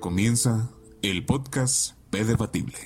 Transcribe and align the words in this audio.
comienza 0.00 0.70
el 1.02 1.24
podcast 1.26 1.92
P 2.08 2.24
Debatible. 2.24 2.78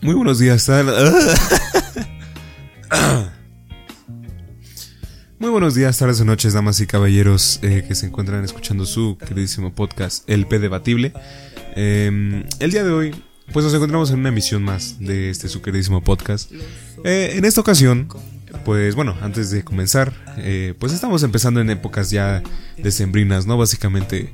Muy 0.00 0.14
buenos 0.14 0.38
días, 0.38 0.70
Muy 5.38 5.50
buenos 5.50 5.74
días, 5.74 5.98
tardes 5.98 6.22
o 6.22 6.24
noches, 6.24 6.54
damas 6.54 6.80
y 6.80 6.86
caballeros 6.86 7.60
eh, 7.62 7.84
que 7.86 7.94
se 7.94 8.06
encuentran 8.06 8.42
escuchando 8.42 8.86
su 8.86 9.18
queridísimo 9.18 9.74
podcast, 9.74 10.28
El 10.30 10.46
P 10.46 10.58
Debatible. 10.58 11.12
Em, 11.76 12.44
el 12.58 12.70
día 12.70 12.82
de 12.84 12.90
hoy, 12.90 13.14
pues 13.52 13.64
nos 13.66 13.74
encontramos 13.74 14.10
en 14.10 14.20
una 14.20 14.30
emisión 14.30 14.62
más 14.62 14.98
de 14.98 15.28
este 15.28 15.50
su 15.50 15.60
queridísimo 15.60 16.02
podcast. 16.02 16.50
Eh, 17.04 17.34
en 17.36 17.44
esta 17.44 17.60
ocasión, 17.60 18.08
pues 18.64 18.94
bueno, 18.94 19.16
antes 19.20 19.50
de 19.50 19.64
comenzar, 19.64 20.12
eh, 20.38 20.74
pues 20.78 20.92
estamos 20.92 21.22
empezando 21.22 21.60
en 21.60 21.70
épocas 21.70 22.10
ya 22.10 22.42
decembrinas, 22.76 23.46
¿no? 23.46 23.58
Básicamente 23.58 24.32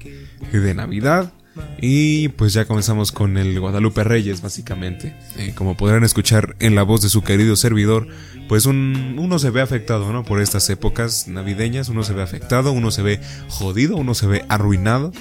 de 0.52 0.74
Navidad. 0.74 1.32
Y 1.80 2.28
pues 2.28 2.52
ya 2.52 2.64
comenzamos 2.64 3.12
con 3.12 3.36
el 3.36 3.58
Guadalupe 3.58 4.04
Reyes, 4.04 4.40
básicamente. 4.40 5.14
Eh, 5.36 5.52
como 5.54 5.76
podrán 5.76 6.04
escuchar 6.04 6.56
en 6.60 6.74
la 6.74 6.82
voz 6.82 7.02
de 7.02 7.08
su 7.08 7.22
querido 7.22 7.56
servidor, 7.56 8.06
pues 8.48 8.66
uno 8.66 9.38
se 9.38 9.50
ve 9.50 9.60
afectado, 9.60 10.12
¿no? 10.12 10.24
Por 10.24 10.40
estas 10.40 10.68
épocas 10.70 11.26
navideñas, 11.28 11.88
uno 11.88 12.04
se 12.04 12.12
ve 12.12 12.22
afectado, 12.22 12.72
uno 12.72 12.90
se 12.90 13.02
ve 13.02 13.20
jodido, 13.48 13.96
uno 13.96 14.14
se 14.14 14.26
ve 14.26 14.44
arruinado. 14.48 15.12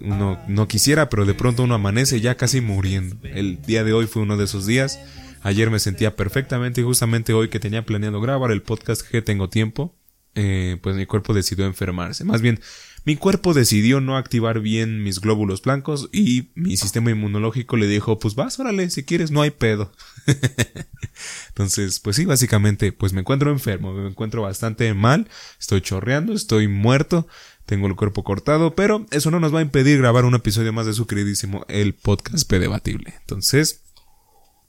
Uno 0.00 0.38
no 0.48 0.66
quisiera, 0.66 1.10
pero 1.10 1.26
de 1.26 1.34
pronto 1.34 1.62
uno 1.62 1.74
amanece 1.74 2.20
ya 2.20 2.36
casi 2.36 2.60
muriendo. 2.60 3.16
El 3.22 3.60
día 3.62 3.84
de 3.84 3.92
hoy 3.92 4.06
fue 4.06 4.22
uno 4.22 4.36
de 4.38 4.44
esos 4.44 4.66
días. 4.66 4.98
Ayer 5.42 5.70
me 5.70 5.78
sentía 5.78 6.16
perfectamente 6.16 6.80
y 6.80 6.84
justamente 6.84 7.32
hoy 7.32 7.48
que 7.48 7.60
tenía 7.60 7.84
planeado 7.84 8.20
grabar 8.20 8.50
el 8.50 8.62
podcast 8.62 9.02
que 9.02 9.22
tengo 9.22 9.48
tiempo, 9.48 9.96
eh, 10.34 10.78
pues 10.82 10.96
mi 10.96 11.06
cuerpo 11.06 11.34
decidió 11.34 11.66
enfermarse. 11.66 12.24
Más 12.24 12.42
bien, 12.42 12.60
mi 13.04 13.16
cuerpo 13.16 13.54
decidió 13.54 14.00
no 14.00 14.18
activar 14.18 14.60
bien 14.60 15.02
mis 15.02 15.20
glóbulos 15.20 15.62
blancos 15.62 16.10
y 16.12 16.50
mi 16.54 16.76
sistema 16.76 17.10
inmunológico 17.10 17.76
le 17.76 17.86
dijo, 17.86 18.18
pues 18.18 18.34
vas, 18.34 18.60
órale, 18.60 18.90
si 18.90 19.04
quieres, 19.04 19.30
no 19.30 19.40
hay 19.40 19.50
pedo. 19.50 19.92
Entonces, 21.48 21.98
pues 22.00 22.16
sí, 22.16 22.26
básicamente, 22.26 22.92
pues 22.92 23.14
me 23.14 23.20
encuentro 23.20 23.50
enfermo, 23.50 23.94
me 23.94 24.08
encuentro 24.08 24.42
bastante 24.42 24.92
mal, 24.92 25.28
estoy 25.58 25.80
chorreando, 25.80 26.34
estoy 26.34 26.68
muerto, 26.68 27.26
tengo 27.64 27.86
el 27.86 27.96
cuerpo 27.96 28.22
cortado, 28.22 28.74
pero 28.74 29.06
eso 29.10 29.30
no 29.30 29.40
nos 29.40 29.54
va 29.54 29.60
a 29.60 29.62
impedir 29.62 29.98
grabar 29.98 30.26
un 30.26 30.34
episodio 30.34 30.72
más 30.74 30.84
de 30.86 30.92
su 30.92 31.06
queridísimo 31.06 31.64
el 31.68 31.94
podcast 31.94 32.48
P 32.48 32.58
debatible. 32.58 33.14
Entonces, 33.20 33.82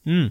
mmm, 0.05 0.27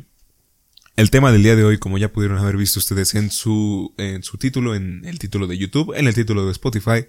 el 1.00 1.10
tema 1.10 1.32
del 1.32 1.42
día 1.42 1.56
de 1.56 1.64
hoy, 1.64 1.78
como 1.78 1.96
ya 1.96 2.12
pudieron 2.12 2.36
haber 2.38 2.58
visto 2.58 2.78
ustedes 2.78 3.14
en 3.14 3.30
su, 3.30 3.94
en 3.96 4.22
su 4.22 4.36
título, 4.36 4.74
en 4.74 5.02
el 5.06 5.18
título 5.18 5.46
de 5.46 5.56
YouTube, 5.56 5.94
en 5.96 6.06
el 6.06 6.14
título 6.14 6.44
de 6.44 6.52
Spotify, 6.52 7.06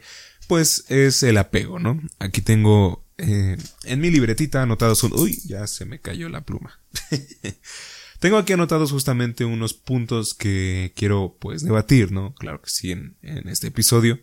pues 0.48 0.86
es 0.88 1.24
el 1.24 1.38
apego, 1.38 1.78
¿no? 1.78 2.02
Aquí 2.18 2.42
tengo 2.42 3.04
eh, 3.18 3.58
en 3.84 4.00
mi 4.00 4.10
libretita 4.10 4.62
anotados 4.62 5.04
un... 5.04 5.12
Uy, 5.14 5.42
ya 5.46 5.68
se 5.68 5.84
me 5.84 6.00
cayó 6.00 6.30
la 6.30 6.42
pluma. 6.42 6.80
tengo 8.20 8.38
aquí 8.38 8.54
anotados 8.54 8.92
justamente 8.92 9.44
unos 9.44 9.74
puntos 9.74 10.34
que 10.36 10.94
quiero 10.96 11.36
pues 11.38 11.62
debatir, 11.62 12.14
¿no? 12.14 12.34
Claro 12.36 12.62
que 12.62 12.70
sí, 12.70 12.92
en, 12.92 13.18
en 13.22 13.50
este 13.50 13.68
episodio. 13.68 14.22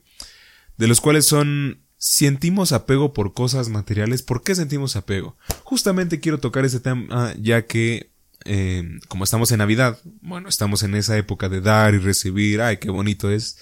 De 0.78 0.88
los 0.88 1.02
cuales 1.02 1.26
son 1.26 1.82
sentimos 1.98 2.72
apego 2.72 3.12
por 3.12 3.34
cosas 3.34 3.68
materiales. 3.68 4.22
¿Por 4.22 4.42
qué 4.42 4.54
sentimos 4.54 4.96
apego? 4.96 5.36
Justamente 5.62 6.20
quiero 6.20 6.38
tocar 6.38 6.64
ese 6.64 6.80
tema 6.80 7.34
ya 7.38 7.66
que 7.66 8.12
eh, 8.44 8.98
como 9.08 9.24
estamos 9.24 9.52
en 9.52 9.58
Navidad, 9.58 9.98
bueno, 10.20 10.48
estamos 10.48 10.82
en 10.82 10.94
esa 10.94 11.16
época 11.16 11.48
de 11.48 11.60
dar 11.60 11.94
y 11.94 11.98
recibir, 11.98 12.60
ay, 12.60 12.78
qué 12.78 12.90
bonito 12.90 13.30
es, 13.30 13.58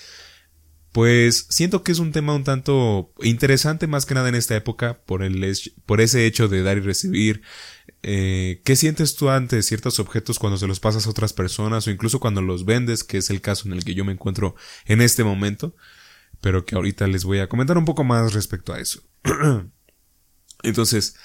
pues 0.97 1.47
siento 1.51 1.83
que 1.83 1.93
es 1.93 1.99
un 1.99 2.11
tema 2.11 2.35
un 2.35 2.43
tanto 2.43 3.13
interesante 3.21 3.87
más 3.87 4.07
que 4.07 4.15
nada 4.15 4.31
en 4.31 4.35
esta 4.35 4.57
época 4.57 5.03
por, 5.05 5.23
el, 5.23 5.55
por 5.85 6.01
ese 6.01 6.25
hecho 6.25 6.49
de 6.49 6.63
dar 6.63 6.79
y 6.79 6.81
recibir. 6.81 7.43
Eh, 8.03 8.63
¿Qué 8.65 8.77
sientes 8.77 9.15
tú 9.15 9.29
ante 9.29 9.63
ciertos 9.63 9.99
objetos 9.99 10.39
cuando 10.39 10.57
se 10.57 10.67
los 10.67 10.81
pasas 10.81 11.07
a 11.07 11.11
otras 11.11 11.35
personas 11.35 11.87
o 11.87 11.91
incluso 11.91 12.19
cuando 12.19 12.41
los 12.41 12.65
vendes, 12.65 13.05
que 13.05 13.19
es 13.19 13.29
el 13.29 13.43
caso 13.43 13.69
en 13.69 13.75
el 13.75 13.85
que 13.85 13.95
yo 13.95 14.07
me 14.07 14.13
encuentro 14.13 14.55
en 14.87 15.03
este 15.03 15.23
momento? 15.23 15.77
Pero 16.41 16.65
que 16.65 16.77
ahorita 16.77 17.07
les 17.09 17.25
voy 17.25 17.41
a 17.41 17.49
comentar 17.51 17.77
un 17.77 17.85
poco 17.85 18.03
más 18.03 18.33
respecto 18.33 18.73
a 18.73 18.81
eso. 18.81 19.03
Entonces, 20.63 21.17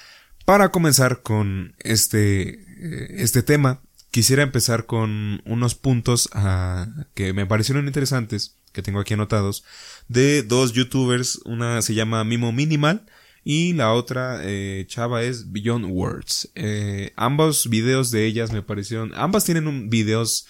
para 0.44 0.70
comenzar 0.70 1.22
con 1.22 1.74
este, 1.78 2.48
eh, 2.50 3.14
este 3.18 3.42
tema, 3.42 3.82
quisiera 4.10 4.42
empezar 4.42 4.86
con 4.86 5.40
unos 5.44 5.74
puntos 5.74 6.28
ah, 6.32 6.86
que 7.14 7.32
me 7.32 7.46
parecieron 7.46 7.86
interesantes, 7.86 8.58
que 8.72 8.82
tengo 8.82 9.00
aquí 9.00 9.14
anotados, 9.14 9.64
de 10.08 10.42
dos 10.42 10.72
youtubers, 10.72 11.40
una 11.44 11.82
se 11.82 11.94
llama 11.94 12.24
Mimo 12.24 12.52
Minimal 12.52 13.06
y 13.44 13.72
la 13.72 13.92
otra 13.92 14.40
eh, 14.42 14.84
chava 14.88 15.22
es 15.22 15.52
Beyond 15.52 15.86
Words. 15.86 16.52
Eh, 16.54 17.12
ambos 17.16 17.68
videos 17.68 18.10
de 18.10 18.26
ellas 18.26 18.52
me 18.52 18.62
parecieron, 18.62 19.12
ambas 19.14 19.44
tienen 19.44 19.66
un 19.66 19.90
videos 19.90 20.46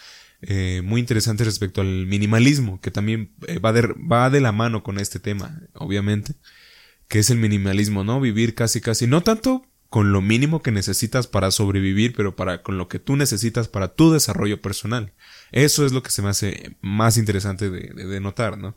muy 0.82 0.98
interesantes 0.98 1.46
respecto 1.46 1.82
al 1.82 2.06
minimalismo, 2.08 2.80
que 2.80 2.90
también 2.90 3.32
va, 3.64 3.72
de, 3.72 3.82
va 4.10 4.28
de 4.28 4.40
la 4.40 4.50
mano 4.50 4.82
con 4.82 4.98
este 4.98 5.20
tema, 5.20 5.62
obviamente, 5.72 6.34
que 7.06 7.20
es 7.20 7.30
el 7.30 7.38
minimalismo, 7.38 8.02
¿no? 8.02 8.20
Vivir 8.20 8.56
casi 8.56 8.80
casi, 8.80 9.06
no 9.06 9.22
tanto 9.22 9.71
con 9.92 10.10
lo 10.10 10.22
mínimo 10.22 10.62
que 10.62 10.72
necesitas 10.72 11.26
para 11.26 11.50
sobrevivir, 11.50 12.14
pero 12.16 12.34
para 12.34 12.62
con 12.62 12.78
lo 12.78 12.88
que 12.88 12.98
tú 12.98 13.14
necesitas 13.14 13.68
para 13.68 13.88
tu 13.88 14.10
desarrollo 14.10 14.58
personal. 14.62 15.12
Eso 15.50 15.84
es 15.84 15.92
lo 15.92 16.02
que 16.02 16.10
se 16.10 16.22
me 16.22 16.30
hace 16.30 16.76
más 16.80 17.18
interesante 17.18 17.68
de, 17.68 18.20
notar, 18.20 18.56
¿no? 18.56 18.74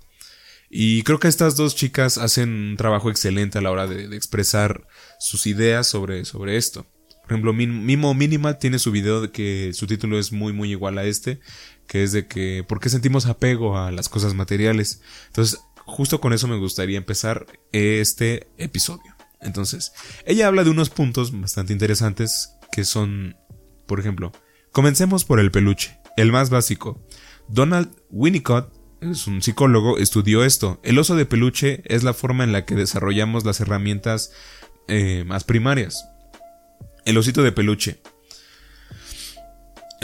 Y 0.70 1.03
creo 1.03 1.18
que 1.18 1.30
estas 1.30 1.56
dos 1.56 1.74
chicas 1.74 2.18
hacen 2.18 2.50
un 2.50 2.76
trabajo 2.76 3.09
excelente 3.09 3.58
a 3.58 3.62
la 3.62 3.72
hora 3.72 3.88
de, 3.88 4.14
expresar 4.14 4.90
sus 5.18 5.48
ideas 5.48 5.88
sobre, 5.88 6.26
sobre 6.26 6.58
esto. 6.58 6.86
Por 7.22 7.32
ejemplo, 7.32 7.53
Mimo 7.53 8.14
Minimal 8.14 8.59
tiene 8.59 8.78
su 8.78 8.92
video 8.92 9.22
de 9.22 9.32
que 9.32 9.72
su 9.72 9.88
título 9.88 10.20
es 10.20 10.34
muy 10.34 10.52
muy 10.52 10.72
igual 10.72 10.97
a 10.97 11.06
este, 11.06 11.40
que 11.88 12.03
es 12.03 12.12
de 12.12 12.28
que 12.28 12.66
¿por 12.68 12.82
qué 12.82 12.90
sentimos 12.90 13.26
apego 13.26 13.78
a 13.78 13.90
las 13.94 14.09
cosas 14.09 14.34
materiales? 14.34 15.02
Entonces, 15.28 15.62
justo 15.86 16.20
con 16.20 16.34
eso 16.34 16.50
me 16.50 16.58
gustaría 16.58 16.97
empezar 16.97 17.46
este 17.72 18.47
episodio. 18.58 19.15
Entonces, 19.41 19.94
ella 20.25 20.47
habla 20.47 20.63
de 20.63 20.69
unos 20.69 20.90
puntos 20.90 21.40
bastante 21.40 21.73
interesantes 21.73 22.56
que 22.72 22.84
son, 22.84 23.38
por 23.85 24.00
ejemplo, 24.00 24.31
comencemos 24.72 25.25
por 25.25 25.40
el 25.40 25.51
peluche, 25.51 26.00
el 26.18 26.31
más 26.31 26.50
básico. 26.50 27.06
Donald 27.47 27.90
Winnicott 28.09 28.73
es 29.01 29.28
un 29.28 29.41
psicólogo, 29.41 29.97
estudió 29.97 30.44
esto. 30.44 30.79
El 30.84 30.97
oso 30.97 31.16
de 31.16 31.25
peluche 31.25 31.84
es 31.85 32.03
la 32.03 32.13
forma 32.13 32.44
en 32.44 32.51
la 32.51 32.66
que 32.66 32.75
desarrollamos 32.75 33.46
las 33.46 33.59
herramientas 33.59 34.31
eh, 34.88 35.23
más 35.25 35.44
primarias. 35.44 36.06
El 37.06 37.17
osito 37.17 37.44
de 37.44 37.52
peluche 37.52 38.02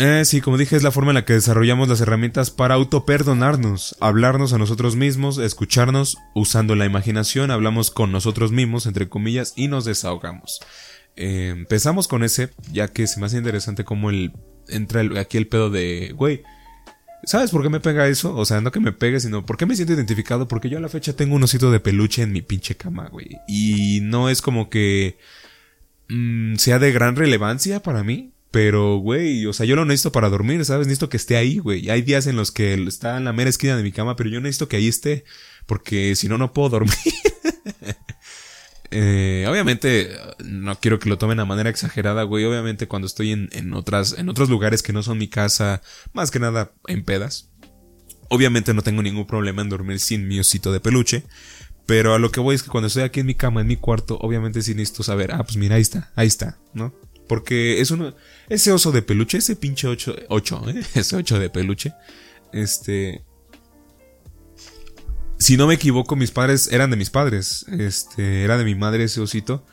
eh, 0.01 0.25
sí, 0.25 0.41
como 0.41 0.57
dije, 0.57 0.75
es 0.75 0.81
la 0.81 0.89
forma 0.89 1.11
en 1.11 1.15
la 1.15 1.25
que 1.25 1.33
desarrollamos 1.33 1.87
las 1.87 2.01
herramientas 2.01 2.49
para 2.49 2.73
autoperdonarnos, 2.73 3.95
hablarnos 3.99 4.51
a 4.51 4.57
nosotros 4.57 4.95
mismos, 4.95 5.37
escucharnos, 5.37 6.17
usando 6.33 6.73
la 6.75 6.85
imaginación, 6.85 7.51
hablamos 7.51 7.91
con 7.91 8.11
nosotros 8.11 8.51
mismos, 8.51 8.87
entre 8.87 9.09
comillas, 9.09 9.53
y 9.55 9.67
nos 9.67 9.85
desahogamos. 9.85 10.59
Eh, 11.15 11.49
empezamos 11.49 12.07
con 12.07 12.23
ese, 12.23 12.49
ya 12.71 12.87
que 12.87 13.05
se 13.05 13.19
me 13.19 13.27
hace 13.27 13.37
interesante 13.37 13.85
cómo 13.85 14.09
el, 14.09 14.33
entra 14.67 15.01
aquí 15.19 15.37
el 15.37 15.47
pedo 15.47 15.69
de, 15.69 16.13
güey, 16.15 16.41
¿sabes 17.23 17.51
por 17.51 17.61
qué 17.61 17.69
me 17.69 17.79
pega 17.79 18.07
eso? 18.07 18.35
O 18.35 18.45
sea, 18.45 18.59
no 18.59 18.71
que 18.71 18.79
me 18.79 18.93
pegue, 18.93 19.19
sino 19.19 19.45
por 19.45 19.55
qué 19.55 19.67
me 19.67 19.75
siento 19.75 19.93
identificado, 19.93 20.47
porque 20.47 20.69
yo 20.69 20.79
a 20.79 20.81
la 20.81 20.89
fecha 20.89 21.15
tengo 21.15 21.35
un 21.35 21.43
osito 21.43 21.71
de 21.71 21.79
peluche 21.79 22.23
en 22.23 22.31
mi 22.31 22.41
pinche 22.41 22.75
cama, 22.75 23.07
güey. 23.09 23.37
Y 23.47 23.99
no 24.01 24.29
es 24.29 24.41
como 24.41 24.71
que 24.71 25.19
mm, 26.09 26.55
sea 26.55 26.79
de 26.79 26.91
gran 26.91 27.15
relevancia 27.15 27.81
para 27.83 28.03
mí, 28.03 28.33
pero, 28.51 28.97
güey, 28.97 29.45
o 29.45 29.53
sea, 29.53 29.65
yo 29.65 29.77
lo 29.77 29.85
necesito 29.85 30.11
para 30.11 30.29
dormir, 30.29 30.63
¿sabes? 30.65 30.85
Necesito 30.85 31.07
que 31.07 31.15
esté 31.15 31.37
ahí, 31.37 31.59
güey. 31.59 31.89
Hay 31.89 32.01
días 32.01 32.27
en 32.27 32.35
los 32.35 32.51
que 32.51 32.73
está 32.73 33.15
en 33.15 33.23
la 33.23 33.31
mera 33.31 33.49
esquina 33.49 33.77
de 33.77 33.83
mi 33.83 33.93
cama, 33.93 34.17
pero 34.17 34.29
yo 34.29 34.41
necesito 34.41 34.67
que 34.67 34.75
ahí 34.75 34.89
esté, 34.89 35.23
porque 35.65 36.15
si 36.17 36.27
no, 36.27 36.37
no 36.37 36.51
puedo 36.51 36.67
dormir. 36.67 36.91
eh, 38.91 39.45
obviamente, 39.49 40.09
no 40.43 40.77
quiero 40.81 40.99
que 40.99 41.07
lo 41.07 41.17
tomen 41.17 41.39
a 41.39 41.45
manera 41.45 41.69
exagerada, 41.69 42.23
güey. 42.23 42.43
Obviamente, 42.43 42.89
cuando 42.89 43.05
estoy 43.05 43.31
en, 43.31 43.47
en, 43.53 43.73
otras, 43.73 44.17
en 44.17 44.27
otros 44.27 44.49
lugares 44.49 44.83
que 44.83 44.91
no 44.91 45.01
son 45.01 45.17
mi 45.17 45.29
casa, 45.29 45.81
más 46.11 46.29
que 46.29 46.39
nada 46.39 46.73
en 46.87 47.05
pedas. 47.05 47.49
Obviamente 48.27 48.73
no 48.73 48.81
tengo 48.81 49.01
ningún 49.01 49.27
problema 49.27 49.61
en 49.61 49.69
dormir 49.69 49.99
sin 50.01 50.27
mi 50.27 50.39
osito 50.41 50.73
de 50.73 50.81
peluche. 50.81 51.23
Pero 51.85 52.13
a 52.13 52.19
lo 52.19 52.31
que 52.31 52.41
voy 52.41 52.55
es 52.55 52.63
que 52.63 52.69
cuando 52.69 52.87
estoy 52.87 53.03
aquí 53.03 53.21
en 53.21 53.25
mi 53.27 53.35
cama, 53.35 53.61
en 53.61 53.67
mi 53.67 53.77
cuarto, 53.77 54.17
obviamente 54.21 54.61
sí 54.61 54.75
necesito 54.75 55.03
saber, 55.03 55.31
ah, 55.31 55.43
pues 55.43 55.55
mira, 55.55 55.75
ahí 55.75 55.81
está, 55.81 56.11
ahí 56.15 56.27
está, 56.27 56.57
¿no? 56.73 56.93
Porque 57.31 57.79
es 57.79 57.91
uno. 57.91 58.13
Ese 58.49 58.73
oso 58.73 58.91
de 58.91 59.01
peluche, 59.01 59.37
ese 59.37 59.55
pinche 59.55 59.87
8. 59.87 60.15
8, 60.27 60.63
¿eh? 60.67 60.83
Ese 60.95 61.15
8 61.15 61.39
de 61.39 61.49
peluche. 61.49 61.93
Este. 62.51 63.23
Si 65.39 65.55
no 65.55 65.65
me 65.65 65.75
equivoco, 65.75 66.17
mis 66.17 66.31
padres 66.31 66.69
eran 66.73 66.89
de 66.89 66.97
mis 66.97 67.09
padres. 67.09 67.65
Este. 67.69 68.43
Era 68.43 68.57
de 68.57 68.65
mi 68.65 68.75
madre 68.75 69.05
ese 69.05 69.21
osito. 69.21 69.65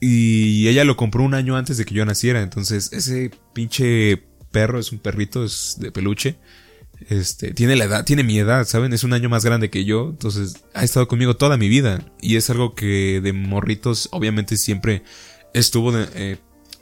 Y 0.00 0.66
ella 0.66 0.82
lo 0.82 0.96
compró 0.96 1.22
un 1.22 1.34
año 1.34 1.56
antes 1.56 1.76
de 1.76 1.84
que 1.84 1.94
yo 1.94 2.04
naciera. 2.04 2.42
Entonces, 2.42 2.92
ese 2.92 3.30
pinche 3.52 4.20
perro 4.50 4.80
es 4.80 4.90
un 4.90 4.98
perrito, 4.98 5.44
es 5.44 5.76
de 5.78 5.92
peluche. 5.92 6.36
Este, 7.08 7.54
tiene 7.54 7.76
la 7.76 7.84
edad, 7.84 8.04
tiene 8.06 8.24
mi 8.24 8.40
edad, 8.40 8.66
¿saben? 8.66 8.92
Es 8.92 9.04
un 9.04 9.12
año 9.12 9.28
más 9.28 9.44
grande 9.44 9.70
que 9.70 9.84
yo, 9.84 10.08
entonces 10.10 10.64
ha 10.74 10.82
estado 10.82 11.06
conmigo 11.06 11.36
toda 11.36 11.56
mi 11.56 11.68
vida 11.68 12.04
y 12.20 12.34
es 12.34 12.50
algo 12.50 12.74
que 12.74 13.20
de 13.22 13.32
morritos 13.32 14.08
obviamente 14.10 14.56
siempre 14.56 15.04
estuvo 15.54 15.96
eh, 15.96 16.38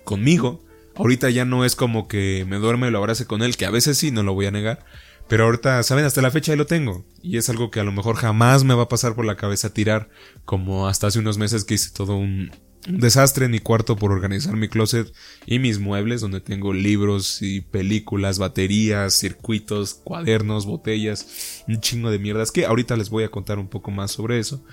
conmigo. 0.06 0.64
Ahorita 0.94 1.28
ya 1.28 1.44
no 1.44 1.66
es 1.66 1.76
como 1.76 2.08
que 2.08 2.46
me 2.48 2.56
duerme 2.56 2.88
y 2.88 2.90
lo 2.90 2.96
abrace 2.96 3.26
con 3.26 3.42
él, 3.42 3.58
que 3.58 3.66
a 3.66 3.70
veces 3.70 3.98
sí, 3.98 4.10
no 4.10 4.22
lo 4.22 4.32
voy 4.32 4.46
a 4.46 4.50
negar. 4.50 4.86
Pero 5.28 5.44
ahorita, 5.44 5.82
¿saben? 5.82 6.06
Hasta 6.06 6.22
la 6.22 6.30
fecha 6.30 6.52
ahí 6.52 6.58
lo 6.58 6.66
tengo. 6.66 7.04
Y 7.20 7.36
es 7.36 7.50
algo 7.50 7.70
que 7.70 7.80
a 7.80 7.84
lo 7.84 7.92
mejor 7.92 8.16
jamás 8.16 8.64
me 8.64 8.74
va 8.74 8.84
a 8.84 8.88
pasar 8.88 9.14
por 9.14 9.26
la 9.26 9.36
cabeza 9.36 9.74
tirar. 9.74 10.08
Como 10.46 10.88
hasta 10.88 11.08
hace 11.08 11.18
unos 11.18 11.36
meses 11.36 11.64
que 11.64 11.74
hice 11.74 11.90
todo 11.92 12.16
un, 12.16 12.50
desastre 12.88 13.46
en 13.46 13.50
mi 13.50 13.58
cuarto 13.58 13.96
por 13.96 14.12
organizar 14.12 14.56
mi 14.56 14.68
closet 14.68 15.12
y 15.44 15.58
mis 15.58 15.78
muebles, 15.78 16.20
donde 16.20 16.40
tengo 16.40 16.72
libros 16.72 17.42
y 17.42 17.60
películas, 17.60 18.38
baterías, 18.38 19.14
circuitos, 19.14 19.94
cuadernos, 19.94 20.66
botellas, 20.66 21.64
un 21.68 21.80
chingo 21.80 22.10
de 22.10 22.18
mierdas. 22.18 22.52
Que 22.52 22.66
ahorita 22.66 22.96
les 22.96 23.10
voy 23.10 23.24
a 23.24 23.30
contar 23.30 23.58
un 23.58 23.68
poco 23.68 23.90
más 23.90 24.12
sobre 24.12 24.38
eso. 24.38 24.64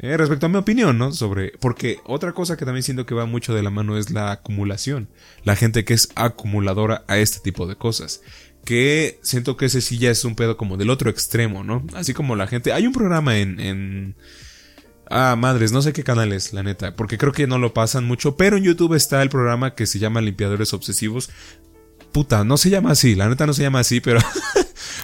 Eh, 0.00 0.16
respecto 0.16 0.46
a 0.46 0.48
mi 0.48 0.56
opinión, 0.56 0.98
¿no? 0.98 1.12
Sobre. 1.12 1.52
Porque 1.60 2.00
otra 2.04 2.32
cosa 2.32 2.56
que 2.56 2.64
también 2.64 2.82
siento 2.82 3.06
que 3.06 3.14
va 3.14 3.26
mucho 3.26 3.54
de 3.54 3.62
la 3.62 3.70
mano 3.70 3.96
es 3.96 4.10
la 4.10 4.32
acumulación. 4.32 5.08
La 5.44 5.56
gente 5.56 5.84
que 5.84 5.94
es 5.94 6.08
acumuladora 6.14 7.04
a 7.06 7.18
este 7.18 7.38
tipo 7.40 7.66
de 7.66 7.76
cosas. 7.76 8.22
Que 8.64 9.18
siento 9.22 9.56
que 9.56 9.66
ese 9.66 9.80
sí 9.80 9.98
ya 9.98 10.10
es 10.10 10.24
un 10.24 10.36
pedo 10.36 10.56
como 10.56 10.76
del 10.76 10.90
otro 10.90 11.10
extremo, 11.10 11.64
¿no? 11.64 11.86
Así 11.94 12.12
como 12.12 12.34
la 12.34 12.46
gente. 12.46 12.72
Hay 12.72 12.86
un 12.86 12.92
programa 12.92 13.38
en. 13.38 13.60
en 13.60 14.16
Ah, 15.10 15.36
madres, 15.36 15.70
no 15.70 15.82
sé 15.82 15.92
qué 15.92 16.02
canal 16.02 16.32
es, 16.32 16.52
la 16.54 16.62
neta, 16.62 16.96
porque 16.96 17.18
creo 17.18 17.32
que 17.32 17.46
no 17.46 17.58
lo 17.58 17.74
pasan 17.74 18.06
mucho, 18.06 18.36
pero 18.36 18.56
en 18.56 18.64
YouTube 18.64 18.94
está 18.94 19.20
el 19.22 19.28
programa 19.28 19.74
que 19.74 19.86
se 19.86 19.98
llama 19.98 20.22
Limpiadores 20.22 20.72
Obsesivos. 20.72 21.30
Puta, 22.10 22.44
no 22.44 22.56
se 22.56 22.70
llama 22.70 22.92
así, 22.92 23.14
la 23.14 23.28
neta 23.28 23.46
no 23.46 23.52
se 23.52 23.62
llama 23.62 23.80
así, 23.80 24.00
pero 24.00 24.20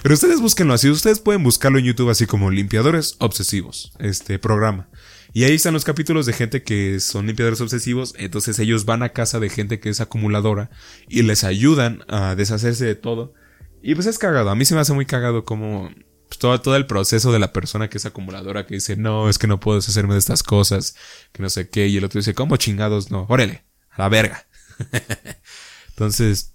Pero 0.01 0.15
ustedes 0.15 0.41
búsquenlo 0.41 0.73
así, 0.73 0.89
ustedes 0.89 1.19
pueden 1.19 1.43
buscarlo 1.43 1.77
en 1.77 1.85
YouTube 1.85 2.09
así 2.09 2.25
como 2.25 2.49
limpiadores 2.49 3.15
obsesivos, 3.19 3.93
este 3.99 4.39
programa. 4.39 4.89
Y 5.33 5.43
ahí 5.43 5.53
están 5.53 5.73
los 5.73 5.85
capítulos 5.85 6.25
de 6.25 6.33
gente 6.33 6.63
que 6.63 6.99
son 6.99 7.27
limpiadores 7.27 7.61
obsesivos, 7.61 8.15
entonces 8.17 8.57
ellos 8.59 8.85
van 8.85 9.03
a 9.03 9.09
casa 9.09 9.39
de 9.39 9.49
gente 9.49 9.79
que 9.79 9.89
es 9.89 10.01
acumuladora 10.01 10.71
y 11.07 11.21
les 11.21 11.43
ayudan 11.43 12.03
a 12.07 12.35
deshacerse 12.35 12.85
de 12.85 12.95
todo. 12.95 13.33
Y 13.83 13.95
pues 13.95 14.07
es 14.07 14.17
cagado, 14.17 14.49
a 14.49 14.55
mí 14.55 14.65
se 14.65 14.73
me 14.73 14.81
hace 14.81 14.93
muy 14.93 15.05
cagado 15.05 15.45
como 15.45 15.89
pues, 16.27 16.39
todo, 16.39 16.75
el 16.75 16.87
proceso 16.87 17.31
de 17.31 17.39
la 17.39 17.53
persona 17.53 17.89
que 17.89 17.97
es 17.97 18.05
acumuladora 18.05 18.65
que 18.65 18.75
dice, 18.75 18.97
no, 18.97 19.29
es 19.29 19.37
que 19.37 19.47
no 19.47 19.59
puedo 19.59 19.77
deshacerme 19.77 20.13
de 20.13 20.19
estas 20.19 20.43
cosas, 20.43 20.95
que 21.31 21.43
no 21.43 21.49
sé 21.49 21.69
qué, 21.69 21.87
y 21.87 21.97
el 21.97 22.03
otro 22.03 22.19
dice, 22.19 22.33
¿cómo 22.33 22.57
chingados? 22.57 23.11
No, 23.11 23.25
órale, 23.29 23.65
a 23.91 24.01
la 24.01 24.09
verga. 24.09 24.47
entonces, 25.89 26.53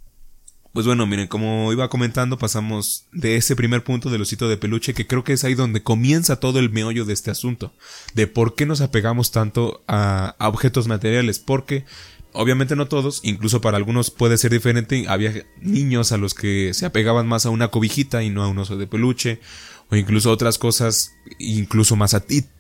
pues 0.77 0.85
bueno, 0.85 1.07
miren, 1.07 1.27
como 1.27 1.73
iba 1.73 1.89
comentando, 1.89 2.37
pasamos 2.37 3.07
de 3.11 3.37
ese 3.37 3.57
primer 3.57 3.83
punto 3.83 4.11
del 4.11 4.21
osito 4.21 4.47
de 4.47 4.59
peluche, 4.59 4.93
que 4.93 5.07
creo 5.07 5.25
que 5.25 5.33
es 5.33 5.43
ahí 5.43 5.55
donde 5.55 5.83
comienza 5.83 6.39
todo 6.39 6.59
el 6.59 6.69
meollo 6.69 7.07
de 7.07 7.15
este 7.15 7.31
asunto, 7.31 7.73
de 8.13 8.27
por 8.27 8.55
qué 8.55 8.67
nos 8.67 8.83
apegamos 8.83 9.31
tanto 9.31 9.83
a, 9.89 10.37
objetos 10.39 10.87
materiales, 10.87 11.39
porque 11.39 11.87
obviamente 12.33 12.77
no 12.77 12.89
todos, 12.89 13.23
incluso 13.23 13.63
para 13.63 13.79
algunos 13.79 14.11
puede 14.11 14.37
ser 14.37 14.51
diferente, 14.51 15.07
había 15.09 15.47
niños 15.63 16.13
a 16.13 16.19
los 16.19 16.35
que 16.35 16.75
se 16.75 16.85
apegaban 16.85 17.27
más 17.27 17.47
a 17.47 17.51
una 17.51 17.69
cobijita 17.69 18.23
y 18.23 18.29
no 18.29 18.43
a 18.43 18.49
un 18.49 18.59
oso 18.59 18.77
de 18.77 18.87
peluche, 18.87 19.41
o 19.89 19.97
incluso 19.97 20.31
otras 20.31 20.59
cosas, 20.59 21.15
incluso 21.39 21.97
más 21.97 22.13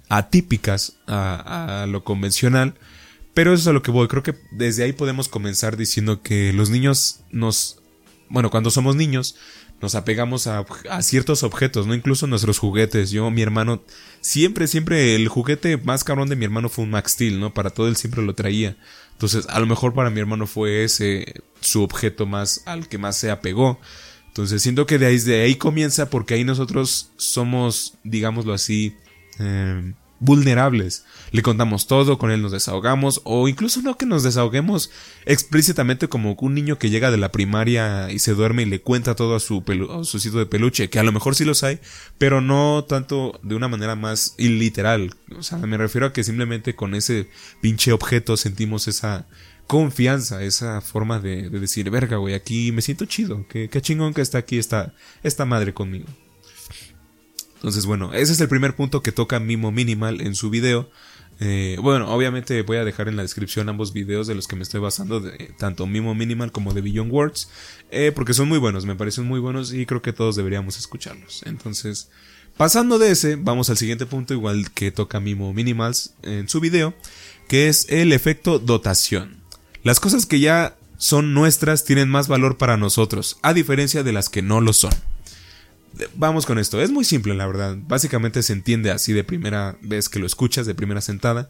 atípicas 0.08 0.96
a, 1.06 1.82
a 1.82 1.86
lo 1.86 2.02
convencional, 2.02 2.76
pero 3.34 3.52
eso 3.52 3.60
es 3.60 3.66
a 3.66 3.72
lo 3.74 3.82
que 3.82 3.90
voy, 3.90 4.08
creo 4.08 4.22
que 4.22 4.36
desde 4.52 4.84
ahí 4.84 4.94
podemos 4.94 5.28
comenzar 5.28 5.76
diciendo 5.76 6.22
que 6.22 6.54
los 6.54 6.70
niños 6.70 7.20
nos 7.30 7.82
bueno, 8.28 8.50
cuando 8.50 8.70
somos 8.70 8.96
niños, 8.96 9.36
nos 9.80 9.94
apegamos 9.94 10.46
a, 10.46 10.64
ciertos 11.02 11.42
objetos, 11.42 11.86
¿no? 11.86 11.94
Incluso 11.94 12.26
nuestros 12.26 12.58
juguetes. 12.58 13.10
Yo, 13.10 13.30
mi 13.30 13.42
hermano, 13.42 13.82
siempre, 14.20 14.66
siempre, 14.66 15.14
el 15.14 15.28
juguete 15.28 15.76
más 15.76 16.02
cabrón 16.02 16.28
de 16.28 16.36
mi 16.36 16.44
hermano 16.44 16.68
fue 16.68 16.84
un 16.84 16.90
Max 16.90 17.12
Steel, 17.12 17.38
¿no? 17.38 17.52
Para 17.52 17.70
todo 17.70 17.88
él 17.88 17.96
siempre 17.96 18.22
lo 18.22 18.34
traía. 18.34 18.76
Entonces, 19.12 19.46
a 19.48 19.60
lo 19.60 19.66
mejor 19.66 19.94
para 19.94 20.10
mi 20.10 20.20
hermano 20.20 20.46
fue 20.46 20.84
ese 20.84 21.42
su 21.60 21.82
objeto 21.82 22.26
más, 22.26 22.62
al 22.66 22.88
que 22.88 22.98
más 22.98 23.16
se 23.16 23.30
apegó. 23.30 23.78
Entonces, 24.28 24.62
siento 24.62 24.86
que 24.86 24.98
de 24.98 25.06
ahí, 25.06 25.18
de 25.18 25.42
ahí 25.42 25.54
comienza 25.54 26.10
porque 26.10 26.34
ahí 26.34 26.44
nosotros 26.44 27.10
somos, 27.16 27.94
digámoslo 28.04 28.52
así, 28.52 28.94
eh, 29.38 29.92
vulnerables. 30.20 31.04
Le 31.32 31.42
contamos 31.42 31.86
todo, 31.86 32.18
con 32.18 32.30
él 32.30 32.42
nos 32.42 32.52
desahogamos, 32.52 33.20
o 33.24 33.48
incluso 33.48 33.82
no 33.82 33.96
que 33.96 34.06
nos 34.06 34.22
desahoguemos 34.22 34.90
explícitamente 35.24 36.08
como 36.08 36.36
un 36.40 36.54
niño 36.54 36.78
que 36.78 36.90
llega 36.90 37.10
de 37.10 37.16
la 37.16 37.32
primaria 37.32 38.10
y 38.10 38.18
se 38.18 38.34
duerme 38.34 38.62
y 38.62 38.66
le 38.66 38.80
cuenta 38.80 39.14
todo 39.14 39.36
a 39.36 39.40
su, 39.40 39.62
a 39.90 40.04
su 40.04 40.18
sitio 40.18 40.38
de 40.38 40.46
peluche, 40.46 40.88
que 40.90 40.98
a 40.98 41.02
lo 41.02 41.12
mejor 41.12 41.34
sí 41.34 41.44
los 41.44 41.62
hay, 41.62 41.80
pero 42.18 42.40
no 42.40 42.84
tanto 42.88 43.38
de 43.42 43.54
una 43.54 43.68
manera 43.68 43.96
más 43.96 44.34
iliteral. 44.38 45.14
O 45.36 45.42
sea, 45.42 45.58
me 45.58 45.76
refiero 45.76 46.06
a 46.06 46.12
que 46.12 46.24
simplemente 46.24 46.74
con 46.74 46.94
ese 46.94 47.28
pinche 47.60 47.92
objeto 47.92 48.36
sentimos 48.36 48.88
esa 48.88 49.26
confianza, 49.66 50.42
esa 50.42 50.80
forma 50.80 51.18
de, 51.18 51.50
decir, 51.50 51.90
verga, 51.90 52.16
güey, 52.18 52.34
aquí 52.34 52.72
me 52.72 52.82
siento 52.82 53.04
chido, 53.04 53.46
que, 53.48 53.68
qué 53.68 53.82
chingón 53.82 54.14
que 54.14 54.22
está 54.22 54.38
aquí 54.38 54.58
esta, 54.58 54.94
esta 55.22 55.44
madre 55.44 55.74
conmigo. 55.74 56.06
Entonces, 57.66 57.84
bueno, 57.84 58.14
ese 58.14 58.32
es 58.32 58.40
el 58.40 58.48
primer 58.48 58.76
punto 58.76 59.02
que 59.02 59.10
toca 59.10 59.40
Mimo 59.40 59.72
Minimal 59.72 60.20
en 60.20 60.36
su 60.36 60.50
video. 60.50 60.88
Eh, 61.40 61.76
bueno, 61.82 62.14
obviamente 62.14 62.62
voy 62.62 62.76
a 62.76 62.84
dejar 62.84 63.08
en 63.08 63.16
la 63.16 63.22
descripción 63.22 63.68
ambos 63.68 63.92
videos 63.92 64.28
de 64.28 64.36
los 64.36 64.46
que 64.46 64.54
me 64.54 64.62
estoy 64.62 64.78
basando, 64.78 65.20
tanto 65.58 65.84
Mimo 65.88 66.14
Minimal 66.14 66.52
como 66.52 66.74
de 66.74 66.80
Beyond 66.80 67.10
Words, 67.10 67.48
eh, 67.90 68.12
porque 68.14 68.34
son 68.34 68.48
muy 68.48 68.58
buenos, 68.58 68.86
me 68.86 68.94
parecen 68.94 69.24
muy 69.24 69.40
buenos 69.40 69.72
y 69.72 69.84
creo 69.84 70.00
que 70.00 70.12
todos 70.12 70.36
deberíamos 70.36 70.78
escucharlos. 70.78 71.42
Entonces, 71.44 72.08
pasando 72.56 73.00
de 73.00 73.10
ese, 73.10 73.34
vamos 73.34 73.68
al 73.68 73.78
siguiente 73.78 74.06
punto, 74.06 74.32
igual 74.32 74.70
que 74.70 74.92
toca 74.92 75.18
Mimo 75.18 75.52
Minimals 75.52 76.14
en 76.22 76.48
su 76.48 76.60
video, 76.60 76.94
que 77.48 77.66
es 77.66 77.86
el 77.88 78.12
efecto 78.12 78.60
dotación. 78.60 79.38
Las 79.82 79.98
cosas 79.98 80.24
que 80.24 80.38
ya 80.38 80.76
son 80.98 81.34
nuestras 81.34 81.84
tienen 81.84 82.10
más 82.10 82.28
valor 82.28 82.58
para 82.58 82.76
nosotros, 82.76 83.40
a 83.42 83.52
diferencia 83.52 84.04
de 84.04 84.12
las 84.12 84.28
que 84.28 84.40
no 84.40 84.60
lo 84.60 84.72
son 84.72 84.92
vamos 86.14 86.46
con 86.46 86.58
esto. 86.58 86.80
Es 86.80 86.90
muy 86.90 87.04
simple, 87.04 87.34
la 87.34 87.46
verdad. 87.46 87.76
Básicamente 87.86 88.42
se 88.42 88.52
entiende 88.52 88.90
así 88.90 89.12
de 89.12 89.24
primera 89.24 89.76
vez 89.80 90.08
que 90.08 90.18
lo 90.18 90.26
escuchas, 90.26 90.66
de 90.66 90.74
primera 90.74 91.00
sentada. 91.00 91.48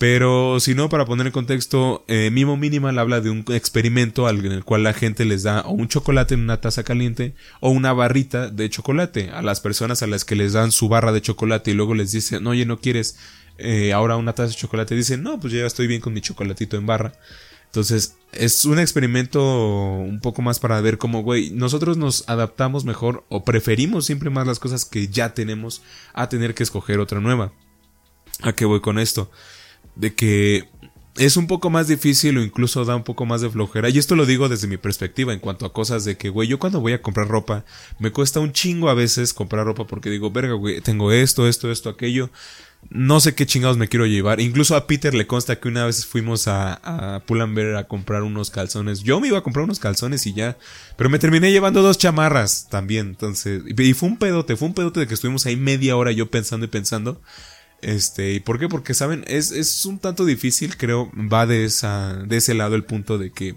Pero 0.00 0.60
si 0.60 0.74
no, 0.74 0.88
para 0.88 1.04
poner 1.04 1.26
en 1.26 1.32
contexto, 1.32 2.06
eh, 2.08 2.30
Mimo 2.32 2.56
Minimal 2.56 2.98
habla 2.98 3.20
de 3.20 3.28
un 3.28 3.44
experimento 3.50 4.26
en 4.30 4.46
el 4.46 4.64
cual 4.64 4.82
la 4.82 4.94
gente 4.94 5.26
les 5.26 5.42
da 5.42 5.60
o 5.60 5.72
un 5.72 5.88
chocolate 5.88 6.32
en 6.32 6.40
una 6.40 6.58
taza 6.58 6.84
caliente 6.84 7.34
o 7.60 7.68
una 7.68 7.92
barrita 7.92 8.48
de 8.48 8.70
chocolate 8.70 9.28
a 9.28 9.42
las 9.42 9.60
personas 9.60 10.02
a 10.02 10.06
las 10.06 10.24
que 10.24 10.36
les 10.36 10.54
dan 10.54 10.72
su 10.72 10.88
barra 10.88 11.12
de 11.12 11.20
chocolate 11.20 11.72
y 11.72 11.74
luego 11.74 11.94
les 11.94 12.12
dicen, 12.12 12.46
oye, 12.46 12.64
no 12.64 12.80
quieres 12.80 13.18
eh, 13.58 13.92
ahora 13.92 14.16
una 14.16 14.32
taza 14.32 14.48
de 14.48 14.54
chocolate. 14.54 14.94
Dicen, 14.94 15.22
no, 15.22 15.38
pues 15.38 15.52
ya 15.52 15.66
estoy 15.66 15.86
bien 15.86 16.00
con 16.00 16.14
mi 16.14 16.22
chocolatito 16.22 16.78
en 16.78 16.86
barra. 16.86 17.12
Entonces, 17.70 18.16
es 18.32 18.64
un 18.64 18.80
experimento 18.80 19.40
un 19.44 20.18
poco 20.20 20.42
más 20.42 20.58
para 20.58 20.80
ver 20.80 20.98
cómo, 20.98 21.22
güey, 21.22 21.50
nosotros 21.50 21.96
nos 21.96 22.28
adaptamos 22.28 22.84
mejor 22.84 23.24
o 23.28 23.44
preferimos 23.44 24.06
siempre 24.06 24.28
más 24.28 24.44
las 24.44 24.58
cosas 24.58 24.84
que 24.84 25.06
ya 25.06 25.34
tenemos 25.34 25.80
a 26.12 26.28
tener 26.28 26.54
que 26.54 26.64
escoger 26.64 26.98
otra 26.98 27.20
nueva. 27.20 27.52
¿A 28.42 28.54
qué 28.54 28.64
voy 28.64 28.80
con 28.80 28.98
esto? 28.98 29.30
De 29.94 30.14
que 30.14 30.68
es 31.16 31.36
un 31.36 31.46
poco 31.46 31.70
más 31.70 31.86
difícil 31.86 32.38
o 32.38 32.42
incluso 32.42 32.84
da 32.84 32.96
un 32.96 33.04
poco 33.04 33.24
más 33.24 33.40
de 33.40 33.50
flojera. 33.50 33.88
Y 33.88 33.98
esto 33.98 34.16
lo 34.16 34.26
digo 34.26 34.48
desde 34.48 34.66
mi 34.66 34.76
perspectiva 34.76 35.32
en 35.32 35.38
cuanto 35.38 35.64
a 35.64 35.72
cosas 35.72 36.04
de 36.04 36.16
que, 36.16 36.28
güey, 36.28 36.48
yo 36.48 36.58
cuando 36.58 36.80
voy 36.80 36.92
a 36.92 37.02
comprar 37.02 37.28
ropa, 37.28 37.64
me 38.00 38.10
cuesta 38.10 38.40
un 38.40 38.52
chingo 38.52 38.88
a 38.88 38.94
veces 38.94 39.32
comprar 39.32 39.64
ropa 39.64 39.86
porque 39.86 40.10
digo, 40.10 40.32
verga, 40.32 40.54
güey, 40.54 40.80
tengo 40.80 41.12
esto, 41.12 41.46
esto, 41.46 41.70
esto, 41.70 41.88
aquello 41.88 42.30
no 42.88 43.20
sé 43.20 43.34
qué 43.34 43.46
chingados 43.46 43.76
me 43.76 43.88
quiero 43.88 44.06
llevar. 44.06 44.40
Incluso 44.40 44.74
a 44.74 44.86
Peter 44.86 45.14
le 45.14 45.26
consta 45.26 45.60
que 45.60 45.68
una 45.68 45.86
vez 45.86 46.06
fuimos 46.06 46.48
a, 46.48 46.72
a 46.82 47.16
a 47.16 47.84
comprar 47.84 48.22
unos 48.22 48.50
calzones. 48.50 49.02
Yo 49.02 49.20
me 49.20 49.28
iba 49.28 49.38
a 49.38 49.42
comprar 49.42 49.64
unos 49.64 49.78
calzones 49.78 50.26
y 50.26 50.32
ya. 50.32 50.56
Pero 50.96 51.10
me 51.10 51.18
terminé 51.18 51.52
llevando 51.52 51.82
dos 51.82 51.98
chamarras 51.98 52.68
también. 52.68 53.08
Entonces, 53.08 53.62
y, 53.66 53.94
fue 53.94 54.08
un 54.08 54.18
pedote, 54.18 54.56
fue 54.56 54.68
un 54.68 54.74
pedote 54.74 55.00
de 55.00 55.06
que 55.06 55.14
estuvimos 55.14 55.46
ahí 55.46 55.56
media 55.56 55.96
hora 55.96 56.10
yo 56.10 56.30
pensando 56.30 56.66
y 56.66 56.68
pensando. 56.68 57.20
Este, 57.82 58.32
¿y 58.32 58.40
por 58.40 58.58
qué? 58.58 58.68
Porque, 58.68 58.94
¿saben? 58.94 59.24
Es, 59.26 59.52
es 59.52 59.86
un 59.86 59.98
tanto 59.98 60.24
difícil, 60.24 60.76
creo, 60.76 61.10
va 61.14 61.46
de 61.46 61.64
esa, 61.64 62.14
de 62.14 62.38
ese 62.38 62.54
lado 62.54 62.74
el 62.74 62.84
punto 62.84 63.18
de 63.18 63.30
que 63.30 63.56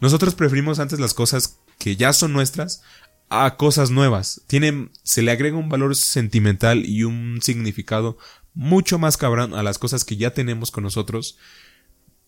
nosotros 0.00 0.34
preferimos 0.34 0.78
antes 0.78 1.00
las 1.00 1.12
cosas 1.12 1.58
que 1.78 1.96
ya 1.96 2.12
son 2.12 2.32
nuestras 2.32 2.82
a 3.30 3.56
cosas 3.56 3.90
nuevas. 3.90 4.42
Tienen, 4.48 4.90
se 5.04 5.22
le 5.22 5.30
agrega 5.30 5.56
un 5.56 5.68
valor 5.68 5.94
sentimental 5.94 6.84
y 6.84 7.04
un 7.04 7.38
significado 7.42 8.18
mucho 8.54 8.98
más 8.98 9.16
cabrón 9.16 9.54
a 9.54 9.62
las 9.62 9.78
cosas 9.78 10.04
que 10.04 10.16
ya 10.16 10.32
tenemos 10.32 10.70
con 10.70 10.84
nosotros 10.84 11.38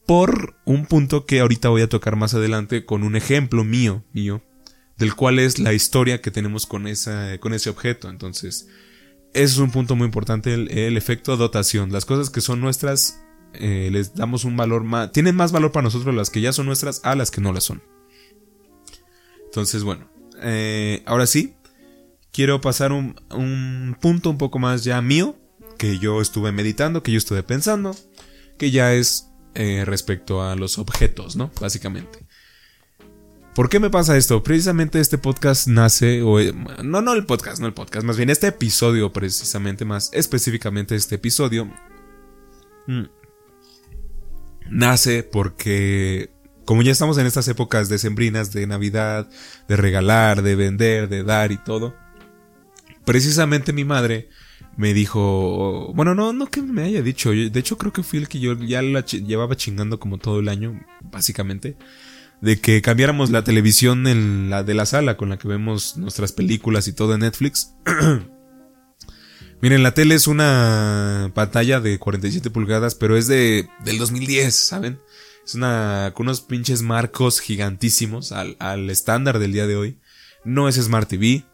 por 0.06 0.56
un 0.64 0.86
punto 0.86 1.26
que 1.26 1.40
ahorita 1.40 1.68
voy 1.68 1.82
a 1.82 1.88
tocar 1.88 2.16
más 2.16 2.34
adelante 2.34 2.84
con 2.84 3.02
un 3.02 3.16
ejemplo 3.16 3.64
mío, 3.64 4.04
mío, 4.12 4.42
del 4.96 5.14
cual 5.14 5.38
es 5.38 5.58
la 5.58 5.72
historia 5.72 6.20
que 6.20 6.30
tenemos 6.30 6.66
con, 6.66 6.86
esa, 6.86 7.38
con 7.38 7.54
ese 7.54 7.70
objeto. 7.70 8.08
Entonces, 8.08 8.68
ese 9.32 9.44
es 9.54 9.58
un 9.58 9.70
punto 9.70 9.96
muy 9.96 10.06
importante, 10.06 10.54
el, 10.54 10.96
efecto 10.96 11.36
dotación. 11.36 11.92
Las 11.92 12.04
cosas 12.04 12.30
que 12.30 12.40
son 12.40 12.60
nuestras, 12.60 13.22
eh, 13.54 13.90
les 13.92 14.14
damos 14.14 14.44
un 14.44 14.56
valor 14.56 14.84
más, 14.84 15.12
tienen 15.12 15.36
más 15.36 15.52
valor 15.52 15.72
para 15.72 15.84
nosotros 15.84 16.14
las 16.14 16.30
que 16.30 16.40
ya 16.40 16.52
son 16.52 16.66
nuestras 16.66 17.00
a 17.04 17.14
las 17.14 17.30
que 17.30 17.40
no 17.40 17.52
las 17.52 17.64
son. 17.64 17.82
Entonces, 19.44 19.84
bueno, 19.84 20.10
eh, 20.42 21.02
ahora 21.06 21.26
sí, 21.26 21.54
quiero 22.32 22.60
pasar 22.60 22.92
un, 22.92 23.16
un 23.30 23.96
punto 24.00 24.30
un 24.30 24.38
poco 24.38 24.58
más 24.58 24.82
ya 24.82 25.00
mío, 25.00 25.36
que 25.76 25.98
yo 25.98 26.20
estuve 26.20 26.52
meditando, 26.52 27.02
que 27.02 27.12
yo 27.12 27.18
estuve 27.18 27.42
pensando, 27.42 27.96
que 28.58 28.70
ya 28.70 28.94
es 28.94 29.28
eh, 29.54 29.84
respecto 29.84 30.42
a 30.42 30.56
los 30.56 30.78
objetos, 30.78 31.36
¿no? 31.36 31.50
Básicamente. 31.60 32.26
¿Por 33.54 33.68
qué 33.68 33.80
me 33.80 33.90
pasa 33.90 34.16
esto? 34.16 34.42
Precisamente 34.42 34.98
este 34.98 35.18
podcast 35.18 35.66
nace, 35.66 36.22
o 36.22 36.40
eh, 36.40 36.54
no, 36.82 37.02
no 37.02 37.12
el 37.12 37.26
podcast, 37.26 37.60
no 37.60 37.66
el 37.66 37.74
podcast, 37.74 38.06
más 38.06 38.16
bien 38.16 38.30
este 38.30 38.46
episodio 38.46 39.12
precisamente, 39.12 39.84
más 39.84 40.08
específicamente 40.14 40.94
este 40.94 41.16
episodio, 41.16 41.66
mm, 42.86 43.02
nace 44.70 45.22
porque 45.22 46.30
como 46.64 46.80
ya 46.80 46.92
estamos 46.92 47.18
en 47.18 47.26
estas 47.26 47.46
épocas 47.48 47.90
decembrinas 47.90 48.52
de 48.52 48.66
Navidad, 48.66 49.28
de 49.68 49.76
regalar, 49.76 50.40
de 50.40 50.54
vender, 50.54 51.10
de 51.10 51.22
dar 51.22 51.52
y 51.52 51.58
todo, 51.58 51.94
precisamente 53.04 53.74
mi 53.74 53.84
madre 53.84 54.30
me 54.76 54.94
dijo, 54.94 55.92
bueno, 55.94 56.14
no, 56.14 56.32
no 56.32 56.46
que 56.46 56.62
me 56.62 56.82
haya 56.82 57.02
dicho, 57.02 57.30
de 57.30 57.58
hecho 57.58 57.78
creo 57.78 57.92
que 57.92 58.02
fui 58.02 58.18
el 58.18 58.28
que 58.28 58.40
yo 58.40 58.54
ya 58.54 58.82
la 58.82 59.04
llevaba 59.04 59.56
chingando 59.56 60.00
como 60.00 60.18
todo 60.18 60.40
el 60.40 60.48
año, 60.48 60.80
básicamente 61.02 61.76
de 62.42 62.60
que 62.60 62.82
cambiáramos 62.82 63.30
la 63.30 63.44
televisión 63.44 64.06
en 64.08 64.50
la 64.50 64.64
de 64.64 64.74
la 64.74 64.84
sala 64.84 65.16
con 65.16 65.30
la 65.30 65.38
que 65.38 65.46
vemos 65.46 65.96
nuestras 65.96 66.32
películas 66.32 66.88
y 66.88 66.92
todo 66.92 67.14
en 67.14 67.20
Netflix. 67.20 67.72
Miren, 69.62 69.84
la 69.84 69.94
tele 69.94 70.16
es 70.16 70.26
una 70.26 71.30
pantalla 71.34 71.80
de 71.80 72.00
47 72.00 72.50
pulgadas, 72.50 72.96
pero 72.96 73.16
es 73.16 73.28
de 73.28 73.68
del 73.84 73.96
2010, 73.96 74.52
¿saben? 74.52 75.00
Es 75.46 75.54
una 75.54 76.10
con 76.14 76.26
unos 76.26 76.40
pinches 76.40 76.82
marcos 76.82 77.40
gigantísimos 77.40 78.32
al, 78.32 78.56
al 78.58 78.90
estándar 78.90 79.38
del 79.38 79.52
día 79.52 79.68
de 79.68 79.76
hoy. 79.76 80.00
No 80.44 80.68
es 80.68 80.74
Smart 80.74 81.08
TV 81.08 81.44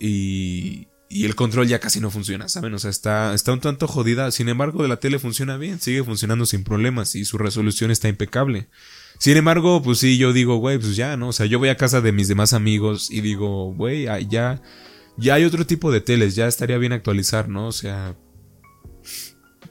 y 0.00 0.88
y 1.14 1.26
el 1.26 1.36
control 1.36 1.68
ya 1.68 1.78
casi 1.78 2.00
no 2.00 2.10
funciona, 2.10 2.48
¿saben? 2.48 2.74
O 2.74 2.78
sea, 2.80 2.90
está, 2.90 3.34
está 3.34 3.52
un 3.52 3.60
tanto 3.60 3.86
jodida. 3.86 4.32
Sin 4.32 4.48
embargo, 4.48 4.84
la 4.88 4.96
tele 4.96 5.20
funciona 5.20 5.56
bien, 5.56 5.80
sigue 5.80 6.02
funcionando 6.02 6.44
sin 6.44 6.64
problemas 6.64 7.14
y 7.14 7.24
su 7.24 7.38
resolución 7.38 7.92
está 7.92 8.08
impecable. 8.08 8.66
Sin 9.20 9.36
embargo, 9.36 9.80
pues 9.80 9.98
sí, 9.98 10.18
yo 10.18 10.32
digo, 10.32 10.56
güey, 10.56 10.76
pues 10.76 10.96
ya, 10.96 11.16
¿no? 11.16 11.28
O 11.28 11.32
sea, 11.32 11.46
yo 11.46 11.60
voy 11.60 11.68
a 11.68 11.76
casa 11.76 12.00
de 12.00 12.10
mis 12.10 12.26
demás 12.26 12.52
amigos 12.52 13.12
y 13.12 13.20
digo, 13.20 13.72
güey, 13.74 14.06
ya, 14.28 14.60
ya 15.16 15.34
hay 15.34 15.44
otro 15.44 15.64
tipo 15.64 15.92
de 15.92 16.00
teles, 16.00 16.34
ya 16.34 16.48
estaría 16.48 16.78
bien 16.78 16.92
actualizar, 16.92 17.48
¿no? 17.48 17.68
O 17.68 17.72
sea, 17.72 18.16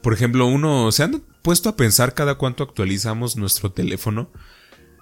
por 0.00 0.14
ejemplo, 0.14 0.46
uno, 0.46 0.92
¿se 0.92 1.02
han 1.02 1.22
puesto 1.42 1.68
a 1.68 1.76
pensar 1.76 2.14
cada 2.14 2.36
cuánto 2.36 2.64
actualizamos 2.64 3.36
nuestro 3.36 3.70
teléfono? 3.70 4.32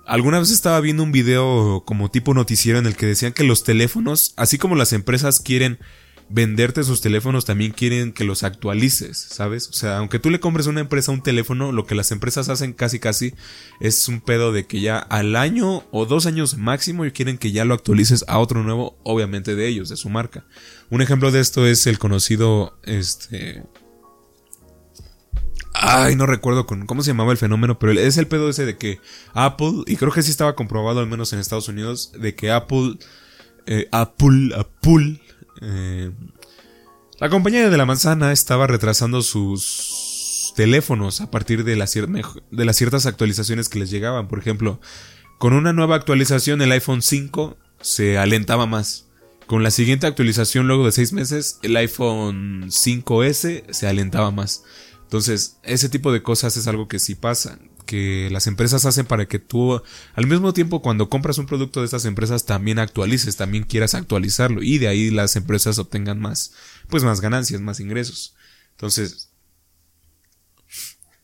Alguna 0.09 0.41
vez 0.41 0.51
estaba 0.51 0.81
viendo 0.81 1.05
un 1.05 1.13
video 1.13 1.85
como 1.87 2.11
tipo 2.11 2.35
noticiero 2.35 2.81
en 2.81 2.87
el 2.87 2.97
que 2.97 3.07
decían 3.07 3.33
que 3.33 3.45
los 3.45 3.63
teléfonos, 3.63 4.35
así 4.37 4.59
como 4.59 4.75
las 4.75 4.93
empresas 4.93 5.39
quieren 5.39 5.79
venderte 6.33 6.83
sus 6.83 7.03
teléfonos 7.03 7.45
también 7.45 7.73
quieren 7.73 8.13
que 8.13 8.25
los 8.25 8.43
actualices, 8.43 9.19
¿sabes? 9.19 9.69
O 9.69 9.75
sea, 9.75 9.99
aunque 9.99 10.19
tú 10.19 10.31
le 10.31 10.41
compres 10.41 10.67
a 10.67 10.71
una 10.71 10.81
empresa 10.81 11.13
un 11.13 11.23
teléfono, 11.23 11.73
lo 11.73 11.87
que 11.87 11.95
las 11.95 12.11
empresas 12.11 12.49
hacen 12.49 12.73
casi 12.73 12.99
casi 12.99 13.35
es 13.81 14.09
un 14.09 14.23
pedo 14.23 14.51
de 14.51 14.67
que 14.67 14.81
ya 14.81 14.99
al 14.99 15.37
año 15.37 15.85
o 15.91 16.07
dos 16.07 16.25
años 16.25 16.57
máximo 16.57 17.05
quieren 17.13 17.37
que 17.37 17.53
ya 17.53 17.67
lo 17.67 17.75
actualices 17.75 18.25
a 18.29 18.39
otro 18.39 18.63
nuevo, 18.63 18.99
obviamente 19.03 19.55
de 19.55 19.69
ellos, 19.69 19.91
de 19.91 19.97
su 19.97 20.09
marca. 20.09 20.47
Un 20.89 21.03
ejemplo 21.03 21.31
de 21.31 21.41
esto 21.41 21.67
es 21.67 21.87
el 21.87 21.99
conocido, 21.99 22.79
este... 22.85 23.65
Ay, 25.75 26.17
no 26.17 26.27
recuerdo 26.27 26.67
con 26.67 26.87
cómo 26.87 27.03
se 27.03 27.11
llamaba 27.11 27.33
el 27.33 27.39
fenómeno, 27.39 27.79
pero 27.79 27.93
es 27.93 28.17
el 28.17 28.27
pedo 28.27 28.49
ese 28.49 28.65
de 28.65 28.77
que 28.77 29.01
Apple, 29.35 29.83
y 29.87 29.97
creo 29.97 30.13
que 30.13 30.23
sí 30.23 30.31
estaba 30.31 30.55
comprobado 30.55 31.01
al 31.01 31.07
menos 31.07 31.33
en 31.33 31.39
Estados 31.39 31.69
Unidos, 31.69 32.13
de 32.19 32.35
que 32.35 32.51
Apple, 32.51 32.99
eh, 33.67 33.89
Apple, 33.91 34.55
Apple, 34.55 35.21
eh, 35.61 36.11
la 37.19 37.29
compañía 37.29 37.69
de 37.69 37.77
la 37.77 37.87
manzana 37.87 38.33
estaba 38.33 38.67
retrasando 38.67 39.23
sus 39.23 40.53
teléfonos 40.57 41.21
a 41.21 41.31
partir 41.31 41.65
de, 41.65 41.75
de 41.75 42.65
las 42.65 42.77
ciertas 42.77 43.07
actualizaciones 43.07 43.69
que 43.69 43.79
les 43.79 43.91
llegaban. 43.91 44.29
Por 44.29 44.39
ejemplo, 44.39 44.81
con 45.39 45.53
una 45.53 45.73
nueva 45.73 45.97
actualización 45.97 46.63
el 46.63 46.73
iPhone 46.73 47.03
5 47.03 47.57
se 47.81 48.19
alentaba 48.19 48.67
más. 48.67 49.09
Con 49.47 49.63
la 49.63 49.71
siguiente 49.71 50.07
actualización 50.07 50.67
luego 50.67 50.87
de 50.87 50.93
seis 50.93 51.13
meses 51.13 51.59
el 51.63 51.77
iPhone 51.77 52.71
5S 52.71 53.71
se 53.71 53.87
alentaba 53.87 54.31
más. 54.31 54.65
Entonces, 55.03 55.59
ese 55.63 55.91
tipo 55.91 56.11
de 56.11 56.23
cosas 56.23 56.57
es 56.57 56.67
algo 56.67 56.89
que 56.89 56.99
sí 56.99 57.15
pasa 57.15 57.59
que 57.83 58.29
las 58.31 58.47
empresas 58.47 58.87
hacen 58.87 59.07
para 59.07 59.27
que 59.27 59.39
tú 59.39 59.83
al 60.15 60.27
mismo 60.27 60.53
tiempo 60.53 60.83
cuando 60.83 61.09
compras 61.09 61.39
un 61.39 61.47
producto 61.47 61.81
de 61.81 61.87
estas 61.87 62.05
empresas 62.05 62.47
también 62.47 62.79
actualices, 62.79 63.37
también 63.37 63.65
quieras 63.65 63.95
actualizarlo 63.95 64.63
y 64.63 64.79
de 64.79 64.89
ahí 64.89 65.11
las 65.11 65.37
empresas 65.37 65.79
obtengan 65.79 66.21
más, 66.21 66.53
pues 66.89 67.05
más 67.05 67.21
ganancias, 67.21 67.61
más 67.61 67.81
ingresos. 67.81 68.35
Entonces, 68.73 69.31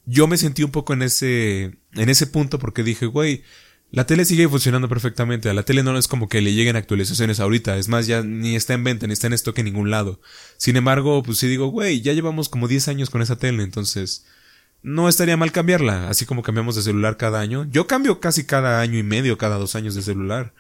yo 0.05 0.27
me 0.27 0.39
sentí 0.39 0.63
un 0.63 0.71
poco 0.71 0.93
en 0.93 1.03
ese, 1.03 1.79
en 1.93 2.09
ese 2.09 2.27
punto 2.27 2.59
porque 2.59 2.83
dije, 2.83 3.07
güey, 3.07 3.43
la 3.91 4.07
tele 4.07 4.25
sigue 4.25 4.49
funcionando 4.49 4.89
perfectamente. 4.89 5.49
A 5.49 5.55
la 5.55 5.63
tele 5.63 5.83
no 5.83 5.97
es 5.97 6.09
como 6.09 6.29
que 6.29 6.41
le 6.41 6.53
lleguen 6.53 6.77
actualizaciones 6.77 7.41
ahorita. 7.41 7.77
Es 7.79 7.89
más, 7.89 8.07
ya 8.07 8.23
ni 8.23 8.55
está 8.55 8.75
en 8.75 8.85
venta, 8.85 9.07
ni 9.07 9.15
está 9.15 9.27
en 9.29 9.33
stock 9.35 9.59
en 9.59 9.67
ningún 9.67 9.91
lado. 9.91 10.21
Sin 10.59 10.77
embargo, 10.77 11.23
pues 11.23 11.39
sí 11.39 11.47
digo, 11.49 11.69
güey, 11.69 12.03
ya 12.03 12.13
llevamos 12.13 12.49
como 12.49 12.69
10 12.69 12.89
años 12.89 13.11
con 13.11 13.23
esa 13.23 13.37
tele. 13.37 13.63
Entonces, 13.63 14.27
no 14.83 15.09
estaría 15.09 15.37
mal 15.37 15.53
cambiarla, 15.53 16.09
así 16.09 16.25
como 16.25 16.43
cambiamos 16.43 16.77
de 16.77 16.83
celular 16.83 17.17
cada 17.17 17.41
año. 17.41 17.67
Yo 17.71 17.87
cambio 17.87 18.21
casi 18.21 18.45
cada 18.45 18.81
año 18.81 18.99
y 18.99 19.03
medio, 19.03 19.39
cada 19.39 19.57
dos 19.57 19.75
años 19.75 19.95
de 19.95 20.03
celular. 20.03 20.55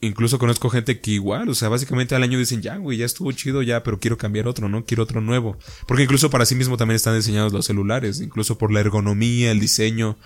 Incluso 0.00 0.38
conozco 0.38 0.68
gente 0.68 1.00
que 1.00 1.12
igual, 1.12 1.48
o 1.48 1.54
sea, 1.54 1.70
básicamente 1.70 2.14
al 2.14 2.22
año 2.22 2.38
dicen, 2.38 2.60
ya, 2.60 2.76
güey, 2.76 2.98
ya 2.98 3.06
estuvo 3.06 3.32
chido 3.32 3.62
ya, 3.62 3.82
pero 3.82 3.98
quiero 3.98 4.18
cambiar 4.18 4.46
otro, 4.48 4.68
¿no? 4.68 4.84
Quiero 4.84 5.02
otro 5.02 5.22
nuevo. 5.22 5.56
Porque 5.86 6.02
incluso 6.02 6.28
para 6.28 6.44
sí 6.44 6.54
mismo 6.54 6.76
también 6.76 6.96
están 6.96 7.16
diseñados 7.16 7.52
los 7.52 7.64
celulares, 7.64 8.20
incluso 8.20 8.58
por 8.58 8.70
la 8.70 8.80
ergonomía, 8.80 9.50
el 9.50 9.60
diseño. 9.60 10.18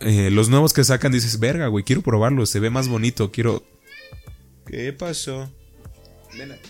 Eh, 0.00 0.30
los 0.30 0.50
nuevos 0.50 0.74
que 0.74 0.84
sacan 0.84 1.12
dices, 1.12 1.38
verga, 1.38 1.68
güey, 1.68 1.82
quiero 1.82 2.02
probarlo, 2.02 2.44
se 2.44 2.60
ve 2.60 2.68
más 2.68 2.88
bonito, 2.88 3.32
quiero... 3.32 3.64
¿Qué 4.66 4.92
pasó? 4.92 5.50
Ven 6.36 6.52
acá. 6.52 6.68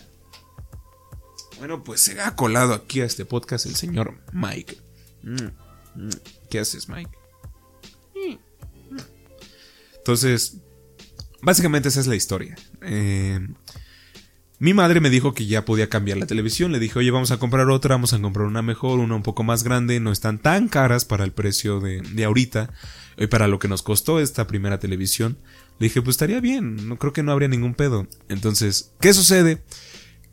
Bueno, 1.59 1.83
pues 1.83 2.01
se 2.01 2.21
ha 2.21 2.37
colado 2.37 2.75
aquí 2.75 3.01
a 3.01 3.07
este 3.07 3.25
podcast 3.25 3.67
el 3.67 3.75
señor 3.75 4.21
Mike. 4.33 4.77
Mm. 5.23 5.66
¿Qué 6.51 6.59
haces, 6.59 6.89
Mike? 6.89 7.11
Entonces, 9.99 10.59
básicamente 11.43 11.89
esa 11.89 12.01
es 12.01 12.07
la 12.07 12.15
historia. 12.15 12.57
Eh, 12.83 13.41
mi 14.59 14.73
madre 14.73 15.01
me 15.01 15.11
dijo 15.11 15.35
que 15.35 15.47
ya 15.47 15.65
podía 15.65 15.89
cambiar 15.89 16.17
la 16.19 16.27
televisión. 16.27 16.71
Le 16.71 16.79
dije, 16.79 16.99
oye, 16.99 17.11
vamos 17.11 17.31
a 17.33 17.39
comprar 17.39 17.69
otra, 17.69 17.97
vamos 17.97 18.13
a 18.13 18.21
comprar 18.21 18.47
una 18.47 18.63
mejor, 18.63 19.01
una 19.01 19.17
un 19.17 19.23
poco 19.23 19.43
más 19.43 19.65
grande. 19.65 19.99
No 19.99 20.13
están 20.13 20.39
tan 20.39 20.69
caras 20.69 21.05
para 21.05 21.25
el 21.25 21.33
precio 21.33 21.81
de, 21.81 22.01
de 22.01 22.25
ahorita 22.25 22.71
y 23.19 23.27
para 23.27 23.49
lo 23.49 23.59
que 23.59 23.69
nos 23.69 23.83
costó 23.83 24.21
esta 24.21 24.47
primera 24.47 24.79
televisión. 24.79 25.39
Le 25.79 25.87
dije, 25.87 26.01
pues 26.01 26.15
estaría 26.15 26.41
bien, 26.41 26.89
no 26.89 26.99
creo 26.99 27.13
que 27.13 27.23
no 27.23 27.33
habría 27.33 27.49
ningún 27.49 27.75
pedo. 27.75 28.07
Entonces, 28.29 28.93
¿qué 29.01 29.13
sucede? 29.13 29.63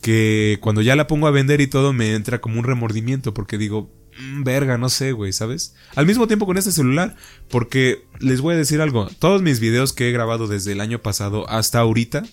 Que 0.01 0.59
cuando 0.61 0.81
ya 0.81 0.95
la 0.95 1.07
pongo 1.07 1.27
a 1.27 1.31
vender 1.31 1.61
y 1.61 1.67
todo 1.67 1.93
me 1.93 2.13
entra 2.13 2.39
como 2.39 2.59
un 2.59 2.65
remordimiento 2.65 3.33
porque 3.33 3.57
digo, 3.57 3.91
Mm, 4.19 4.43
verga, 4.43 4.77
no 4.77 4.89
sé, 4.89 5.11
güey, 5.11 5.33
¿sabes? 5.33 5.75
Al 5.95 6.05
mismo 6.05 6.27
tiempo 6.27 6.45
con 6.45 6.57
este 6.57 6.71
celular, 6.71 7.15
porque 7.49 8.05
les 8.19 8.41
voy 8.41 8.53
a 8.53 8.57
decir 8.57 8.81
algo, 8.81 9.09
todos 9.19 9.41
mis 9.41 9.59
videos 9.59 9.93
que 9.93 10.09
he 10.09 10.11
grabado 10.11 10.47
desde 10.47 10.71
el 10.71 10.81
año 10.81 11.01
pasado 11.01 11.49
hasta 11.49 11.79
ahorita, 11.79 12.23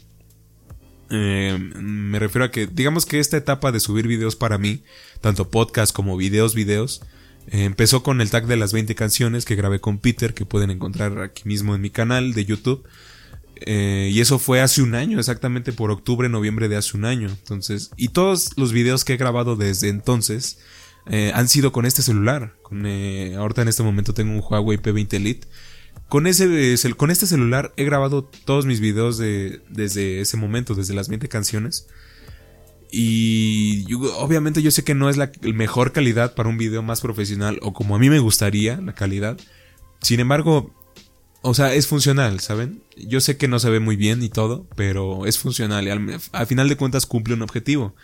eh, 1.11 1.59
me 1.59 2.19
refiero 2.19 2.45
a 2.45 2.51
que, 2.51 2.67
digamos 2.67 3.05
que 3.05 3.19
esta 3.19 3.37
etapa 3.37 3.73
de 3.73 3.81
subir 3.81 4.07
videos 4.07 4.37
para 4.37 4.59
mí, 4.59 4.83
tanto 5.21 5.51
podcast 5.51 5.95
como 5.95 6.17
videos, 6.17 6.55
videos, 6.55 7.03
eh, 7.49 7.65
empezó 7.65 8.03
con 8.03 8.21
el 8.21 8.31
tag 8.31 8.47
de 8.47 8.57
las 8.57 8.73
20 8.73 8.95
canciones 8.95 9.45
que 9.45 9.57
grabé 9.57 9.81
con 9.81 9.99
Peter, 9.99 10.35
que 10.35 10.45
pueden 10.45 10.71
encontrar 10.71 11.21
aquí 11.21 11.43
mismo 11.47 11.75
en 11.75 11.81
mi 11.81 11.91
canal 11.91 12.33
de 12.33 12.45
YouTube. 12.45 12.85
Eh, 13.63 14.11
y 14.13 14.21
eso 14.21 14.39
fue 14.39 14.61
hace 14.61 14.83
un 14.83 14.95
año, 14.95 15.19
exactamente 15.19 15.73
por 15.73 15.91
octubre, 15.91 16.29
noviembre 16.29 16.69
de 16.69 16.77
hace 16.77 16.97
un 16.97 17.05
año. 17.05 17.29
Entonces, 17.29 17.91
y 17.97 18.09
todos 18.09 18.57
los 18.57 18.73
videos 18.73 19.05
que 19.05 19.15
he 19.15 19.17
grabado 19.17 19.57
desde 19.57 19.89
entonces 19.89 20.59
eh, 21.07 21.33
han 21.35 21.49
sido 21.49 21.73
con 21.73 21.87
este 21.87 22.03
celular. 22.03 22.57
Eh, 22.73 23.35
ahorita 23.37 23.63
en 23.63 23.69
este 23.69 23.83
momento 23.83 24.15
tengo 24.15 24.33
un 24.33 24.43
Huawei 24.43 24.79
P20 24.79 25.19
Lite. 25.19 25.49
Con, 26.09 26.27
ese, 26.27 26.77
con 26.97 27.11
este 27.11 27.27
celular 27.27 27.73
he 27.77 27.85
grabado 27.85 28.25
todos 28.45 28.67
mis 28.67 28.81
videos 28.81 29.17
de, 29.17 29.63
desde 29.69 30.21
ese 30.21 30.37
momento, 30.37 30.75
desde 30.75 30.95
las 30.95 31.09
20 31.09 31.29
canciones. 31.29 31.87
Y 32.93 33.87
obviamente 34.17 34.63
yo 34.63 34.71
sé 34.73 34.83
que 34.83 34.95
no 34.95 35.09
es 35.09 35.17
la 35.17 35.31
mejor 35.43 35.93
calidad 35.93 36.35
para 36.35 36.49
un 36.49 36.59
video 36.59 36.83
más 36.83 37.01
profesional 37.01 37.61
o 37.63 37.73
como 37.73 37.95
a 37.95 37.99
mí 38.01 38.11
me 38.11 38.19
gustaría 38.19 38.81
la 38.81 38.95
calidad. 38.95 39.39
Sin 40.01 40.19
embargo, 40.19 40.75
o 41.43 41.55
sea, 41.55 41.73
es 41.75 41.87
funcional, 41.87 42.41
¿saben? 42.41 42.83
Yo 42.97 43.21
sé 43.21 43.37
que 43.37 43.49
no 43.49 43.61
se 43.61 43.71
ve 43.71 43.81
muy 43.81 43.97
bien 43.97 44.23
y 44.23 44.29
todo, 44.29 44.67
pero 44.77 45.27
es 45.27 45.39
funcional 45.39 45.87
y 45.87 45.91
al 45.91 46.47
final 46.47 46.69
de 46.69 46.77
cuentas 46.77 47.07
cumple 47.07 47.35
un 47.35 47.43
objetivo. 47.43 47.95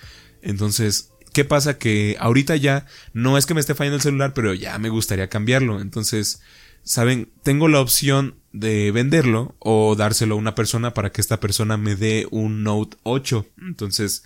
Entonces, 0.43 1.11
¿Qué 1.37 1.45
pasa? 1.45 1.77
Que 1.77 2.17
ahorita 2.19 2.57
ya 2.57 2.87
no 3.13 3.37
es 3.37 3.45
que 3.45 3.53
me 3.53 3.61
esté 3.61 3.75
fallando 3.75 3.97
el 3.97 4.01
celular, 4.03 4.33
pero 4.33 4.55
ya 4.55 4.79
me 4.79 4.89
gustaría 4.89 5.29
cambiarlo. 5.29 5.83
Entonces, 5.83 6.41
saben, 6.83 7.31
tengo 7.43 7.69
la 7.69 7.83
opción 7.83 8.37
de 8.55 8.91
venderlo 8.91 9.55
o 9.59 9.95
dárselo 9.97 10.35
a 10.37 10.39
una 10.39 10.55
persona 10.55 10.95
para 10.95 11.13
que 11.13 11.21
esta 11.21 11.39
persona 11.39 11.77
me 11.77 11.95
dé 11.95 12.27
un 12.31 12.63
Note 12.63 12.97
8. 13.03 13.45
Entonces, 13.69 14.25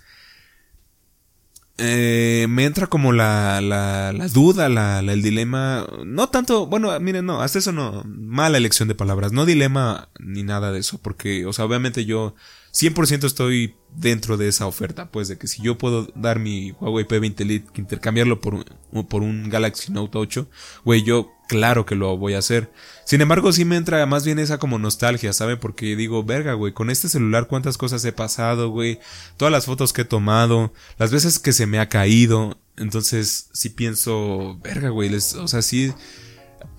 eh, 1.77 2.45
me 2.47 2.63
entra 2.63 2.87
como 2.87 3.11
la, 3.11 3.59
la, 3.59 4.13
duda, 4.29 4.69
la, 4.69 5.01
el 5.01 5.21
dilema. 5.21 5.85
No 6.05 6.29
tanto, 6.29 6.65
bueno, 6.65 6.97
miren, 7.01 7.25
no, 7.25 7.41
hasta 7.41 7.59
eso 7.59 7.73
no. 7.73 8.03
Mala 8.05 8.57
elección 8.57 8.87
de 8.87 8.95
palabras. 8.95 9.33
No 9.33 9.45
dilema 9.45 10.07
ni 10.17 10.43
nada 10.43 10.71
de 10.71 10.79
eso. 10.79 10.97
Porque, 11.01 11.45
o 11.45 11.51
sea, 11.51 11.65
obviamente 11.65 12.05
yo 12.05 12.35
100% 12.73 13.25
estoy 13.25 13.75
dentro 13.95 14.37
de 14.37 14.47
esa 14.47 14.67
oferta. 14.67 15.11
Pues 15.11 15.27
de 15.27 15.37
que 15.37 15.47
si 15.47 15.61
yo 15.61 15.77
puedo 15.77 16.07
dar 16.15 16.39
mi 16.39 16.71
Huawei 16.71 17.05
P20 17.05 17.45
Lite, 17.45 17.79
intercambiarlo 17.79 18.39
por, 18.39 18.65
por 19.07 19.21
un 19.21 19.49
Galaxy 19.49 19.91
Note 19.91 20.17
8, 20.17 20.47
güey, 20.85 21.03
yo 21.03 21.31
claro 21.47 21.85
que 21.85 21.95
lo 21.95 22.15
voy 22.17 22.33
a 22.33 22.39
hacer. 22.39 22.71
Sin 23.05 23.19
embargo, 23.19 23.51
sí 23.51 23.65
me 23.65 23.75
entra 23.75 24.05
más 24.05 24.23
bien 24.23 24.39
esa 24.39 24.57
como 24.57 24.79
nostalgia, 24.79 25.33
¿sabe? 25.33 25.57
Porque 25.57 25.97
digo, 25.97 26.23
verga, 26.23 26.53
güey, 26.53 26.73
con 26.73 26.89
este 26.89 27.09
celular 27.09 27.47
cuántas 27.47 27.77
cosas 27.77 28.05
he 28.05 28.13
pasado, 28.13 28.69
güey. 28.69 28.99
Todas 29.35 29.51
las 29.51 29.65
fotos 29.65 29.91
que 29.91 30.03
he 30.03 30.05
tomado, 30.05 30.73
las 30.97 31.11
veces 31.11 31.39
que 31.39 31.51
se 31.51 31.67
me 31.67 31.79
ha 31.79 31.89
caído. 31.89 32.57
Entonces, 32.77 33.49
sí 33.51 33.69
pienso, 33.69 34.59
verga, 34.63 34.89
güey, 34.89 35.13
o 35.13 35.47
sea, 35.47 35.61
sí 35.61 35.93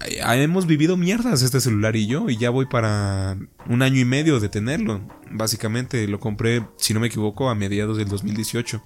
hemos 0.00 0.66
vivido 0.66 0.96
mierdas 0.96 1.42
este 1.42 1.60
celular 1.60 1.96
y 1.96 2.06
yo 2.06 2.28
y 2.28 2.36
ya 2.36 2.50
voy 2.50 2.66
para 2.66 3.36
un 3.68 3.82
año 3.82 4.00
y 4.00 4.04
medio 4.04 4.40
de 4.40 4.48
tenerlo. 4.48 5.06
Básicamente 5.30 6.06
lo 6.08 6.20
compré, 6.20 6.66
si 6.76 6.94
no 6.94 7.00
me 7.00 7.08
equivoco, 7.08 7.48
a 7.48 7.54
mediados 7.54 7.96
del 7.96 8.08
2018. 8.08 8.82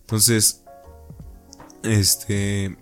Entonces, 0.00 0.62
este, 1.82 2.76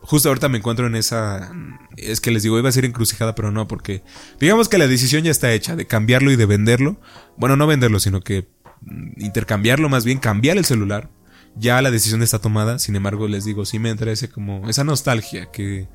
justo 0.00 0.28
ahorita 0.28 0.48
me 0.48 0.58
encuentro 0.58 0.86
en 0.86 0.94
esa... 0.94 1.52
Es 1.96 2.20
que 2.20 2.30
les 2.30 2.42
digo, 2.42 2.58
iba 2.58 2.68
a 2.68 2.72
ser 2.72 2.84
encrucijada, 2.84 3.34
pero 3.34 3.50
no, 3.50 3.68
porque 3.68 4.02
digamos 4.40 4.68
que 4.68 4.78
la 4.78 4.86
decisión 4.86 5.22
ya 5.22 5.30
está 5.30 5.52
hecha 5.52 5.76
de 5.76 5.86
cambiarlo 5.86 6.30
y 6.30 6.36
de 6.36 6.46
venderlo. 6.46 7.00
Bueno, 7.36 7.56
no 7.56 7.66
venderlo, 7.66 8.00
sino 8.00 8.20
que 8.20 8.48
mm, 8.82 9.20
intercambiarlo, 9.22 9.88
más 9.88 10.04
bien 10.04 10.18
cambiar 10.18 10.56
el 10.56 10.64
celular. 10.64 11.10
Ya 11.56 11.82
la 11.82 11.90
decisión 11.90 12.22
está 12.22 12.38
tomada, 12.38 12.78
sin 12.78 12.94
embargo 12.96 13.26
les 13.26 13.44
digo, 13.44 13.64
sí 13.64 13.78
me 13.78 13.90
entra 13.90 14.12
ese 14.12 14.28
como 14.28 14.68
esa 14.68 14.84
nostalgia 14.84 15.50
que... 15.50 15.88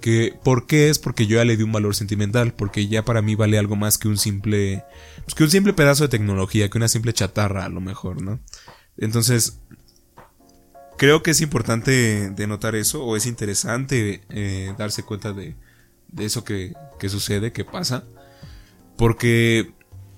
que 0.00 0.34
¿Por 0.42 0.66
qué 0.66 0.88
es? 0.88 0.98
Porque 0.98 1.26
yo 1.26 1.36
ya 1.36 1.44
le 1.44 1.56
di 1.56 1.62
un 1.62 1.72
valor 1.72 1.94
sentimental, 1.94 2.54
porque 2.54 2.88
ya 2.88 3.04
para 3.04 3.22
mí 3.22 3.34
vale 3.34 3.58
algo 3.58 3.76
más 3.76 3.98
que 3.98 4.08
un 4.08 4.18
simple... 4.18 4.84
Pues 5.24 5.34
que 5.34 5.44
un 5.44 5.50
simple 5.50 5.72
pedazo 5.72 6.04
de 6.04 6.08
tecnología, 6.08 6.68
que 6.68 6.78
una 6.78 6.88
simple 6.88 7.12
chatarra 7.12 7.64
a 7.64 7.68
lo 7.68 7.80
mejor, 7.80 8.22
¿no? 8.22 8.40
Entonces, 8.96 9.60
creo 11.00 11.22
que 11.22 11.30
es 11.30 11.40
importante 11.40 12.30
denotar 12.30 12.74
eso, 12.74 13.04
o 13.04 13.16
es 13.16 13.26
interesante 13.26 14.22
eh, 14.28 14.74
darse 14.76 15.02
cuenta 15.02 15.32
de, 15.32 15.56
de 16.08 16.24
eso 16.24 16.44
que, 16.44 16.74
que, 16.98 17.08
sucede, 17.08 17.52
que 17.52 17.64
pasa, 17.64 18.04
porque 18.98 19.72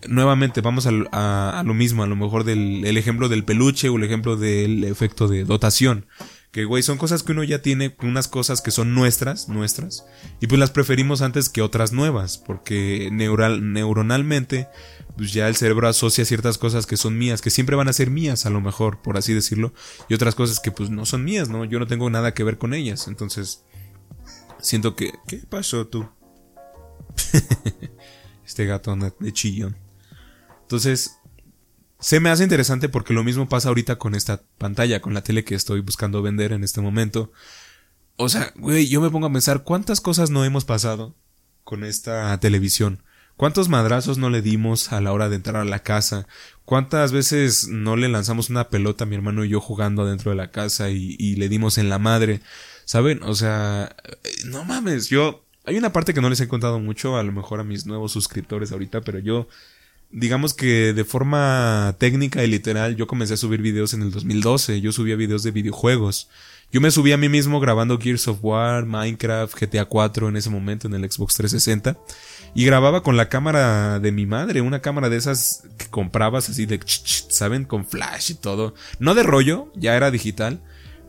nuevamente 0.08 0.60
vamos 0.60 0.88
a, 0.88 1.60
a, 1.60 1.62
lo 1.62 1.74
mismo, 1.74 2.02
a 2.02 2.08
lo 2.08 2.16
mejor 2.16 2.42
del 2.44 2.84
el 2.84 2.96
ejemplo 2.96 3.28
del 3.28 3.44
peluche 3.44 3.88
o 3.88 3.96
el 3.96 4.04
ejemplo 4.04 4.36
del 4.36 4.84
efecto 4.84 5.28
de 5.28 5.44
dotación. 5.44 6.06
Que, 6.52 6.66
güey, 6.66 6.82
son 6.82 6.98
cosas 6.98 7.22
que 7.22 7.32
uno 7.32 7.42
ya 7.44 7.62
tiene, 7.62 7.96
unas 8.02 8.28
cosas 8.28 8.60
que 8.60 8.70
son 8.70 8.94
nuestras, 8.94 9.48
nuestras, 9.48 10.04
y 10.38 10.46
pues 10.46 10.58
las 10.58 10.70
preferimos 10.70 11.22
antes 11.22 11.48
que 11.48 11.62
otras 11.62 11.92
nuevas, 11.92 12.36
porque 12.36 13.08
neuronalmente 13.10 14.68
pues 15.16 15.32
ya 15.32 15.48
el 15.48 15.56
cerebro 15.56 15.88
asocia 15.88 16.24
ciertas 16.24 16.58
cosas 16.58 16.86
que 16.86 16.98
son 16.98 17.16
mías, 17.16 17.40
que 17.40 17.50
siempre 17.50 17.74
van 17.74 17.88
a 17.88 17.92
ser 17.94 18.10
mías 18.10 18.44
a 18.44 18.50
lo 18.50 18.60
mejor, 18.60 19.00
por 19.00 19.16
así 19.16 19.32
decirlo, 19.32 19.72
y 20.10 20.14
otras 20.14 20.34
cosas 20.34 20.60
que 20.60 20.70
pues 20.70 20.90
no 20.90 21.06
son 21.06 21.24
mías, 21.24 21.48
¿no? 21.48 21.64
Yo 21.64 21.78
no 21.78 21.86
tengo 21.86 22.10
nada 22.10 22.34
que 22.34 22.44
ver 22.44 22.58
con 22.58 22.74
ellas, 22.74 23.08
entonces 23.08 23.64
siento 24.60 24.94
que... 24.94 25.12
¿Qué 25.26 25.38
pasó 25.38 25.86
tú? 25.86 26.06
este 28.46 28.66
gato 28.66 28.94
de 28.96 29.32
chillón. 29.32 29.76
Entonces, 30.62 31.18
se 32.02 32.18
me 32.18 32.30
hace 32.30 32.42
interesante 32.42 32.88
porque 32.88 33.14
lo 33.14 33.22
mismo 33.22 33.48
pasa 33.48 33.68
ahorita 33.68 33.96
con 33.96 34.16
esta 34.16 34.42
pantalla, 34.58 35.00
con 35.00 35.14
la 35.14 35.22
tele 35.22 35.44
que 35.44 35.54
estoy 35.54 35.80
buscando 35.80 36.20
vender 36.20 36.52
en 36.52 36.64
este 36.64 36.80
momento. 36.80 37.32
O 38.16 38.28
sea, 38.28 38.52
güey, 38.56 38.88
yo 38.88 39.00
me 39.00 39.08
pongo 39.08 39.28
a 39.28 39.32
pensar 39.32 39.62
cuántas 39.62 40.00
cosas 40.00 40.28
no 40.28 40.44
hemos 40.44 40.64
pasado 40.64 41.14
con 41.62 41.84
esta 41.84 42.38
televisión. 42.40 43.04
¿Cuántos 43.36 43.68
madrazos 43.68 44.18
no 44.18 44.30
le 44.30 44.42
dimos 44.42 44.92
a 44.92 45.00
la 45.00 45.12
hora 45.12 45.28
de 45.28 45.36
entrar 45.36 45.56
a 45.56 45.64
la 45.64 45.84
casa? 45.84 46.26
¿Cuántas 46.64 47.12
veces 47.12 47.68
no 47.68 47.94
le 47.94 48.08
lanzamos 48.08 48.50
una 48.50 48.68
pelota 48.68 49.04
a 49.04 49.06
mi 49.06 49.14
hermano 49.14 49.44
y 49.44 49.50
yo 49.50 49.60
jugando 49.60 50.02
adentro 50.02 50.32
de 50.32 50.36
la 50.36 50.50
casa 50.50 50.90
y, 50.90 51.14
y 51.20 51.36
le 51.36 51.48
dimos 51.48 51.78
en 51.78 51.88
la 51.88 52.00
madre? 52.00 52.40
¿Saben? 52.84 53.22
O 53.22 53.34
sea, 53.36 53.94
no 54.44 54.64
mames, 54.64 55.08
yo... 55.08 55.44
Hay 55.64 55.76
una 55.76 55.92
parte 55.92 56.12
que 56.12 56.20
no 56.20 56.28
les 56.28 56.40
he 56.40 56.48
contado 56.48 56.80
mucho, 56.80 57.16
a 57.16 57.22
lo 57.22 57.30
mejor 57.30 57.60
a 57.60 57.64
mis 57.64 57.86
nuevos 57.86 58.10
suscriptores 58.10 58.72
ahorita, 58.72 59.02
pero 59.02 59.20
yo 59.20 59.46
digamos 60.12 60.54
que 60.54 60.92
de 60.92 61.04
forma 61.04 61.96
técnica 61.98 62.44
y 62.44 62.46
literal, 62.46 62.96
yo 62.96 63.06
comencé 63.06 63.34
a 63.34 63.38
subir 63.38 63.62
videos 63.62 63.94
en 63.94 64.02
el 64.02 64.10
2012. 64.10 64.80
Yo 64.80 64.92
subía 64.92 65.16
videos 65.16 65.42
de 65.42 65.50
videojuegos. 65.50 66.28
Yo 66.70 66.80
me 66.80 66.90
subí 66.90 67.12
a 67.12 67.18
mí 67.18 67.28
mismo 67.28 67.60
grabando 67.60 67.98
Gears 67.98 68.28
of 68.28 68.38
War, 68.42 68.86
Minecraft, 68.86 69.54
GTA 69.60 69.84
4 69.84 70.28
en 70.28 70.36
ese 70.36 70.48
momento 70.48 70.86
en 70.86 70.94
el 70.94 71.10
Xbox 71.10 71.34
360 71.34 71.98
y 72.54 72.64
grababa 72.64 73.02
con 73.02 73.16
la 73.16 73.28
cámara 73.28 73.98
de 73.98 74.12
mi 74.12 74.24
madre, 74.24 74.60
una 74.60 74.80
cámara 74.80 75.08
de 75.10 75.16
esas 75.16 75.64
que 75.76 75.86
comprabas 75.88 76.48
así 76.48 76.64
de, 76.66 76.80
¿saben? 76.86 77.64
Con 77.64 77.86
flash 77.86 78.30
y 78.30 78.34
todo. 78.34 78.74
No 78.98 79.14
de 79.14 79.22
rollo, 79.22 79.70
ya 79.74 79.96
era 79.96 80.10
digital, 80.10 80.62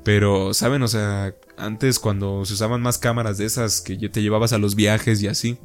pero, 0.03 0.53
¿saben? 0.53 0.81
O 0.83 0.87
sea, 0.89 1.33
antes 1.57 1.99
cuando 1.99 2.43
se 2.43 2.53
usaban 2.53 2.81
más 2.81 2.97
cámaras 2.97 3.37
de 3.37 3.45
esas 3.45 3.79
que 3.79 3.95
te 4.09 4.21
llevabas 4.21 4.51
a 4.51 4.57
los 4.57 4.75
viajes 4.75 5.21
y 5.21 5.27
así, 5.27 5.57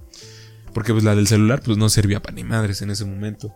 porque 0.73 0.93
pues 0.93 1.05
la 1.05 1.15
del 1.15 1.27
celular 1.27 1.63
pues 1.65 1.77
no 1.77 1.89
servía 1.89 2.21
para 2.21 2.35
ni 2.35 2.45
madres 2.45 2.83
en 2.83 2.91
ese 2.91 3.05
momento. 3.05 3.55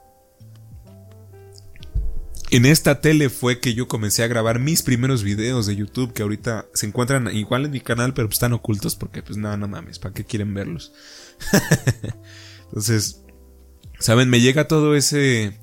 En 2.52 2.66
esta 2.66 3.00
tele 3.00 3.30
fue 3.30 3.60
que 3.60 3.72
yo 3.72 3.88
comencé 3.88 4.22
a 4.22 4.26
grabar 4.26 4.58
mis 4.58 4.82
primeros 4.82 5.22
videos 5.22 5.64
de 5.64 5.74
YouTube 5.74 6.12
que 6.12 6.22
ahorita 6.22 6.66
se 6.74 6.86
encuentran 6.86 7.34
igual 7.34 7.64
en 7.64 7.70
mi 7.70 7.80
canal, 7.80 8.12
pero 8.12 8.28
pues 8.28 8.36
están 8.36 8.52
ocultos 8.52 8.94
porque 8.94 9.22
pues 9.22 9.38
nada, 9.38 9.56
no 9.56 9.68
mames, 9.68 9.98
¿para 9.98 10.12
qué 10.12 10.24
quieren 10.24 10.52
verlos? 10.52 10.92
Entonces, 12.64 13.22
¿saben? 13.98 14.28
Me 14.28 14.42
llega 14.42 14.68
todo 14.68 14.94
ese... 14.94 15.58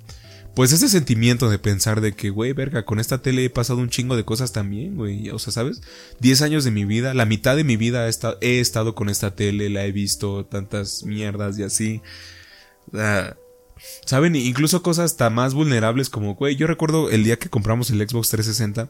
Pues 0.56 0.74
ese 0.74 0.90
sentimiento 0.90 1.50
de 1.50 1.60
pensar 1.60 2.02
de 2.02 2.14
que, 2.14 2.30
güey, 2.30 2.54
verga, 2.54 2.84
con 2.84 3.00
esta 3.00 3.22
tele 3.22 3.46
he 3.46 3.50
pasado 3.50 3.80
un 3.80 3.90
chingo 3.90 4.18
de 4.18 4.26
cosas 4.26 4.52
también, 4.52 4.96
güey. 4.96 5.30
O 5.30 5.40
sea, 5.40 5.54
¿sabes? 5.54 5.82
Diez 6.20 6.42
años 6.42 6.64
de 6.64 6.72
mi 6.72 6.86
vida, 6.86 7.14
la 7.14 7.26
mitad 7.26 7.56
de 7.56 7.64
mi 7.64 7.78
vida 7.78 8.08
he 8.08 8.10
estado, 8.10 8.38
he 8.42 8.60
estado 8.60 8.96
con 8.96 9.10
esta 9.10 9.36
tele, 9.36 9.70
la 9.70 9.86
he 9.86 9.92
visto, 9.92 10.46
tantas 10.46 11.04
mierdas 11.04 11.58
y 11.60 11.64
así. 11.64 12.02
¿Saben? 14.06 14.36
Incluso 14.36 14.82
cosas 14.82 15.12
hasta 15.12 15.30
más 15.30 15.54
vulnerables 15.54 16.10
como, 16.10 16.36
güey, 16.36 16.56
yo 16.56 16.68
recuerdo 16.68 17.10
el 17.10 17.24
día 17.24 17.38
que 17.38 17.50
compramos 17.50 17.90
el 17.92 18.08
Xbox 18.08 18.30
360. 18.30 18.90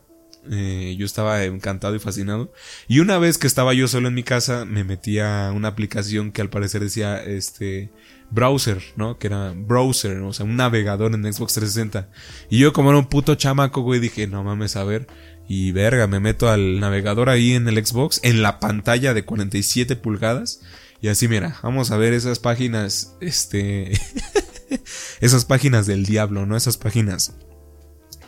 Eh, 0.51 0.95
yo 0.97 1.05
estaba 1.05 1.43
encantado 1.43 1.95
y 1.95 1.99
fascinado. 1.99 2.51
Y 2.87 2.99
una 2.99 3.17
vez 3.19 3.37
que 3.37 3.47
estaba 3.47 3.73
yo 3.73 3.87
solo 3.87 4.07
en 4.07 4.13
mi 4.13 4.23
casa, 4.23 4.65
me 4.65 4.83
metí 4.83 5.19
a 5.19 5.51
una 5.53 5.67
aplicación 5.67 6.31
que 6.31 6.41
al 6.41 6.49
parecer 6.49 6.81
decía, 6.81 7.21
este, 7.23 7.91
browser, 8.31 8.81
¿no? 8.95 9.17
Que 9.17 9.27
era 9.27 9.53
browser, 9.55 10.17
o 10.19 10.33
sea, 10.33 10.45
un 10.45 10.55
navegador 10.55 11.13
en 11.13 11.31
Xbox 11.31 11.53
360. 11.53 12.09
Y 12.49 12.59
yo 12.59 12.73
como 12.73 12.89
era 12.89 12.99
un 12.99 13.07
puto 13.07 13.35
chamaco, 13.35 13.81
güey, 13.81 13.99
dije, 13.99 14.27
no 14.27 14.43
mames, 14.43 14.75
a 14.75 14.83
ver. 14.83 15.07
Y 15.47 15.71
verga, 15.71 16.07
me 16.07 16.19
meto 16.19 16.49
al 16.49 16.79
navegador 16.79 17.29
ahí 17.29 17.53
en 17.53 17.67
el 17.67 17.83
Xbox, 17.83 18.19
en 18.23 18.41
la 18.41 18.59
pantalla 18.59 19.13
de 19.13 19.25
47 19.25 19.95
pulgadas. 19.95 20.61
Y 21.01 21.07
así, 21.07 21.27
mira, 21.27 21.57
vamos 21.63 21.91
a 21.91 21.97
ver 21.97 22.13
esas 22.13 22.39
páginas, 22.39 23.15
este... 23.21 23.93
esas 25.21 25.45
páginas 25.45 25.87
del 25.87 26.05
diablo, 26.05 26.45
¿no? 26.45 26.55
Esas 26.55 26.77
páginas, 26.77 27.33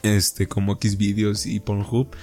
este, 0.03 0.47
como 0.47 0.75
Xvideos 0.75 1.45
y 1.45 1.59
Pornhub. 1.59 2.15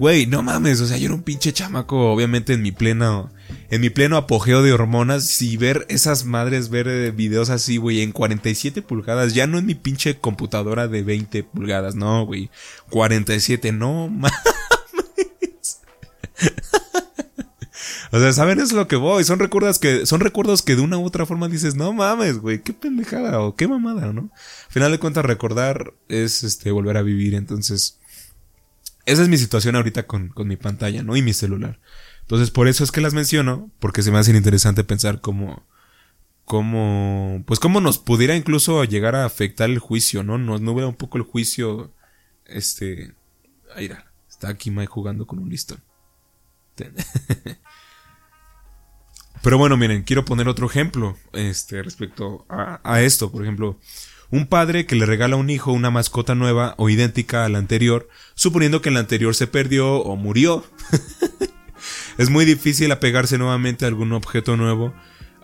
Güey, 0.00 0.24
no 0.24 0.42
mames, 0.42 0.80
o 0.80 0.86
sea, 0.86 0.96
yo 0.96 1.04
era 1.08 1.14
un 1.14 1.22
pinche 1.22 1.52
chamaco, 1.52 2.10
obviamente 2.10 2.54
en 2.54 2.62
mi 2.62 2.72
pleno, 2.72 3.30
en 3.68 3.82
mi 3.82 3.90
pleno 3.90 4.16
apogeo 4.16 4.62
de 4.62 4.72
hormonas, 4.72 5.42
y 5.42 5.58
ver 5.58 5.84
esas 5.90 6.24
madres, 6.24 6.70
ver 6.70 6.88
eh, 6.88 7.10
videos 7.10 7.50
así, 7.50 7.76
güey, 7.76 8.00
en 8.00 8.12
47 8.12 8.80
pulgadas, 8.80 9.34
ya 9.34 9.46
no 9.46 9.58
en 9.58 9.66
mi 9.66 9.74
pinche 9.74 10.18
computadora 10.18 10.88
de 10.88 11.02
20 11.02 11.42
pulgadas, 11.42 11.96
no, 11.96 12.24
güey, 12.24 12.48
47, 12.88 13.72
no 13.72 14.08
mames. 14.08 14.32
O 18.12 18.18
sea, 18.18 18.32
¿saben? 18.32 18.58
Es 18.58 18.72
lo 18.72 18.88
que 18.88 18.96
voy. 18.96 19.22
Son 19.22 19.38
recuerdos 19.38 19.78
que, 19.78 20.04
son 20.04 20.18
recuerdos 20.18 20.62
que 20.62 20.74
de 20.74 20.82
una 20.82 20.98
u 20.98 21.04
otra 21.04 21.26
forma 21.26 21.46
dices, 21.46 21.76
no 21.76 21.92
mames, 21.92 22.38
güey, 22.38 22.60
qué 22.60 22.72
pendejada 22.72 23.40
o 23.40 23.54
qué 23.54 23.68
mamada, 23.68 24.12
¿no? 24.12 24.32
Al 24.32 24.72
final 24.72 24.90
de 24.90 24.98
cuentas, 24.98 25.24
recordar 25.24 25.94
es 26.08 26.42
este 26.42 26.72
volver 26.72 26.96
a 26.96 27.02
vivir. 27.02 27.34
Entonces, 27.34 27.99
esa 29.06 29.22
es 29.22 29.28
mi 29.28 29.38
situación 29.38 29.76
ahorita 29.76 30.06
con, 30.06 30.28
con 30.28 30.48
mi 30.48 30.56
pantalla, 30.56 31.02
¿no? 31.02 31.16
Y 31.16 31.22
mi 31.22 31.32
celular. 31.32 31.80
Entonces, 32.22 32.50
por 32.50 32.68
eso 32.68 32.84
es 32.84 32.92
que 32.92 33.00
las 33.00 33.14
menciono, 33.14 33.70
porque 33.78 34.02
se 34.02 34.10
me 34.10 34.18
hace 34.18 34.36
interesante 34.36 34.84
pensar 34.84 35.20
cómo, 35.20 35.66
cómo, 36.44 37.42
pues 37.46 37.60
cómo 37.60 37.80
nos 37.80 37.98
pudiera 37.98 38.36
incluso 38.36 38.84
llegar 38.84 39.16
a 39.16 39.24
afectar 39.24 39.68
el 39.70 39.78
juicio, 39.78 40.22
¿no? 40.22 40.38
Nos 40.38 40.60
nubla 40.60 40.86
un 40.86 40.94
poco 40.94 41.18
el 41.18 41.24
juicio, 41.24 41.92
este, 42.46 43.14
ahí 43.74 43.90
está 44.28 44.48
aquí 44.48 44.70
Mike 44.70 44.86
jugando 44.92 45.26
con 45.26 45.38
un 45.38 45.48
listón. 45.48 45.82
Pero 49.42 49.58
bueno, 49.58 49.76
miren, 49.76 50.02
quiero 50.02 50.24
poner 50.24 50.48
otro 50.48 50.66
ejemplo 50.66 51.16
este, 51.32 51.82
respecto 51.82 52.46
a, 52.48 53.00
esto. 53.00 53.32
Por 53.32 53.42
ejemplo, 53.42 53.78
Un 54.30 54.46
padre 54.46 54.86
que 54.86 54.94
le 54.94 55.06
regala 55.06 55.34
a 55.34 55.38
un 55.38 55.50
hijo 55.50 55.72
una 55.72 55.90
mascota 55.90 56.34
nueva 56.34 56.74
o 56.78 56.88
idéntica 56.88 57.44
a 57.44 57.48
la 57.48 57.58
anterior, 57.58 58.08
suponiendo 58.34 58.80
que 58.80 58.90
la 58.90 59.00
anterior 59.00 59.34
se 59.34 59.46
perdió 59.46 59.96
o 59.96 60.16
murió. 60.16 60.64
es 62.18 62.30
muy 62.30 62.44
difícil 62.44 62.92
apegarse 62.92 63.38
nuevamente 63.38 63.84
a 63.84 63.88
algún 63.88 64.12
objeto 64.12 64.56
nuevo, 64.56 64.94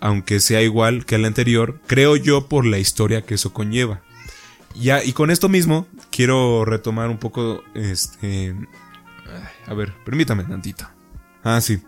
aunque 0.01 0.41
sea 0.41 0.63
igual 0.63 1.05
que 1.05 1.17
el 1.17 1.25
anterior, 1.25 1.81
creo 1.87 2.17
yo 2.17 2.49
por 2.49 2.65
la 2.65 2.79
historia 2.79 3.23
que 3.23 3.35
eso 3.35 3.53
conlleva. 3.53 4.03
Ya, 4.75 5.03
y 5.03 5.13
con 5.13 5.31
esto 5.31 5.49
mismo, 5.49 5.87
quiero 6.11 6.65
retomar 6.65 7.09
un 7.09 7.19
poco, 7.19 7.63
este... 7.75 8.55
A 9.67 9.75
ver, 9.75 9.93
permítame 10.05 10.45
tantito. 10.45 10.89
Ah, 11.43 11.61
sí. 11.61 11.81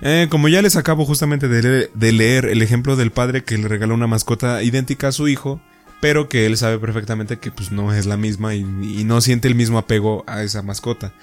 Eh, 0.00 0.26
como 0.30 0.48
ya 0.48 0.62
les 0.62 0.76
acabo 0.76 1.04
justamente 1.04 1.48
de, 1.48 2.12
leer 2.12 2.46
el 2.46 2.62
ejemplo 2.62 2.96
del 2.96 3.10
padre 3.10 3.44
que 3.44 3.56
le 3.56 3.68
regala 3.68 3.94
una 3.94 4.06
mascota 4.06 4.62
idéntica 4.62 5.08
a 5.08 5.12
su 5.12 5.28
hijo, 5.28 5.60
pero 6.04 6.28
que 6.28 6.44
él 6.44 6.58
sabe 6.58 6.78
perfectamente 6.78 7.38
que 7.38 7.50
pues 7.50 7.72
no 7.72 7.94
es 7.94 8.04
la 8.04 8.18
misma 8.18 8.54
y, 8.54 8.62
no 8.62 9.22
siente 9.22 9.48
el 9.48 9.54
mismo 9.54 9.78
apego 9.78 10.22
a 10.26 10.42
esa 10.42 10.60
mascota. 10.60 11.14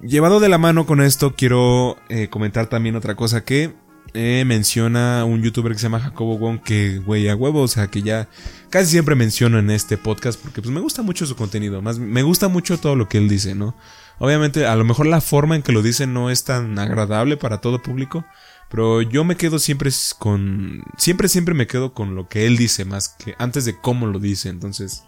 Llevado 0.00 0.38
de 0.38 0.48
la 0.48 0.58
mano 0.58 0.86
con 0.86 1.00
esto, 1.00 1.34
quiero 1.34 1.96
eh, 2.08 2.28
comentar 2.28 2.68
también 2.68 2.94
otra 2.94 3.16
cosa 3.16 3.44
que 3.44 3.74
eh, 4.14 4.44
menciona 4.46 5.24
un 5.24 5.42
youtuber 5.42 5.72
que 5.72 5.80
se 5.80 5.86
llama 5.86 5.98
Jacobo 5.98 6.38
Wong, 6.38 6.60
que 6.62 6.98
güey 7.00 7.28
a 7.28 7.34
huevo, 7.34 7.62
o 7.62 7.66
sea 7.66 7.88
que 7.88 8.02
ya 8.02 8.28
casi 8.70 8.92
siempre 8.92 9.16
menciono 9.16 9.58
en 9.58 9.70
este 9.72 9.98
podcast 9.98 10.40
porque 10.40 10.62
pues 10.62 10.72
me 10.72 10.80
gusta 10.80 11.02
mucho 11.02 11.26
su 11.26 11.34
contenido, 11.34 11.82
más 11.82 11.98
me 11.98 12.22
gusta 12.22 12.46
mucho 12.46 12.78
todo 12.78 12.94
lo 12.94 13.08
que 13.08 13.18
él 13.18 13.28
dice, 13.28 13.56
¿no? 13.56 13.74
Obviamente 14.20 14.66
a 14.66 14.76
lo 14.76 14.84
mejor 14.84 15.06
la 15.06 15.20
forma 15.20 15.56
en 15.56 15.62
que 15.62 15.72
lo 15.72 15.82
dice 15.82 16.06
no 16.06 16.30
es 16.30 16.44
tan 16.44 16.78
agradable 16.78 17.36
para 17.36 17.60
todo 17.60 17.82
público, 17.82 18.24
pero 18.70 19.02
yo 19.02 19.24
me 19.24 19.36
quedo 19.36 19.58
siempre 19.58 19.90
con. 20.18 20.82
Siempre, 20.98 21.28
siempre 21.28 21.54
me 21.54 21.66
quedo 21.66 21.92
con 21.92 22.14
lo 22.14 22.28
que 22.28 22.46
él 22.46 22.56
dice, 22.56 22.84
más 22.84 23.08
que 23.08 23.34
antes 23.38 23.64
de 23.64 23.78
cómo 23.78 24.06
lo 24.06 24.18
dice. 24.18 24.48
Entonces. 24.48 25.04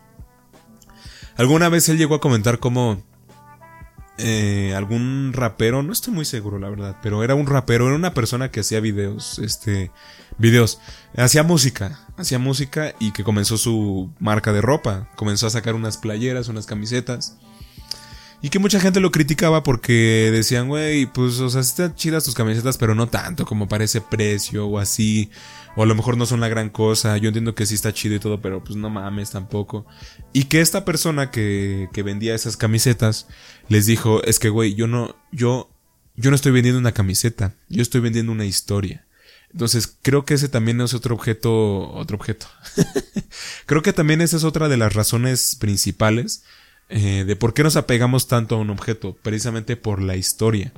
Alguna 1.36 1.68
vez 1.68 1.88
él 1.88 1.98
llegó 1.98 2.14
a 2.14 2.20
comentar 2.20 2.58
cómo. 2.58 3.02
Eh, 4.20 4.74
algún 4.76 5.32
rapero, 5.32 5.84
no 5.84 5.92
estoy 5.92 6.12
muy 6.12 6.24
seguro 6.24 6.58
la 6.58 6.68
verdad, 6.68 6.96
pero 7.04 7.22
era 7.22 7.36
un 7.36 7.46
rapero, 7.46 7.86
era 7.86 7.94
una 7.94 8.14
persona 8.14 8.50
que 8.50 8.58
hacía 8.58 8.80
videos, 8.80 9.38
este, 9.38 9.92
videos, 10.38 10.80
hacía 11.16 11.44
música, 11.44 12.00
hacía 12.16 12.40
música 12.40 12.94
y 12.98 13.12
que 13.12 13.22
comenzó 13.22 13.58
su 13.58 14.10
marca 14.18 14.52
de 14.52 14.60
ropa, 14.60 15.08
comenzó 15.14 15.46
a 15.46 15.50
sacar 15.50 15.76
unas 15.76 15.98
playeras, 15.98 16.48
unas 16.48 16.66
camisetas 16.66 17.38
y 18.40 18.50
que 18.50 18.60
mucha 18.60 18.78
gente 18.78 19.00
lo 19.00 19.10
criticaba 19.10 19.64
porque 19.64 20.30
decían, 20.32 20.68
güey, 20.68 21.06
pues, 21.06 21.40
o 21.40 21.50
sea, 21.50 21.60
están 21.60 21.96
chidas 21.96 22.22
tus 22.22 22.34
camisetas, 22.34 22.78
pero 22.78 22.94
no 22.94 23.08
tanto 23.08 23.44
como 23.44 23.68
parece 23.68 24.00
precio 24.00 24.66
o 24.66 24.78
así. 24.78 25.30
O 25.74 25.82
a 25.82 25.86
lo 25.86 25.94
mejor 25.96 26.16
no 26.16 26.24
son 26.24 26.40
la 26.40 26.48
gran 26.48 26.70
cosa. 26.70 27.16
Yo 27.18 27.28
entiendo 27.28 27.56
que 27.56 27.66
sí 27.66 27.74
está 27.74 27.92
chido 27.92 28.14
y 28.14 28.20
todo, 28.20 28.40
pero 28.40 28.62
pues 28.62 28.76
no 28.76 28.90
mames 28.90 29.30
tampoco. 29.30 29.86
Y 30.32 30.44
que 30.44 30.60
esta 30.60 30.84
persona 30.84 31.32
que, 31.32 31.88
que 31.92 32.04
vendía 32.04 32.34
esas 32.34 32.56
camisetas 32.56 33.26
les 33.68 33.86
dijo, 33.86 34.22
es 34.22 34.38
que, 34.38 34.50
güey, 34.50 34.74
yo 34.74 34.86
no, 34.86 35.16
yo, 35.32 35.68
yo 36.14 36.30
no 36.30 36.36
estoy 36.36 36.52
vendiendo 36.52 36.78
una 36.78 36.92
camiseta, 36.92 37.54
yo 37.68 37.82
estoy 37.82 38.00
vendiendo 38.00 38.30
una 38.30 38.44
historia. 38.44 39.04
Entonces, 39.50 39.96
creo 40.02 40.24
que 40.24 40.34
ese 40.34 40.48
también 40.48 40.80
es 40.80 40.94
otro 40.94 41.14
objeto, 41.14 41.90
otro 41.92 42.16
objeto. 42.16 42.46
creo 43.66 43.82
que 43.82 43.92
también 43.92 44.20
esa 44.20 44.36
es 44.36 44.44
otra 44.44 44.68
de 44.68 44.76
las 44.76 44.94
razones 44.94 45.56
principales 45.56 46.44
eh, 46.88 47.24
de 47.26 47.36
por 47.36 47.54
qué 47.54 47.62
nos 47.62 47.76
apegamos 47.76 48.28
tanto 48.28 48.56
a 48.56 48.58
un 48.58 48.70
objeto, 48.70 49.16
precisamente 49.22 49.76
por 49.76 50.02
la 50.02 50.16
historia. 50.16 50.72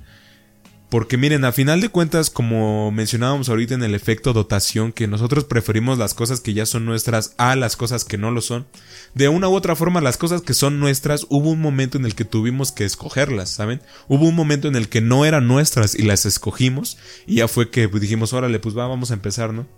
Porque 0.91 1.17
miren, 1.17 1.45
a 1.45 1.53
final 1.53 1.81
de 1.81 1.89
cuentas, 1.89 2.31
como 2.31 2.91
mencionábamos 2.91 3.49
ahorita 3.49 3.75
en 3.75 3.85
el 3.85 3.95
efecto 3.95 4.33
dotación, 4.33 4.91
que 4.91 5.07
nosotros 5.07 5.45
preferimos 5.45 5.99
las 5.99 6.15
cosas 6.15 6.41
que 6.41 6.53
ya 6.53 6.67
son 6.67 6.85
nuestras 6.85 7.35
a 7.39 7.55
las 7.55 7.77
cosas 7.77 8.05
que 8.05 8.19
no 8.19 8.33
lo 8.33 8.41
son, 8.41 8.67
de 9.15 9.29
una 9.29 9.49
u 9.49 9.55
otra 9.55 9.77
forma 9.77 10.01
las 10.01 10.17
cosas 10.17 10.43
que 10.43 10.53
son 10.53 10.81
nuestras, 10.81 11.27
hubo 11.29 11.51
un 11.51 11.61
momento 11.61 11.97
en 11.97 12.07
el 12.07 12.17
que 12.17 12.25
tuvimos 12.25 12.73
que 12.73 12.85
escogerlas, 12.85 13.51
¿saben? 13.51 13.81
Hubo 14.09 14.27
un 14.27 14.35
momento 14.35 14.67
en 14.67 14.75
el 14.75 14.89
que 14.89 15.01
no 15.01 15.25
eran 15.25 15.47
nuestras 15.47 15.95
y 15.95 16.03
las 16.03 16.27
escogimos 16.27 16.99
y 17.25 17.37
ya 17.37 17.47
fue 17.47 17.71
que 17.71 17.87
dijimos, 17.87 18.33
órale, 18.33 18.59
pues 18.59 18.77
va, 18.77 18.89
vamos 18.89 19.13
a 19.13 19.15
empezar, 19.15 19.53
¿no? 19.53 19.69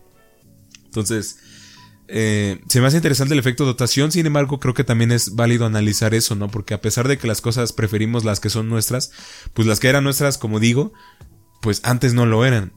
Entonces, 0.86 1.36
eh, 2.14 2.60
se 2.68 2.82
me 2.82 2.86
hace 2.86 2.98
interesante 2.98 3.32
el 3.32 3.40
efecto 3.40 3.64
dotación, 3.64 4.12
sin 4.12 4.26
embargo 4.26 4.60
creo 4.60 4.74
que 4.74 4.84
también 4.84 5.12
es 5.12 5.34
válido 5.34 5.64
analizar 5.64 6.12
eso, 6.12 6.34
¿no? 6.34 6.48
Porque 6.48 6.74
a 6.74 6.82
pesar 6.82 7.08
de 7.08 7.16
que 7.16 7.26
las 7.26 7.40
cosas 7.40 7.72
preferimos 7.72 8.22
las 8.24 8.38
que 8.38 8.50
son 8.50 8.68
nuestras, 8.68 9.12
pues 9.54 9.66
las 9.66 9.80
que 9.80 9.88
eran 9.88 10.04
nuestras, 10.04 10.36
como 10.36 10.60
digo, 10.60 10.92
pues 11.62 11.80
antes 11.84 12.12
no 12.12 12.26
lo 12.26 12.44
eran. 12.44 12.74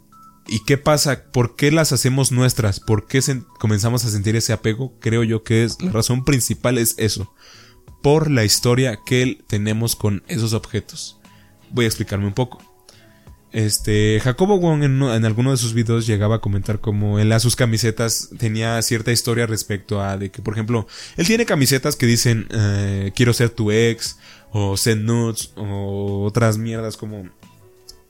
¿Y 0.48 0.64
qué 0.64 0.78
pasa? 0.78 1.26
¿Por 1.34 1.58
qué 1.58 1.70
las 1.70 1.92
hacemos 1.92 2.32
nuestras? 2.32 2.80
¿Por 2.80 3.08
qué 3.08 3.20
comenzamos 3.60 4.06
a 4.06 4.10
sentir 4.10 4.38
ese 4.38 4.54
apego? 4.54 4.98
Creo 5.02 5.24
yo 5.24 5.44
que 5.44 5.66
es 5.66 5.82
la 5.82 5.92
razón 5.92 6.24
principal 6.24 6.78
es 6.78 6.96
eso. 6.98 7.34
Por 8.02 8.32
la 8.32 8.46
historia 8.46 9.00
que 9.06 9.40
tenemos 9.48 9.98
con 9.98 10.24
esos 10.28 10.54
objetos. 10.54 11.20
Voy 11.72 11.84
a 11.84 11.88
explicarme 11.90 12.28
un 12.28 12.34
poco. 12.34 12.75
Este, 13.56 14.20
Jacobo 14.22 14.60
Wong 14.60 14.84
en, 14.84 15.02
alguno 15.02 15.52
de 15.52 15.56
sus 15.56 15.74
videos 15.74 16.06
llegaba 16.06 16.36
a 16.36 16.42
comentar 16.42 16.82
como 16.82 17.20
él 17.20 17.32
a 17.32 17.40
sus 17.40 17.56
camisetas 17.56 18.28
tenía 18.38 18.82
cierta 18.82 19.14
historia 19.14 19.46
respecto 19.46 20.02
a 20.02 20.18
de 20.18 20.30
que, 20.30 20.42
por 20.42 20.56
ejemplo, 20.56 20.88
él 21.16 21.26
tiene 21.26 21.46
camisetas 21.46 21.96
que 21.96 22.06
dicen 22.06 22.50
eh, 22.52 23.14
quiero 23.16 23.32
ser 23.32 23.52
tu 23.52 23.72
ex, 23.72 24.18
o 24.52 24.76
send 24.76 25.06
nudes, 25.06 25.54
o 25.56 26.26
otras 26.26 26.58
mierdas 26.58 26.98
como 26.98 27.30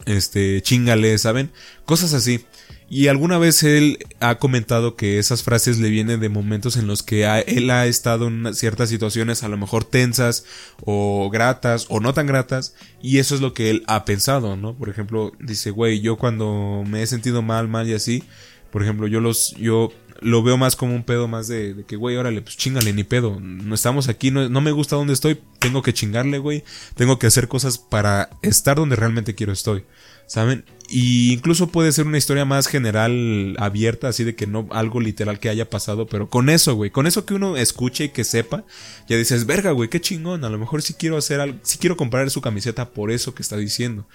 este, 0.07 0.63
chingale, 0.63 1.15
¿saben? 1.19 1.51
Cosas 1.85 2.15
así. 2.15 2.43
Y 2.87 3.07
alguna 3.07 3.39
vez 3.39 3.63
él 3.63 3.97
ha 4.19 4.35
comentado 4.35 4.95
que 4.95 5.17
esas 5.17 5.41
frases 5.41 5.79
le 5.79 5.89
vienen 5.89 6.19
de 6.19 6.29
momentos 6.29 6.77
en 6.77 6.85
los 6.85 7.01
que 7.01 7.25
él 7.47 7.69
ha 7.71 7.87
estado 7.87 8.27
en 8.27 8.53
ciertas 8.53 8.89
situaciones 8.89 9.41
a 9.41 9.47
lo 9.47 9.57
mejor 9.57 9.83
tensas 9.83 10.45
o 10.83 11.29
gratas 11.31 11.87
o 11.89 11.99
no 11.99 12.13
tan 12.13 12.27
gratas 12.27 12.75
y 13.01 13.17
eso 13.17 13.33
es 13.33 13.41
lo 13.41 13.55
que 13.55 13.71
él 13.71 13.83
ha 13.87 14.05
pensado, 14.05 14.55
¿no? 14.55 14.75
Por 14.75 14.89
ejemplo, 14.89 15.31
dice, 15.39 15.71
güey, 15.71 15.99
yo 15.99 16.17
cuando 16.17 16.83
me 16.87 17.01
he 17.01 17.07
sentido 17.07 17.41
mal, 17.41 17.67
mal 17.67 17.89
y 17.89 17.95
así, 17.95 18.23
por 18.71 18.83
ejemplo, 18.83 19.07
yo 19.07 19.19
los, 19.19 19.55
yo 19.55 19.91
lo 20.21 20.43
veo 20.43 20.57
más 20.57 20.75
como 20.75 20.95
un 20.95 21.03
pedo 21.03 21.27
más 21.27 21.47
de, 21.47 21.73
de 21.73 21.83
que, 21.85 21.95
güey, 21.95 22.17
órale, 22.17 22.41
pues 22.41 22.57
chingale, 22.57 22.93
ni 22.93 23.03
pedo. 23.03 23.39
No 23.39 23.75
estamos 23.75 24.09
aquí, 24.09 24.31
no, 24.31 24.47
no 24.49 24.61
me 24.61 24.71
gusta 24.71 24.95
donde 24.95 25.13
estoy, 25.13 25.39
tengo 25.59 25.81
que 25.81 25.93
chingarle, 25.93 26.37
güey. 26.37 26.63
Tengo 26.95 27.19
que 27.19 27.27
hacer 27.27 27.47
cosas 27.47 27.77
para 27.77 28.29
estar 28.41 28.77
donde 28.77 28.95
realmente 28.95 29.35
quiero 29.35 29.53
estoy. 29.53 29.83
¿Saben? 30.27 30.65
Y 30.87 31.33
incluso 31.33 31.67
puede 31.67 31.91
ser 31.91 32.05
una 32.05 32.17
historia 32.17 32.45
más 32.45 32.67
general, 32.67 33.55
abierta, 33.57 34.07
así 34.07 34.23
de 34.23 34.35
que 34.35 34.45
no 34.45 34.67
algo 34.71 34.99
literal 34.99 35.39
que 35.39 35.49
haya 35.49 35.69
pasado, 35.69 36.05
pero 36.05 36.29
con 36.29 36.49
eso, 36.49 36.75
güey, 36.75 36.91
con 36.91 37.07
eso 37.07 37.25
que 37.25 37.33
uno 37.33 37.57
escuche 37.57 38.05
y 38.05 38.09
que 38.09 38.23
sepa, 38.23 38.65
ya 39.07 39.17
dices, 39.17 39.45
verga, 39.45 39.71
güey, 39.71 39.89
qué 39.89 39.99
chingón, 39.99 40.43
a 40.45 40.49
lo 40.49 40.59
mejor 40.59 40.81
sí 40.81 40.93
quiero 40.93 41.17
hacer 41.17 41.39
algo, 41.39 41.59
sí 41.63 41.79
quiero 41.79 41.97
comprar 41.97 42.29
su 42.29 42.41
camiseta 42.41 42.91
por 42.91 43.11
eso 43.11 43.33
que 43.33 43.41
está 43.41 43.57
diciendo. 43.57 44.07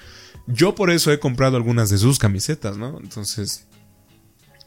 Yo 0.46 0.74
por 0.74 0.90
eso 0.90 1.12
he 1.12 1.18
comprado 1.18 1.56
algunas 1.56 1.90
de 1.90 1.98
sus 1.98 2.18
camisetas, 2.18 2.76
¿no? 2.76 2.98
Entonces, 3.02 3.66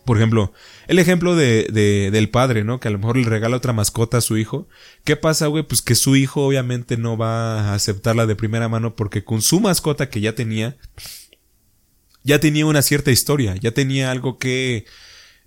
por 0.06 0.18
ejemplo, 0.18 0.52
el 0.88 1.00
ejemplo 1.00 1.36
de, 1.36 1.68
de, 1.72 2.12
del 2.12 2.30
padre, 2.30 2.66
¿no? 2.66 2.80
Que 2.80 2.90
a 2.90 2.92
lo 2.92 3.00
mejor 3.00 3.16
le 3.16 3.24
regala 3.24 3.56
otra 3.56 3.72
mascota 3.72 4.18
a 4.18 4.22
su 4.22 4.38
hijo. 4.38 4.68
¿Qué 5.06 5.16
pasa, 5.16 5.48
güey? 5.48 5.64
Pues 5.64 5.82
que 5.82 5.96
su 5.96 6.18
hijo 6.18 6.46
obviamente 6.46 6.98
no 6.98 7.16
va 7.16 7.62
a 7.62 7.74
aceptarla 7.74 8.26
de 8.26 8.36
primera 8.36 8.68
mano 8.68 8.96
porque 8.96 9.24
con 9.24 9.42
su 9.42 9.62
mascota 9.62 10.10
que 10.10 10.20
ya 10.20 10.36
tenía, 10.36 10.78
ya 12.24 12.40
tenía 12.40 12.66
una 12.66 12.82
cierta 12.82 13.12
historia, 13.12 13.56
ya 13.56 13.72
tenía 13.72 14.12
algo 14.12 14.38
que, 14.38 14.86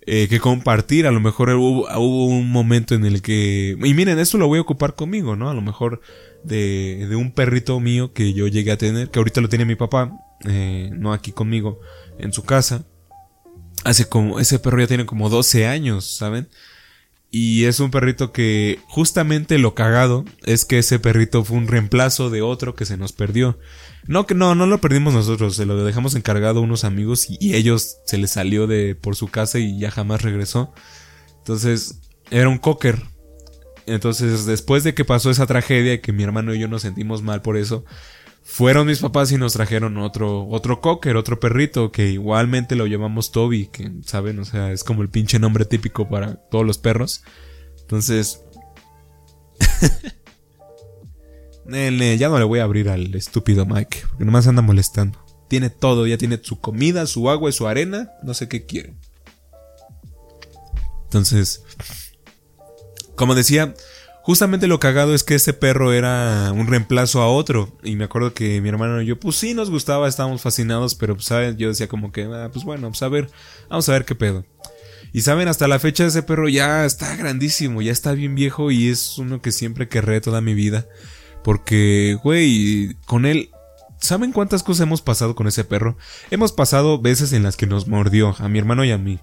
eh, 0.01 0.27
que 0.29 0.39
compartir. 0.39 1.07
A 1.07 1.11
lo 1.11 1.19
mejor 1.19 1.49
hubo, 1.49 1.87
hubo, 1.97 2.25
un 2.27 2.49
momento 2.49 2.95
en 2.95 3.05
el 3.05 3.21
que... 3.21 3.77
Y 3.83 3.93
miren, 3.93 4.19
esto 4.19 4.37
lo 4.37 4.47
voy 4.47 4.59
a 4.59 4.61
ocupar 4.61 4.95
conmigo, 4.95 5.35
¿no? 5.35 5.49
A 5.49 5.53
lo 5.53 5.61
mejor 5.61 6.01
de, 6.43 7.07
de 7.09 7.15
un 7.15 7.31
perrito 7.31 7.79
mío 7.79 8.13
que 8.13 8.33
yo 8.33 8.47
llegué 8.47 8.71
a 8.71 8.77
tener, 8.77 9.09
que 9.09 9.19
ahorita 9.19 9.41
lo 9.41 9.49
tiene 9.49 9.65
mi 9.65 9.75
papá, 9.75 10.11
eh, 10.47 10.89
no 10.93 11.13
aquí 11.13 11.31
conmigo, 11.31 11.79
en 12.19 12.31
su 12.33 12.43
casa. 12.43 12.85
Hace 13.83 14.07
como... 14.07 14.39
Ese 14.39 14.59
perro 14.59 14.79
ya 14.79 14.87
tiene 14.87 15.05
como 15.05 15.29
12 15.29 15.67
años, 15.67 16.05
¿saben? 16.05 16.47
Y 17.29 17.65
es 17.65 17.79
un 17.79 17.91
perrito 17.91 18.31
que 18.31 18.79
justamente 18.87 19.57
lo 19.57 19.75
cagado 19.75 20.23
es 20.45 20.63
que 20.63 20.79
ese 20.79 20.97
perrito 20.97 21.43
fue 21.43 21.57
un 21.57 21.67
reemplazo 21.67 22.29
de 22.29 22.41
otro 22.41 22.73
que 22.73 22.85
se 22.85 22.97
nos 22.97 23.11
perdió. 23.11 23.59
No, 24.07 24.25
que 24.25 24.33
no, 24.33 24.55
no 24.55 24.65
lo 24.65 24.79
perdimos 24.79 25.13
nosotros, 25.13 25.57
se 25.57 25.65
lo 25.65 25.83
dejamos 25.83 26.15
encargado 26.15 26.59
a 26.59 26.63
unos 26.63 26.85
amigos 26.85 27.27
y, 27.29 27.55
ellos 27.55 27.97
se 28.05 28.17
les 28.17 28.31
salió 28.31 28.65
de 28.65 28.95
por 28.95 29.17
su 29.17 29.27
casa 29.27 29.59
y 29.59 29.77
ya 29.77 29.91
jamás 29.91 30.21
regresó. 30.21 30.73
Entonces, 31.39 31.99
era 32.31 32.47
un 32.47 32.57
cocker. 32.57 33.03
Entonces, 33.85 34.45
después 34.45 34.83
de 34.85 34.93
que 34.93 35.03
pasó 35.03 35.29
esa 35.29 35.45
tragedia 35.45 35.95
y 35.95 35.99
que 35.99 36.13
mi 36.13 36.23
hermano 36.23 36.53
y 36.53 36.59
yo 36.59 36.69
nos 36.69 36.83
sentimos 36.83 37.21
mal 37.21 37.41
por 37.41 37.57
eso, 37.57 37.83
fueron 38.49 38.87
mis 38.87 38.99
papás 38.99 39.29
y 39.33 39.37
nos 39.37 39.51
trajeron 39.53 39.97
otro, 39.97 40.47
otro 40.47 40.79
cocker, 40.79 41.17
otro 41.17 41.37
perrito, 41.37 41.91
que 41.91 42.11
igualmente 42.11 42.77
lo 42.77 42.87
llamamos 42.87 43.33
Toby, 43.33 43.67
que, 43.67 43.91
¿saben? 44.05 44.39
O 44.39 44.45
sea, 44.45 44.71
es 44.71 44.85
como 44.85 45.01
el 45.01 45.09
pinche 45.09 45.37
nombre 45.37 45.65
típico 45.65 46.07
para 46.07 46.35
todos 46.49 46.65
los 46.65 46.77
perros. 46.77 47.23
Entonces... 47.81 48.41
ya 52.17 52.29
no 52.29 52.39
le 52.39 52.45
voy 52.45 52.59
a 52.59 52.63
abrir 52.63 52.87
al 52.87 53.13
estúpido 53.15 53.65
Mike, 53.65 54.05
porque 54.09 54.23
nomás 54.23 54.47
anda 54.47 54.61
molestando. 54.61 55.19
Tiene 55.49 55.69
todo, 55.69 56.07
ya 56.07 56.17
tiene 56.17 56.39
su 56.41 56.61
comida, 56.61 57.05
su 57.05 57.29
agua 57.29 57.49
y 57.49 57.53
su 57.53 57.67
arena, 57.67 58.11
no 58.23 58.33
sé 58.33 58.47
qué 58.47 58.65
quiere. 58.65 58.95
Entonces, 61.03 61.63
como 63.15 63.35
decía, 63.35 63.75
justamente 64.27 64.67
lo 64.67 64.81
cagado 64.81 65.15
es 65.15 65.23
que 65.23 65.35
ese 65.35 65.53
perro 65.53 65.93
era 65.93 66.51
un 66.51 66.67
reemplazo 66.67 67.21
a 67.21 67.29
otro. 67.29 67.77
Y 67.81 67.95
me 67.95 68.03
acuerdo 68.03 68.33
que 68.33 68.59
mi 68.59 68.67
hermano 68.67 69.01
y 69.01 69.05
yo, 69.05 69.17
pues 69.17 69.37
sí 69.37 69.53
nos 69.53 69.69
gustaba, 69.69 70.05
estábamos 70.05 70.41
fascinados, 70.41 70.95
pero 70.95 71.15
pues, 71.15 71.27
¿sabes? 71.27 71.55
yo 71.55 71.69
decía 71.69 71.87
como 71.87 72.11
que, 72.11 72.25
ah, 72.25 72.49
pues 72.51 72.65
bueno, 72.65 72.89
pues 72.89 73.01
a 73.03 73.07
ver, 73.07 73.29
vamos 73.69 73.87
a 73.87 73.93
ver 73.93 74.03
qué 74.03 74.15
pedo. 74.15 74.45
Y 75.13 75.21
saben, 75.21 75.47
hasta 75.47 75.69
la 75.69 75.79
fecha 75.79 76.05
ese 76.05 76.23
perro 76.23 76.49
ya 76.49 76.83
está 76.83 77.15
grandísimo, 77.15 77.81
ya 77.81 77.93
está 77.93 78.11
bien 78.11 78.35
viejo 78.35 78.69
y 78.69 78.89
es 78.89 79.17
uno 79.17 79.41
que 79.41 79.53
siempre 79.53 79.87
querré 79.87 80.19
toda 80.19 80.41
mi 80.41 80.53
vida. 80.53 80.87
Porque, 81.41 82.19
güey, 82.21 82.97
con 83.05 83.25
él 83.25 83.49
¿Saben 83.99 84.33
cuántas 84.33 84.61
cosas 84.61 84.83
hemos 84.83 85.01
pasado 85.01 85.35
con 85.35 85.47
ese 85.47 85.63
perro? 85.63 85.97
Hemos 86.31 86.51
pasado 86.51 86.99
veces 86.99 87.31
en 87.31 87.43
las 87.43 87.55
que 87.55 87.65
nos 87.65 87.87
mordió, 87.87 88.35
a 88.39 88.49
mi 88.49 88.59
hermano 88.59 88.83
y 88.83 88.91
a 88.91 88.97
mí. 88.97 89.19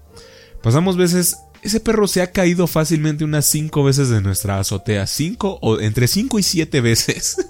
Pasamos 0.63 0.97
veces... 0.97 1.37
Ese 1.65 1.79
perro 1.79 2.07
se 2.07 2.21
ha 2.21 2.31
caído 2.31 2.67
fácilmente 2.67 3.23
unas 3.23 3.47
5 3.47 3.83
veces 3.83 4.09
de 4.09 4.21
nuestra 4.21 4.59
azotea. 4.59 5.07
5 5.07 5.59
o 5.63 5.79
entre 5.79 6.07
5 6.07 6.37
y 6.37 6.43
7 6.43 6.79
veces. 6.79 7.37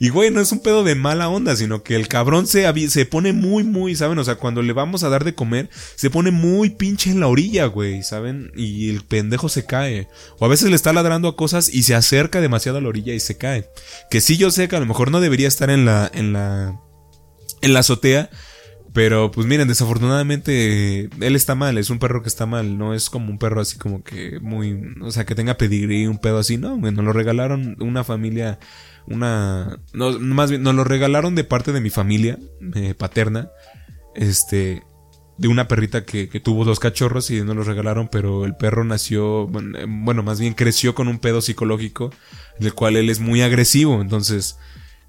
Y 0.00 0.08
güey, 0.08 0.30
no 0.30 0.40
es 0.40 0.50
un 0.52 0.60
pedo 0.60 0.82
de 0.82 0.94
mala 0.94 1.28
onda, 1.28 1.54
sino 1.54 1.82
que 1.82 1.94
el 1.94 2.08
cabrón 2.08 2.46
se, 2.46 2.64
se 2.88 3.06
pone 3.06 3.32
muy, 3.32 3.64
muy, 3.64 3.94
¿saben? 3.94 4.18
O 4.18 4.24
sea, 4.24 4.36
cuando 4.36 4.62
le 4.62 4.72
vamos 4.72 5.04
a 5.04 5.10
dar 5.10 5.24
de 5.24 5.34
comer, 5.34 5.68
se 5.94 6.08
pone 6.08 6.30
muy 6.30 6.70
pinche 6.70 7.10
en 7.10 7.20
la 7.20 7.28
orilla, 7.28 7.66
güey, 7.66 8.02
¿saben? 8.02 8.50
Y 8.56 8.88
el 8.88 9.04
pendejo 9.04 9.50
se 9.50 9.66
cae. 9.66 10.08
O 10.38 10.46
a 10.46 10.48
veces 10.48 10.70
le 10.70 10.76
está 10.76 10.92
ladrando 10.92 11.28
a 11.28 11.36
cosas 11.36 11.68
y 11.68 11.82
se 11.82 11.94
acerca 11.94 12.40
demasiado 12.40 12.78
a 12.78 12.80
la 12.80 12.88
orilla 12.88 13.12
y 13.12 13.20
se 13.20 13.36
cae. 13.36 13.68
Que 14.10 14.22
sí 14.22 14.38
yo 14.38 14.50
sé 14.50 14.68
que 14.68 14.76
a 14.76 14.80
lo 14.80 14.86
mejor 14.86 15.10
no 15.10 15.20
debería 15.20 15.48
estar 15.48 15.68
en 15.68 15.84
la, 15.84 16.10
en 16.12 16.32
la, 16.32 16.80
en 17.60 17.72
la 17.74 17.80
azotea. 17.80 18.30
Pero 18.92 19.30
pues 19.30 19.46
miren, 19.46 19.68
desafortunadamente 19.68 21.08
él 21.20 21.36
está 21.36 21.54
mal, 21.54 21.78
es 21.78 21.88
un 21.88 21.98
perro 21.98 22.22
que 22.22 22.28
está 22.28 22.44
mal, 22.44 22.76
no 22.76 22.92
es 22.92 23.08
como 23.08 23.30
un 23.30 23.38
perro 23.38 23.62
así 23.62 23.78
como 23.78 24.04
que 24.04 24.38
muy, 24.40 24.94
o 25.00 25.10
sea, 25.10 25.24
que 25.24 25.34
tenga 25.34 25.56
pedigrí, 25.56 26.06
un 26.06 26.18
pedo 26.18 26.38
así, 26.38 26.58
no, 26.58 26.76
bueno, 26.76 27.00
lo 27.00 27.14
regalaron 27.14 27.76
una 27.80 28.04
familia 28.04 28.58
una, 29.06 29.80
no, 29.92 30.18
más 30.18 30.50
bien, 30.50 30.62
nos 30.62 30.74
lo 30.74 30.84
regalaron 30.84 31.34
de 31.34 31.44
parte 31.44 31.72
de 31.72 31.80
mi 31.80 31.90
familia 31.90 32.38
eh, 32.74 32.94
paterna, 32.94 33.50
este, 34.14 34.82
de 35.38 35.48
una 35.48 35.68
perrita 35.68 36.04
que, 36.04 36.28
tuvo 36.40 36.64
dos 36.64 36.78
cachorros 36.78 37.30
y 37.30 37.42
nos 37.42 37.56
lo 37.56 37.64
regalaron, 37.64 38.08
pero 38.08 38.44
el 38.44 38.54
perro 38.54 38.84
nació, 38.84 39.50
eh, 39.76 39.86
bueno, 39.88 40.22
más 40.22 40.38
bien 40.38 40.54
creció 40.54 40.94
con 40.94 41.08
un 41.08 41.18
pedo 41.18 41.40
psicológico, 41.40 42.10
del 42.58 42.74
cual 42.74 42.96
él 42.96 43.10
es 43.10 43.20
muy 43.20 43.42
agresivo, 43.42 44.00
entonces, 44.00 44.56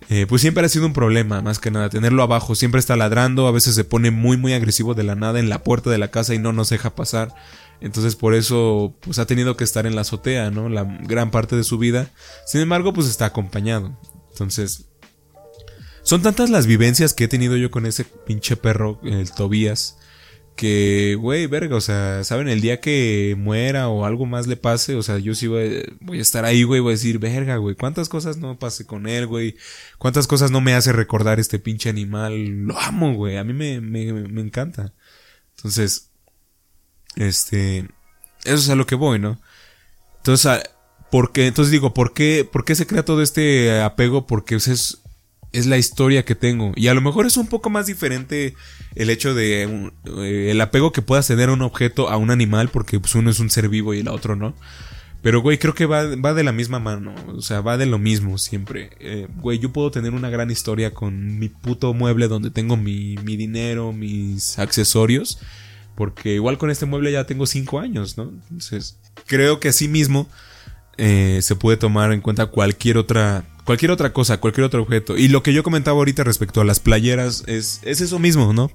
eh, 0.09 0.25
pues 0.27 0.41
siempre 0.41 0.65
ha 0.65 0.69
sido 0.69 0.85
un 0.85 0.93
problema, 0.93 1.41
más 1.41 1.59
que 1.59 1.71
nada, 1.71 1.89
tenerlo 1.89 2.23
abajo, 2.23 2.55
siempre 2.55 2.79
está 2.79 2.95
ladrando, 2.95 3.47
a 3.47 3.51
veces 3.51 3.75
se 3.75 3.83
pone 3.83 4.11
muy, 4.11 4.37
muy 4.37 4.53
agresivo 4.53 4.93
de 4.93 5.03
la 5.03 5.15
nada 5.15 5.39
en 5.39 5.49
la 5.49 5.63
puerta 5.63 5.89
de 5.89 5.97
la 5.97 6.11
casa 6.11 6.33
y 6.33 6.39
no 6.39 6.53
nos 6.53 6.69
deja 6.69 6.95
pasar. 6.95 7.33
Entonces 7.81 8.15
por 8.15 8.33
eso 8.33 8.93
pues 9.01 9.19
ha 9.19 9.25
tenido 9.25 9.57
que 9.57 9.63
estar 9.63 9.85
en 9.85 9.95
la 9.95 10.01
azotea, 10.01 10.51
¿no? 10.51 10.69
La 10.69 10.83
gran 10.83 11.31
parte 11.31 11.55
de 11.55 11.63
su 11.63 11.77
vida. 11.77 12.11
Sin 12.45 12.61
embargo, 12.61 12.93
pues 12.93 13.07
está 13.07 13.25
acompañado. 13.25 13.97
Entonces, 14.31 14.85
son 16.01 16.21
tantas 16.21 16.49
las 16.49 16.65
vivencias 16.65 17.13
que 17.13 17.25
he 17.25 17.27
tenido 17.27 17.55
yo 17.55 17.71
con 17.71 17.85
ese 17.85 18.03
pinche 18.03 18.57
perro, 18.57 18.99
el 19.03 19.31
Tobías, 19.31 19.97
que, 20.55 21.15
güey, 21.19 21.47
verga, 21.47 21.75
o 21.75 21.81
sea, 21.81 22.23
¿saben? 22.23 22.47
El 22.47 22.61
día 22.61 22.79
que 22.79 23.35
muera 23.37 23.89
o 23.89 24.05
algo 24.05 24.25
más 24.25 24.47
le 24.47 24.57
pase, 24.57 24.95
o 24.95 25.03
sea, 25.03 25.19
yo 25.19 25.35
sí 25.35 25.47
voy, 25.47 25.85
a 26.09 26.21
estar 26.21 26.45
ahí, 26.45 26.63
güey, 26.63 26.81
voy 26.81 26.91
a 26.91 26.95
decir, 26.95 27.19
verga, 27.19 27.57
güey, 27.57 27.75
¿cuántas 27.75 28.09
cosas 28.09 28.37
no 28.37 28.57
pase 28.59 28.85
con 28.85 29.07
él, 29.07 29.27
güey? 29.27 29.55
¿Cuántas 29.97 30.27
cosas 30.27 30.51
no 30.51 30.61
me 30.61 30.73
hace 30.73 30.91
recordar 30.93 31.39
este 31.39 31.59
pinche 31.59 31.89
animal? 31.89 32.65
Lo 32.65 32.79
amo, 32.79 33.13
güey, 33.13 33.37
a 33.37 33.43
mí 33.43 33.53
me, 33.53 33.81
me, 33.81 34.13
me 34.13 34.41
encanta. 34.41 34.93
Entonces, 35.57 36.11
este, 37.15 37.89
eso 38.45 38.55
es 38.55 38.69
a 38.69 38.75
lo 38.75 38.85
que 38.85 38.95
voy, 38.95 39.19
¿no? 39.19 39.39
Entonces, 40.17 40.63
¿por 41.11 41.31
qué? 41.31 41.47
Entonces 41.47 41.71
digo, 41.71 41.93
¿por 41.93 42.13
qué, 42.13 42.47
¿por 42.49 42.65
qué 42.65 42.75
se 42.75 42.87
crea 42.87 43.05
todo 43.05 43.21
este 43.21 43.81
apego? 43.81 44.25
Porque 44.27 44.55
es, 44.55 45.02
es 45.53 45.67
la 45.67 45.77
historia 45.77 46.25
que 46.25 46.35
tengo. 46.35 46.73
Y 46.75 46.87
a 46.87 46.93
lo 46.93 47.01
mejor 47.01 47.25
es 47.25 47.37
un 47.37 47.47
poco 47.47 47.69
más 47.69 47.85
diferente 47.85 48.55
el 48.95 49.09
hecho 49.09 49.33
de 49.33 49.91
eh, 50.17 50.51
el 50.51 50.59
apego 50.59 50.91
que 50.91 51.01
puedas 51.01 51.27
tener 51.27 51.49
un 51.49 51.61
objeto 51.61 52.09
a 52.09 52.17
un 52.17 52.31
animal, 52.31 52.69
porque 52.69 52.99
pues, 52.99 53.15
uno 53.15 53.29
es 53.29 53.39
un 53.39 53.49
ser 53.49 53.69
vivo 53.69 53.93
y 53.93 53.99
el 53.99 54.07
otro 54.07 54.35
no. 54.35 54.55
Pero, 55.21 55.41
güey, 55.41 55.57
creo 55.57 55.73
que 55.73 55.85
va, 55.85 56.15
va 56.17 56.33
de 56.33 56.43
la 56.43 56.51
misma 56.51 56.79
mano. 56.79 57.15
O 57.27 57.41
sea, 57.41 57.61
va 57.61 57.77
de 57.77 57.85
lo 57.85 57.97
mismo 57.97 58.37
siempre. 58.37 58.89
Eh, 58.99 59.27
güey, 59.37 59.57
yo 59.57 59.71
puedo 59.71 59.89
tener 59.89 60.13
una 60.13 60.29
gran 60.29 60.51
historia 60.51 60.93
con 60.93 61.39
mi 61.39 61.47
puto 61.47 61.93
mueble 61.93 62.27
donde 62.27 62.51
tengo 62.51 62.75
mi, 62.75 63.15
mi 63.23 63.37
dinero, 63.37 63.93
mis 63.93 64.59
accesorios. 64.59 65.39
Porque 65.95 66.33
igual 66.33 66.57
con 66.57 66.71
este 66.71 66.85
mueble 66.85 67.11
ya 67.11 67.25
tengo 67.25 67.45
5 67.45 67.79
años, 67.79 68.17
¿no? 68.17 68.23
Entonces, 68.23 68.97
creo 69.25 69.59
que 69.61 69.69
así 69.69 69.87
mismo 69.87 70.27
eh, 70.97 71.39
se 71.41 71.55
puede 71.55 71.77
tomar 71.77 72.11
en 72.11 72.21
cuenta 72.21 72.47
cualquier 72.47 72.97
otra, 72.97 73.45
cualquier 73.63 73.91
otra 73.91 74.13
cosa, 74.13 74.39
cualquier 74.39 74.65
otro 74.65 74.81
objeto. 74.81 75.17
Y 75.17 75.27
lo 75.27 75.43
que 75.43 75.53
yo 75.53 75.63
comentaba 75.63 75.97
ahorita 75.97 76.23
respecto 76.23 76.61
a 76.61 76.65
las 76.65 76.79
playeras 76.79 77.43
es, 77.47 77.79
es 77.83 78.01
eso 78.01 78.19
mismo, 78.19 78.53
¿no? 78.53 78.71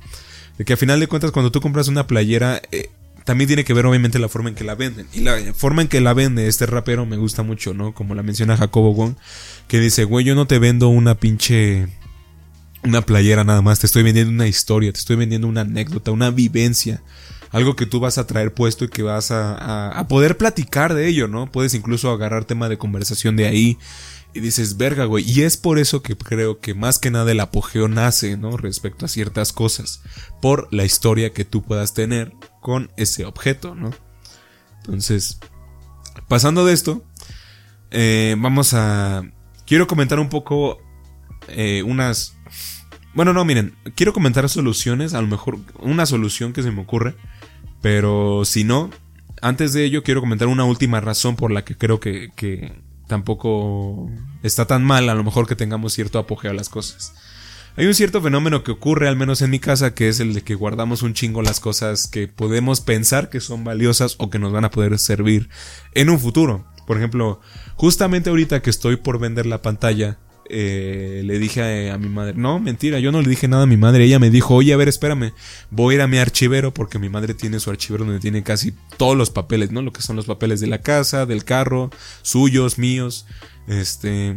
De 0.57 0.65
que 0.65 0.73
a 0.73 0.77
final 0.77 1.01
de 1.01 1.07
cuentas 1.07 1.31
cuando 1.31 1.53
tú 1.53 1.61
compras 1.61 1.89
una 1.89 2.07
playera, 2.07 2.61
eh, 2.73 2.91
también 3.25 3.47
tiene 3.47 3.65
que 3.65 3.75
ver 3.75 3.87
obviamente 3.87 4.19
la 4.19 4.29
forma 4.29 4.49
en 4.49 4.55
que 4.55 4.65
la 4.65 4.75
venden. 4.75 5.07
Y 5.13 5.21
la 5.21 5.37
forma 5.55 5.83
en 5.83 5.89
que 5.89 6.01
la 6.01 6.15
vende 6.15 6.49
este 6.49 6.67
rapero 6.67 7.07
me 7.07 7.17
gusta 7.17 7.43
mucho, 7.43 7.75
¿no? 7.75 7.93
Como 7.93 8.15
la 8.15 8.23
menciona 8.23 8.57
Jacobo 8.57 8.95
Wong, 8.95 9.15
que 9.69 9.81
dice, 9.81 10.05
güey, 10.05 10.25
yo 10.25 10.35
no 10.35 10.47
te 10.47 10.59
vendo 10.59 10.89
una 10.89 11.15
pinche 11.15 11.89
una 12.85 13.03
playera 13.03 13.45
nada 13.45 13.61
más, 13.61 13.81
te 13.81 13.87
estoy 13.87 14.03
vendiendo 14.03 14.33
una 14.33 14.47
historia, 14.47 14.93
te 14.93 15.01
estoy 15.01 15.17
vendiendo 15.17 15.49
una 15.49 15.63
anécdota, 15.63 16.13
una 16.13 16.31
vivencia, 16.31 17.03
algo 17.51 17.77
que 17.77 17.87
tú 17.87 18.01
vas 18.01 18.19
a 18.19 18.27
traer 18.27 18.55
puesto 18.55 18.85
y 18.85 18.89
que 18.89 19.03
vas 19.03 19.31
a, 19.31 19.91
a, 19.91 20.09
poder 20.09 20.37
platicar 20.37 20.95
de 20.95 21.09
ello, 21.09 21.29
¿no? 21.29 21.51
Puedes 21.51 21.75
incluso 21.75 22.11
agarrar 22.11 22.45
tema 22.45 22.69
de 22.69 22.79
conversación 22.79 23.37
de 23.37 23.47
ahí 23.47 23.79
y 24.35 24.41
dices, 24.41 24.77
verga, 24.77 25.05
güey, 25.05 25.25
y 25.29 25.43
es 25.43 25.57
por 25.57 25.79
eso 25.79 26.03
que 26.03 26.17
creo 26.17 26.61
que 26.61 26.75
más 26.75 26.99
que 26.99 27.11
nada 27.11 27.33
el 27.33 27.41
apogeo 27.41 27.89
nace, 27.89 28.37
¿no? 28.37 28.57
Respecto 28.57 29.07
a 29.07 29.09
ciertas 29.09 29.53
cosas, 29.53 30.03
por 30.41 30.69
la 30.73 30.85
historia 30.85 31.33
que 31.33 31.45
tú 31.45 31.63
puedas 31.63 31.95
tener 31.95 32.33
con 32.61 32.91
ese 32.97 33.25
objeto, 33.25 33.75
¿no? 33.75 33.91
Entonces, 34.79 35.39
pasando 36.29 36.65
de 36.65 36.75
esto, 36.75 37.05
eh, 37.91 38.37
vamos 38.39 38.75
a... 38.75 39.23
Quiero 39.67 39.87
comentar 39.87 40.19
un 40.19 40.29
poco 40.29 40.79
eh, 41.49 41.83
unas 41.83 42.39
bueno, 43.19 43.33
no, 43.33 43.45
miren, 43.45 43.75
quiero 43.97 44.13
comentar 44.13 44.49
soluciones, 44.49 45.13
a 45.13 45.21
lo 45.21 45.27
mejor 45.27 45.59
una 45.81 46.07
solución 46.07 46.53
que 46.53 46.63
se 46.63 46.71
me 46.71 46.83
ocurre, 46.83 47.17
pero 47.81 48.45
si 48.45 48.63
no, 48.63 48.91
antes 49.43 49.73
de 49.73 49.85
ello 49.85 50.05
quiero 50.05 50.21
comentar 50.21 50.47
una 50.47 50.65
última 50.65 51.01
razón 51.01 51.35
por 51.35 51.51
la 51.51 51.65
que 51.65 51.77
creo 51.77 51.99
que, 51.99 52.31
que 52.37 52.81
tampoco 53.09 54.09
está 54.45 54.67
tan 54.67 54.85
mal, 54.85 55.09
a 55.09 55.15
lo 55.15 55.25
mejor 55.25 55.49
que 55.49 55.57
tengamos 55.57 55.95
cierto 55.95 56.21
apogeo 56.21 56.53
a 56.53 56.55
las 56.55 56.69
cosas. 56.69 57.13
Hay 57.77 57.87
un 57.87 57.95
cierto 57.95 58.21
fenómeno 58.21 58.65
que 58.65 58.73
ocurre, 58.73 59.09
al 59.09 59.17
menos 59.17 59.41
en 59.41 59.51
mi 59.51 59.59
casa, 59.59 59.95
que 59.95 60.09
es 60.09 60.21
el 60.21 60.35
de 60.35 60.43
que 60.43 60.55
guardamos 60.55 61.03
un 61.03 61.15
chingo 61.15 61.43
las 61.43 61.61
cosas 61.61 62.09
que 62.09 62.29
podemos 62.29 62.81
pensar 62.81 63.31
que 63.31 63.41
son 63.41 63.65
valiosas 63.65 64.17
o 64.19 64.31
que 64.31 64.39
nos 64.39 64.53
van 64.53 64.65
a 64.65 64.71
poder 64.71 64.99
servir 64.99 65.49
en 65.95 66.11
un 66.11 66.19
futuro. 66.19 66.67
Por 66.87 66.97
ejemplo, 66.97 67.41
justamente 67.77 68.31
ahorita 68.31 68.63
que 68.63 68.71
estoy 68.71 68.97
por 68.97 69.19
vender 69.19 69.47
la 69.47 69.63
pantalla 69.63 70.19
eh, 70.51 71.23
le 71.25 71.39
dije 71.39 71.91
a, 71.91 71.99
mi 71.99 72.09
madre, 72.09 72.35
no, 72.35 72.59
mentira, 72.59 72.99
yo 72.99 73.13
no 73.13 73.21
le 73.21 73.29
dije 73.29 73.49
nada 73.49 73.65
a 73.65 73.67
mi 73.67 73.77
madre, 73.77 74.05
ella 74.05 74.19
me 74.19 74.31
dijo, 74.31 74.55
oye, 74.55 74.73
a 74.73 74.77
ver, 74.77 74.89
espérame, 74.89 75.33
voy 75.71 75.95
a 75.95 75.97
ir 75.97 76.03
a 76.03 76.07
mi 76.07 76.19
archivero 76.19 76.73
porque 76.73 76.99
mi 76.99 77.09
madre 77.09 77.35
tiene 77.35 77.61
su 77.61 77.71
archivero 77.71 78.05
donde 78.05 78.21
tiene 78.21 78.43
casi 78.43 78.73
todos 78.97 79.17
los 79.17 79.31
papeles, 79.31 79.73
¿no? 79.73 79.83
Lo 79.83 79.93
que 79.93 80.03
son 80.03 80.17
los 80.17 80.27
papeles 80.27 80.61
de 80.61 80.67
la 80.67 80.79
casa, 80.79 81.27
del 81.27 81.45
carro, 81.45 81.91
suyos, 82.23 82.79
míos, 82.79 83.27
este... 83.67 84.37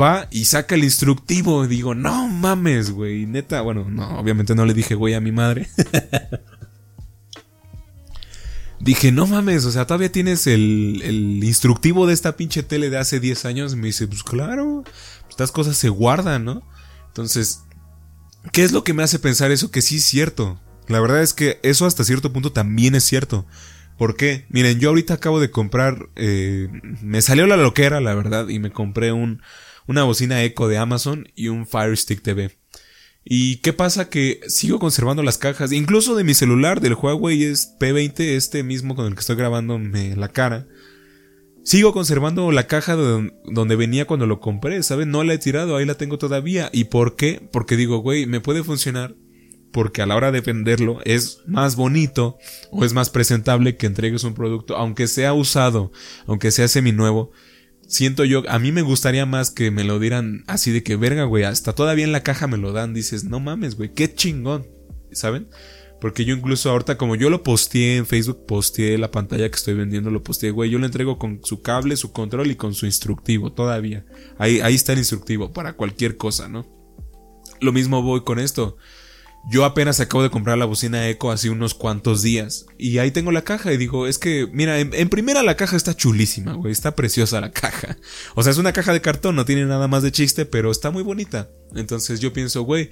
Va 0.00 0.28
y 0.30 0.44
saca 0.44 0.76
el 0.76 0.84
instructivo. 0.84 1.66
Digo, 1.66 1.96
no 1.96 2.28
mames, 2.28 2.92
güey. 2.92 3.26
Neta, 3.26 3.62
bueno, 3.62 3.84
no, 3.90 4.16
obviamente 4.16 4.54
no 4.54 4.64
le 4.64 4.74
dije, 4.74 4.94
güey, 4.94 5.14
a 5.14 5.20
mi 5.20 5.32
madre. 5.32 5.68
dije, 8.78 9.10
no 9.10 9.26
mames, 9.26 9.64
o 9.64 9.72
sea, 9.72 9.86
todavía 9.86 10.12
tienes 10.12 10.46
el, 10.46 11.02
el, 11.04 11.42
instructivo 11.42 12.06
de 12.06 12.14
esta 12.14 12.36
pinche 12.36 12.62
tele 12.62 12.90
de 12.90 12.98
hace 12.98 13.18
10 13.18 13.44
años. 13.44 13.74
Me 13.74 13.88
dice, 13.88 14.06
pues 14.06 14.22
claro 14.22 14.84
estas 15.32 15.50
cosas 15.52 15.76
se 15.76 15.88
guardan, 15.88 16.44
¿no? 16.44 16.62
Entonces, 17.08 17.62
¿qué 18.52 18.62
es 18.62 18.72
lo 18.72 18.84
que 18.84 18.94
me 18.94 19.02
hace 19.02 19.18
pensar 19.18 19.50
eso? 19.50 19.70
Que 19.70 19.82
sí 19.82 19.96
es 19.96 20.04
cierto. 20.04 20.60
La 20.88 21.00
verdad 21.00 21.22
es 21.22 21.34
que 21.34 21.58
eso 21.62 21.86
hasta 21.86 22.04
cierto 22.04 22.32
punto 22.32 22.52
también 22.52 22.94
es 22.94 23.04
cierto. 23.04 23.46
¿Por 23.98 24.16
qué? 24.16 24.46
Miren, 24.48 24.78
yo 24.78 24.90
ahorita 24.90 25.14
acabo 25.14 25.40
de 25.40 25.50
comprar, 25.50 26.08
eh, 26.16 26.68
me 27.02 27.22
salió 27.22 27.46
la 27.46 27.56
loquera, 27.56 28.00
la 28.00 28.14
verdad, 28.14 28.48
y 28.48 28.58
me 28.58 28.72
compré 28.72 29.12
un, 29.12 29.42
una 29.86 30.04
bocina 30.04 30.42
Echo 30.42 30.68
de 30.68 30.78
Amazon 30.78 31.28
y 31.34 31.48
un 31.48 31.66
Fire 31.66 31.96
Stick 31.96 32.22
TV. 32.22 32.56
¿Y 33.24 33.56
qué 33.56 33.72
pasa? 33.72 34.08
Que 34.08 34.40
sigo 34.48 34.78
conservando 34.78 35.22
las 35.22 35.38
cajas, 35.38 35.72
incluso 35.72 36.16
de 36.16 36.24
mi 36.24 36.34
celular, 36.34 36.80
del 36.80 36.94
Huawei 36.94 37.44
es 37.44 37.74
P20, 37.78 38.20
este 38.20 38.62
mismo 38.62 38.96
con 38.96 39.06
el 39.06 39.14
que 39.14 39.20
estoy 39.20 39.36
grabando 39.36 39.78
la 39.78 40.28
cara. 40.28 40.66
Sigo 41.64 41.92
conservando 41.92 42.50
la 42.50 42.66
caja 42.66 42.96
donde 42.96 43.76
venía 43.76 44.06
cuando 44.06 44.26
lo 44.26 44.40
compré, 44.40 44.82
¿sabes? 44.82 45.06
No 45.06 45.22
la 45.22 45.34
he 45.34 45.38
tirado, 45.38 45.76
ahí 45.76 45.86
la 45.86 45.94
tengo 45.94 46.18
todavía. 46.18 46.70
¿Y 46.72 46.84
por 46.84 47.14
qué? 47.14 47.48
Porque 47.52 47.76
digo, 47.76 47.98
güey, 47.98 48.26
me 48.26 48.40
puede 48.40 48.64
funcionar 48.64 49.14
porque 49.72 50.02
a 50.02 50.06
la 50.06 50.16
hora 50.16 50.30
de 50.30 50.40
venderlo 50.40 51.00
es 51.04 51.40
más 51.46 51.76
bonito 51.76 52.36
o 52.70 52.84
es 52.84 52.92
más 52.92 53.10
presentable 53.10 53.76
que 53.76 53.86
entregues 53.86 54.24
un 54.24 54.34
producto, 54.34 54.76
aunque 54.76 55.06
sea 55.06 55.32
usado, 55.32 55.92
aunque 56.26 56.50
sea 56.50 56.68
seminuevo. 56.68 57.32
Siento 57.88 58.24
yo, 58.24 58.42
a 58.48 58.58
mí 58.58 58.70
me 58.70 58.82
gustaría 58.82 59.26
más 59.26 59.50
que 59.50 59.70
me 59.70 59.84
lo 59.84 59.98
dieran 59.98 60.44
así 60.46 60.70
de 60.70 60.82
que 60.82 60.96
verga, 60.96 61.24
güey, 61.24 61.44
hasta 61.44 61.74
todavía 61.74 62.04
en 62.04 62.12
la 62.12 62.22
caja 62.22 62.46
me 62.46 62.58
lo 62.58 62.72
dan, 62.72 62.94
dices, 62.94 63.24
no 63.24 63.40
mames, 63.40 63.76
güey, 63.76 63.92
qué 63.92 64.14
chingón, 64.14 64.66
¿saben? 65.10 65.48
Porque 66.02 66.24
yo 66.24 66.34
incluso 66.34 66.68
ahorita, 66.68 66.98
como 66.98 67.14
yo 67.14 67.30
lo 67.30 67.44
posteé 67.44 67.96
en 67.96 68.06
Facebook, 68.06 68.44
posteé 68.44 68.98
la 68.98 69.12
pantalla 69.12 69.48
que 69.48 69.54
estoy 69.54 69.74
vendiendo, 69.74 70.10
lo 70.10 70.24
posteé, 70.24 70.50
güey. 70.50 70.68
Yo 70.68 70.80
lo 70.80 70.86
entrego 70.86 71.16
con 71.16 71.38
su 71.44 71.62
cable, 71.62 71.96
su 71.96 72.10
control 72.10 72.50
y 72.50 72.56
con 72.56 72.74
su 72.74 72.86
instructivo 72.86 73.52
todavía. 73.52 74.04
Ahí, 74.36 74.58
ahí 74.62 74.74
está 74.74 74.94
el 74.94 74.98
instructivo 74.98 75.52
para 75.52 75.74
cualquier 75.74 76.16
cosa, 76.16 76.48
¿no? 76.48 76.66
Lo 77.60 77.70
mismo 77.70 78.02
voy 78.02 78.24
con 78.24 78.40
esto. 78.40 78.78
Yo 79.48 79.64
apenas 79.64 80.00
acabo 80.00 80.24
de 80.24 80.30
comprar 80.30 80.58
la 80.58 80.64
bocina 80.64 81.08
Echo 81.08 81.30
hace 81.30 81.50
unos 81.50 81.74
cuantos 81.74 82.20
días. 82.20 82.66
Y 82.78 82.98
ahí 82.98 83.12
tengo 83.12 83.30
la 83.30 83.42
caja 83.42 83.72
y 83.72 83.76
digo, 83.76 84.08
es 84.08 84.18
que, 84.18 84.48
mira, 84.52 84.80
en, 84.80 84.92
en, 84.94 85.08
primera 85.08 85.44
la 85.44 85.56
caja 85.56 85.76
está 85.76 85.94
chulísima, 85.94 86.54
güey. 86.54 86.72
Está 86.72 86.96
preciosa 86.96 87.40
la 87.40 87.52
caja. 87.52 87.96
O 88.34 88.42
sea, 88.42 88.50
es 88.50 88.58
una 88.58 88.72
caja 88.72 88.92
de 88.92 89.00
cartón, 89.00 89.36
no 89.36 89.44
tiene 89.44 89.66
nada 89.66 89.86
más 89.86 90.02
de 90.02 90.10
chiste, 90.10 90.46
pero 90.46 90.72
está 90.72 90.90
muy 90.90 91.04
bonita. 91.04 91.48
Entonces 91.76 92.18
yo 92.18 92.32
pienso, 92.32 92.62
güey, 92.62 92.90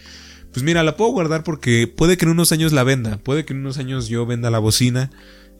pues 0.52 0.62
mira, 0.64 0.82
la 0.82 0.96
puedo 0.96 1.12
guardar 1.12 1.44
porque 1.44 1.86
puede 1.86 2.16
que 2.16 2.24
en 2.24 2.32
unos 2.32 2.52
años 2.52 2.72
la 2.72 2.84
venda, 2.84 3.18
puede 3.18 3.44
que 3.44 3.52
en 3.52 3.60
unos 3.60 3.78
años 3.78 4.08
yo 4.08 4.26
venda 4.26 4.50
la 4.50 4.58
bocina 4.58 5.10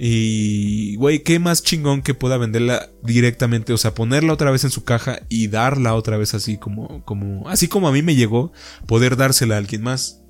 y, 0.03 0.97
güey, 0.97 1.23
qué 1.23 1.39
más 1.39 1.63
chingón 1.63 2.01
que 2.01 2.15
pueda 2.15 2.39
venderla 2.39 2.89
directamente, 3.03 3.75
o 3.75 3.77
sea, 3.77 3.95
ponerla 3.95 4.33
otra 4.33 4.51
vez 4.51 4.65
en 4.65 4.71
su 4.71 4.83
caja 4.83 5.21
y 5.29 5.49
darla 5.49 5.95
otra 5.95 6.17
vez 6.17 6.33
así 6.33 6.57
como, 6.57 7.05
como, 7.05 7.47
así 7.51 7.69
como 7.69 7.87
a 7.87 7.93
mí 7.93 8.01
me 8.01 8.17
llegó, 8.17 8.51
poder 8.87 9.17
dársela 9.17 9.57
a 9.57 9.59
alguien 9.59 9.83
más. 9.83 10.23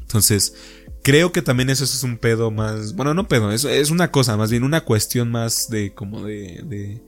Entonces, 0.00 0.54
creo 1.02 1.30
que 1.30 1.42
también 1.42 1.68
eso 1.68 1.84
es 1.84 2.02
un 2.02 2.16
pedo 2.16 2.50
más, 2.50 2.94
bueno, 2.94 3.12
no 3.12 3.28
pedo, 3.28 3.52
eso 3.52 3.68
es 3.68 3.90
una 3.90 4.10
cosa, 4.10 4.38
más 4.38 4.50
bien 4.50 4.64
una 4.64 4.80
cuestión 4.80 5.30
más 5.30 5.68
de, 5.68 5.92
como 5.92 6.24
de, 6.24 6.62
de, 6.64 7.02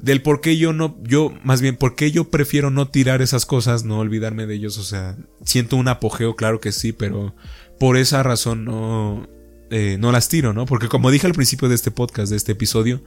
del 0.00 0.22
por 0.22 0.40
qué 0.40 0.56
yo 0.56 0.72
no, 0.72 0.96
yo, 1.02 1.32
más 1.42 1.60
bien, 1.60 1.76
por 1.76 1.94
qué 1.94 2.10
yo 2.10 2.30
prefiero 2.30 2.70
no 2.70 2.88
tirar 2.88 3.22
esas 3.22 3.46
cosas, 3.46 3.84
no 3.84 3.98
olvidarme 3.98 4.46
de 4.46 4.54
ellos, 4.54 4.78
o 4.78 4.84
sea, 4.84 5.16
siento 5.44 5.76
un 5.76 5.88
apogeo, 5.88 6.36
claro 6.36 6.60
que 6.60 6.72
sí, 6.72 6.92
pero 6.92 7.34
por 7.78 7.96
esa 7.96 8.22
razón 8.22 8.64
no, 8.64 9.28
eh, 9.70 9.96
no 9.98 10.12
las 10.12 10.28
tiro, 10.28 10.52
¿no? 10.52 10.66
Porque 10.66 10.88
como 10.88 11.10
dije 11.10 11.26
al 11.26 11.34
principio 11.34 11.68
de 11.68 11.74
este 11.74 11.90
podcast, 11.90 12.30
de 12.30 12.36
este 12.36 12.52
episodio, 12.52 13.02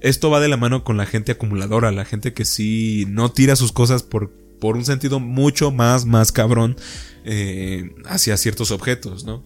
esto 0.00 0.30
va 0.30 0.40
de 0.40 0.48
la 0.48 0.56
mano 0.56 0.84
con 0.84 0.96
la 0.96 1.06
gente 1.06 1.32
acumuladora, 1.32 1.90
la 1.92 2.04
gente 2.04 2.34
que 2.34 2.44
sí 2.44 3.06
no 3.08 3.32
tira 3.32 3.56
sus 3.56 3.72
cosas 3.72 4.02
por, 4.02 4.30
por 4.60 4.76
un 4.76 4.84
sentido 4.84 5.20
mucho 5.20 5.70
más, 5.70 6.04
más 6.04 6.30
cabrón 6.30 6.76
eh, 7.24 7.90
hacia 8.04 8.36
ciertos 8.36 8.70
objetos, 8.70 9.24
¿no? 9.24 9.42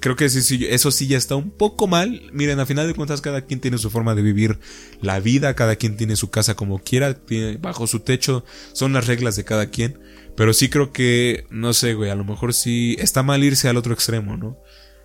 Creo 0.00 0.16
que 0.16 0.28
sí, 0.28 0.42
sí, 0.42 0.66
eso 0.68 0.90
sí 0.90 1.06
ya 1.06 1.18
está 1.18 1.36
un 1.36 1.50
poco 1.50 1.86
mal. 1.86 2.22
Miren, 2.32 2.60
a 2.60 2.66
final 2.66 2.86
de 2.86 2.94
cuentas 2.94 3.20
cada 3.20 3.42
quien 3.42 3.60
tiene 3.60 3.78
su 3.78 3.90
forma 3.90 4.14
de 4.14 4.22
vivir 4.22 4.58
la 5.00 5.20
vida, 5.20 5.54
cada 5.54 5.76
quien 5.76 5.96
tiene 5.96 6.16
su 6.16 6.30
casa 6.30 6.54
como 6.54 6.78
quiera, 6.78 7.18
bajo 7.60 7.86
su 7.86 8.00
techo, 8.00 8.44
son 8.72 8.92
las 8.92 9.06
reglas 9.06 9.36
de 9.36 9.44
cada 9.44 9.70
quien. 9.70 9.98
Pero 10.36 10.52
sí 10.52 10.68
creo 10.68 10.92
que, 10.92 11.46
no 11.50 11.72
sé, 11.72 11.94
güey, 11.94 12.10
a 12.10 12.14
lo 12.14 12.24
mejor 12.24 12.54
sí 12.54 12.96
está 12.98 13.22
mal 13.22 13.44
irse 13.44 13.68
al 13.68 13.76
otro 13.76 13.94
extremo, 13.94 14.36
¿no? 14.36 14.58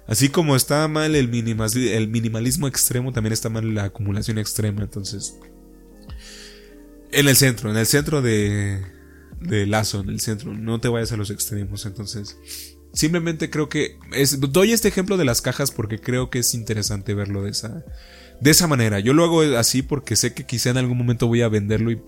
Así 0.07 0.29
como 0.29 0.55
está 0.55 0.87
mal 0.87 1.15
el, 1.15 1.29
el 1.31 2.07
minimalismo 2.07 2.67
extremo, 2.67 3.13
también 3.13 3.33
está 3.33 3.49
mal 3.49 3.75
la 3.75 3.85
acumulación 3.85 4.39
extrema, 4.39 4.81
entonces... 4.81 5.37
En 7.11 7.27
el 7.27 7.35
centro, 7.35 7.69
en 7.69 7.77
el 7.77 7.85
centro 7.85 8.21
de, 8.21 8.81
de 9.39 9.67
lazo, 9.67 10.01
en 10.01 10.09
el 10.09 10.19
centro, 10.19 10.53
no 10.53 10.79
te 10.79 10.87
vayas 10.87 11.11
a 11.11 11.17
los 11.17 11.29
extremos, 11.29 11.85
entonces... 11.85 12.68
Simplemente 12.93 13.49
creo 13.49 13.69
que 13.69 13.97
doy 14.39 14.71
este 14.71 14.87
ejemplo 14.87 15.17
de 15.17 15.25
las 15.25 15.41
cajas 15.41 15.71
porque 15.71 15.99
creo 15.99 16.29
que 16.29 16.39
es 16.39 16.53
interesante 16.53 17.13
verlo 17.13 17.43
de 17.43 17.51
esa, 17.51 17.83
de 18.41 18.51
esa 18.51 18.67
manera. 18.67 18.99
Yo 18.99 19.13
lo 19.13 19.23
hago 19.23 19.41
así 19.57 19.81
porque 19.81 20.15
sé 20.15 20.33
que 20.33 20.45
quizá 20.45 20.71
en 20.71 20.77
algún 20.77 20.97
momento 20.97 21.27
voy 21.27 21.41
a 21.41 21.49
venderlo 21.49 21.91
y, 21.91 22.01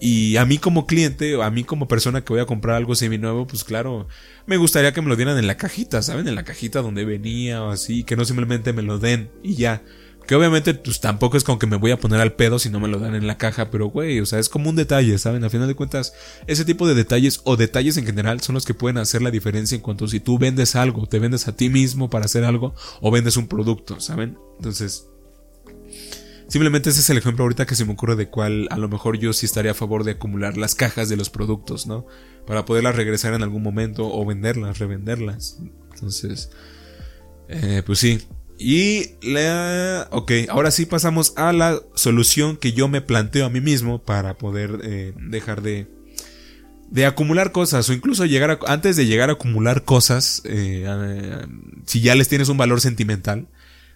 y 0.00 0.36
a 0.36 0.44
mí 0.44 0.58
como 0.58 0.86
cliente, 0.86 1.40
a 1.42 1.50
mí 1.50 1.64
como 1.64 1.88
persona 1.88 2.22
que 2.22 2.32
voy 2.32 2.40
a 2.40 2.46
comprar 2.46 2.76
algo 2.76 2.94
seminuevo, 2.94 3.46
pues 3.46 3.64
claro, 3.64 4.08
me 4.46 4.56
gustaría 4.56 4.92
que 4.92 5.00
me 5.00 5.08
lo 5.08 5.16
dieran 5.16 5.38
en 5.38 5.46
la 5.46 5.56
cajita, 5.56 6.02
¿saben? 6.02 6.28
En 6.28 6.34
la 6.34 6.44
cajita 6.44 6.82
donde 6.82 7.04
venía 7.04 7.62
o 7.62 7.70
así, 7.70 8.04
que 8.04 8.16
no 8.16 8.24
simplemente 8.24 8.72
me 8.72 8.82
lo 8.82 8.98
den 8.98 9.30
y 9.42 9.54
ya. 9.54 9.82
Que 10.26 10.34
obviamente, 10.34 10.74
pues 10.74 11.00
tampoco 11.00 11.36
es 11.36 11.44
como 11.44 11.58
que 11.58 11.68
me 11.68 11.76
voy 11.76 11.92
a 11.92 12.00
poner 12.00 12.20
al 12.20 12.32
pedo 12.32 12.58
si 12.58 12.68
no 12.68 12.80
me 12.80 12.88
lo 12.88 12.98
dan 12.98 13.14
en 13.14 13.28
la 13.28 13.38
caja, 13.38 13.70
pero 13.70 13.86
güey, 13.86 14.18
o 14.18 14.26
sea, 14.26 14.40
es 14.40 14.48
como 14.48 14.68
un 14.68 14.76
detalle, 14.76 15.16
¿saben? 15.18 15.44
A 15.44 15.50
final 15.50 15.68
de 15.68 15.76
cuentas, 15.76 16.14
ese 16.48 16.64
tipo 16.64 16.88
de 16.88 16.94
detalles 16.94 17.40
o 17.44 17.56
detalles 17.56 17.96
en 17.96 18.06
general 18.06 18.40
son 18.40 18.54
los 18.54 18.64
que 18.64 18.74
pueden 18.74 18.98
hacer 18.98 19.22
la 19.22 19.30
diferencia 19.30 19.76
en 19.76 19.82
cuanto 19.82 20.08
si 20.08 20.18
tú 20.18 20.36
vendes 20.38 20.74
algo, 20.74 21.06
te 21.06 21.20
vendes 21.20 21.46
a 21.46 21.54
ti 21.54 21.68
mismo 21.68 22.10
para 22.10 22.24
hacer 22.24 22.44
algo 22.44 22.74
o 23.00 23.10
vendes 23.12 23.36
un 23.36 23.46
producto, 23.46 24.00
¿saben? 24.00 24.36
Entonces, 24.56 25.06
simplemente 26.48 26.90
ese 26.90 27.00
es 27.00 27.10
el 27.10 27.18
ejemplo 27.18 27.44
ahorita 27.44 27.64
que 27.64 27.76
se 27.76 27.84
me 27.84 27.92
ocurre 27.92 28.16
de 28.16 28.28
cuál 28.28 28.66
a 28.70 28.78
lo 28.78 28.88
mejor 28.88 29.18
yo 29.18 29.32
sí 29.32 29.46
estaría 29.46 29.70
a 29.70 29.74
favor 29.74 30.02
de 30.02 30.12
acumular 30.12 30.56
las 30.56 30.74
cajas 30.74 31.08
de 31.08 31.16
los 31.16 31.30
productos, 31.30 31.86
¿no? 31.86 32.04
Para 32.48 32.64
poderlas 32.64 32.96
regresar 32.96 33.32
en 33.34 33.44
algún 33.44 33.62
momento 33.62 34.12
o 34.12 34.26
venderlas, 34.26 34.80
revenderlas. 34.80 35.60
Entonces, 35.92 36.50
eh, 37.48 37.84
pues 37.86 38.00
sí, 38.00 38.26
y 38.58 39.16
la... 39.22 40.08
Ok, 40.10 40.32
ahora 40.48 40.70
sí 40.70 40.86
pasamos 40.86 41.34
a 41.36 41.52
la 41.52 41.80
solución 41.94 42.56
que 42.56 42.72
yo 42.72 42.88
me 42.88 43.00
planteo 43.00 43.46
a 43.46 43.50
mí 43.50 43.60
mismo 43.60 44.02
para 44.02 44.38
poder 44.38 44.80
eh, 44.82 45.12
dejar 45.16 45.62
de, 45.62 45.88
de 46.88 47.06
acumular 47.06 47.52
cosas 47.52 47.88
o 47.88 47.92
incluso 47.92 48.24
llegar 48.24 48.50
a, 48.50 48.58
antes 48.66 48.96
de 48.96 49.06
llegar 49.06 49.28
a 49.28 49.34
acumular 49.34 49.84
cosas, 49.84 50.42
eh, 50.44 50.86
si 51.84 52.00
ya 52.00 52.14
les 52.14 52.28
tienes 52.28 52.48
un 52.48 52.56
valor 52.56 52.80
sentimental, 52.80 53.48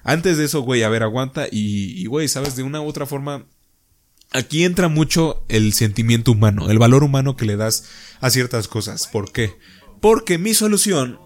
antes 0.03 0.39
de 0.39 0.45
eso, 0.45 0.61
güey, 0.61 0.83
a 0.83 0.89
ver, 0.89 1.03
aguanta 1.03 1.47
y, 1.51 2.07
güey, 2.07 2.29
sabes, 2.29 2.57
de 2.57 2.63
una 2.63 2.81
u 2.81 2.87
otra 2.87 3.07
forma, 3.07 3.47
aquí 4.31 4.65
entra 4.65 4.89
mucho 4.89 5.45
el 5.49 5.73
sentimiento 5.73 6.33
humano, 6.33 6.71
el 6.71 6.79
valor 6.79 7.05
humano 7.05 7.37
que 7.37 7.45
le 7.45 7.57
das 7.57 7.85
a 8.21 8.31
ciertas 8.31 8.67
cosas. 8.67 9.07
¿Por 9.07 9.33
qué? 9.33 9.55
Porque 10.01 10.39
mi 10.39 10.55
solución... 10.55 11.19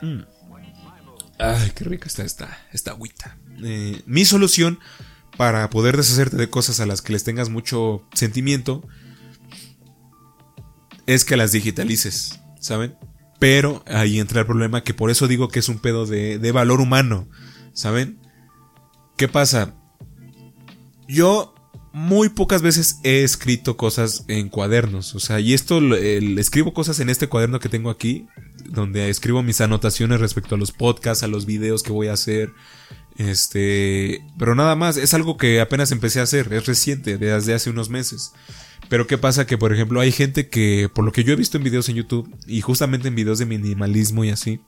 Mm, 0.00 0.33
Ay, 1.38 1.72
qué 1.74 1.84
rica 1.84 2.06
está 2.06 2.24
esta, 2.24 2.58
esta 2.72 2.92
agüita. 2.92 3.36
Eh, 3.62 4.02
mi 4.06 4.24
solución 4.24 4.78
para 5.36 5.68
poder 5.70 5.96
deshacerte 5.96 6.36
de 6.36 6.50
cosas 6.50 6.80
a 6.80 6.86
las 6.86 7.02
que 7.02 7.12
les 7.12 7.24
tengas 7.24 7.48
mucho 7.48 8.06
sentimiento 8.14 8.86
es 11.06 11.24
que 11.24 11.36
las 11.36 11.52
digitalices, 11.52 12.40
¿saben? 12.60 12.96
Pero 13.38 13.82
ahí 13.86 14.20
entra 14.20 14.40
el 14.40 14.46
problema 14.46 14.84
que 14.84 14.94
por 14.94 15.10
eso 15.10 15.28
digo 15.28 15.48
que 15.48 15.58
es 15.58 15.68
un 15.68 15.78
pedo 15.78 16.06
de, 16.06 16.38
de 16.38 16.52
valor 16.52 16.80
humano, 16.80 17.28
¿saben? 17.72 18.18
¿Qué 19.16 19.28
pasa? 19.28 19.74
Yo 21.08 21.53
muy 21.94 22.28
pocas 22.28 22.60
veces 22.60 22.98
he 23.04 23.22
escrito 23.22 23.76
cosas 23.76 24.24
en 24.26 24.48
cuadernos. 24.48 25.14
O 25.14 25.20
sea, 25.20 25.38
y 25.38 25.54
esto 25.54 25.80
escribo 25.94 26.74
cosas 26.74 26.98
en 26.98 27.08
este 27.08 27.28
cuaderno 27.28 27.60
que 27.60 27.68
tengo 27.68 27.88
aquí, 27.88 28.26
donde 28.68 29.08
escribo 29.08 29.44
mis 29.44 29.60
anotaciones 29.60 30.18
respecto 30.18 30.56
a 30.56 30.58
los 30.58 30.72
podcasts, 30.72 31.22
a 31.22 31.28
los 31.28 31.46
videos 31.46 31.84
que 31.84 31.92
voy 31.92 32.08
a 32.08 32.14
hacer. 32.14 32.52
Este, 33.16 34.24
pero 34.36 34.56
nada 34.56 34.74
más, 34.74 34.96
es 34.96 35.14
algo 35.14 35.36
que 35.36 35.60
apenas 35.60 35.92
empecé 35.92 36.18
a 36.18 36.24
hacer, 36.24 36.52
es 36.52 36.66
reciente, 36.66 37.16
desde 37.16 37.54
hace 37.54 37.70
unos 37.70 37.90
meses. 37.90 38.32
Pero 38.88 39.06
qué 39.06 39.16
pasa 39.16 39.46
que, 39.46 39.56
por 39.56 39.72
ejemplo, 39.72 40.00
hay 40.00 40.10
gente 40.10 40.48
que, 40.48 40.90
por 40.92 41.04
lo 41.04 41.12
que 41.12 41.22
yo 41.22 41.32
he 41.32 41.36
visto 41.36 41.58
en 41.58 41.62
videos 41.62 41.88
en 41.88 41.94
YouTube, 41.94 42.28
y 42.48 42.60
justamente 42.60 43.06
en 43.06 43.14
videos 43.14 43.38
de 43.38 43.46
minimalismo 43.46 44.24
y 44.24 44.30
así, 44.30 44.60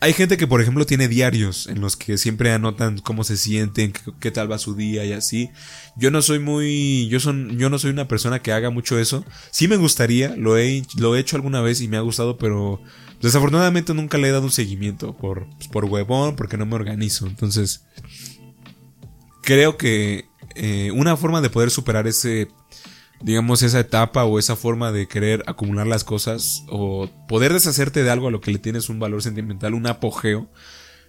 hay 0.00 0.12
gente 0.12 0.36
que, 0.36 0.46
por 0.46 0.60
ejemplo, 0.60 0.84
tiene 0.84 1.08
diarios 1.08 1.66
en 1.68 1.80
los 1.80 1.96
que 1.96 2.18
siempre 2.18 2.52
anotan 2.52 2.98
cómo 2.98 3.24
se 3.24 3.36
sienten, 3.36 3.94
qué, 4.20 4.30
tal 4.30 4.50
va 4.50 4.58
su 4.58 4.74
día 4.74 5.04
y 5.04 5.12
así. 5.12 5.50
Yo 5.96 6.10
no 6.10 6.20
soy 6.20 6.38
muy, 6.38 7.08
yo 7.08 7.18
son, 7.18 7.58
yo 7.58 7.70
no 7.70 7.78
soy 7.78 7.90
una 7.92 8.06
persona 8.06 8.40
que 8.40 8.52
haga 8.52 8.70
mucho 8.70 8.98
eso. 8.98 9.24
Sí 9.50 9.68
me 9.68 9.76
gustaría, 9.76 10.36
lo 10.36 10.58
he, 10.58 10.82
lo 10.98 11.16
he 11.16 11.20
hecho 11.20 11.36
alguna 11.36 11.62
vez 11.62 11.80
y 11.80 11.88
me 11.88 11.96
ha 11.96 12.02
gustado, 12.02 12.36
pero 12.36 12.80
desafortunadamente 13.22 13.94
nunca 13.94 14.18
le 14.18 14.28
he 14.28 14.32
dado 14.32 14.44
un 14.44 14.50
seguimiento 14.50 15.16
por, 15.16 15.48
pues, 15.56 15.68
por 15.68 15.86
huevón, 15.86 16.36
porque 16.36 16.58
no 16.58 16.66
me 16.66 16.74
organizo. 16.74 17.26
Entonces, 17.26 17.84
creo 19.42 19.78
que 19.78 20.26
eh, 20.56 20.90
una 20.94 21.16
forma 21.16 21.40
de 21.40 21.48
poder 21.48 21.70
superar 21.70 22.06
ese 22.06 22.48
digamos, 23.22 23.62
esa 23.62 23.80
etapa 23.80 24.24
o 24.24 24.38
esa 24.38 24.56
forma 24.56 24.92
de 24.92 25.08
querer 25.08 25.42
acumular 25.46 25.86
las 25.86 26.04
cosas 26.04 26.64
o 26.68 27.08
poder 27.28 27.52
deshacerte 27.52 28.02
de 28.02 28.10
algo 28.10 28.28
a 28.28 28.30
lo 28.30 28.40
que 28.40 28.52
le 28.52 28.58
tienes 28.58 28.88
un 28.88 28.98
valor 28.98 29.22
sentimental, 29.22 29.74
un 29.74 29.86
apogeo, 29.86 30.50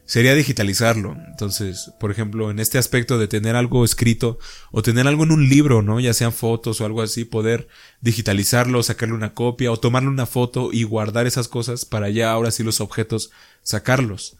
sería 0.07 0.33
digitalizarlo. 0.33 1.17
Entonces, 1.27 1.91
por 1.99 2.09
ejemplo, 2.09 2.49
en 2.49 2.59
este 2.59 2.77
aspecto 2.77 3.19
de 3.19 3.27
tener 3.27 3.55
algo 3.55 3.83
escrito 3.83 4.39
o 4.71 4.81
tener 4.81 5.05
algo 5.05 5.25
en 5.25 5.31
un 5.31 5.49
libro, 5.49 5.81
¿no? 5.81 5.99
Ya 5.99 6.13
sean 6.13 6.31
fotos 6.31 6.79
o 6.79 6.85
algo 6.85 7.01
así, 7.01 7.25
poder 7.25 7.67
digitalizarlo, 8.01 8.81
sacarle 8.81 9.13
una 9.13 9.33
copia 9.33 9.71
o 9.71 9.77
tomarle 9.77 10.09
una 10.09 10.25
foto 10.25 10.69
y 10.71 10.83
guardar 10.83 11.27
esas 11.27 11.49
cosas 11.49 11.85
para 11.85 12.09
ya 12.09 12.31
ahora 12.31 12.51
sí 12.51 12.63
los 12.63 12.79
objetos 12.79 13.31
sacarlos. 13.63 14.36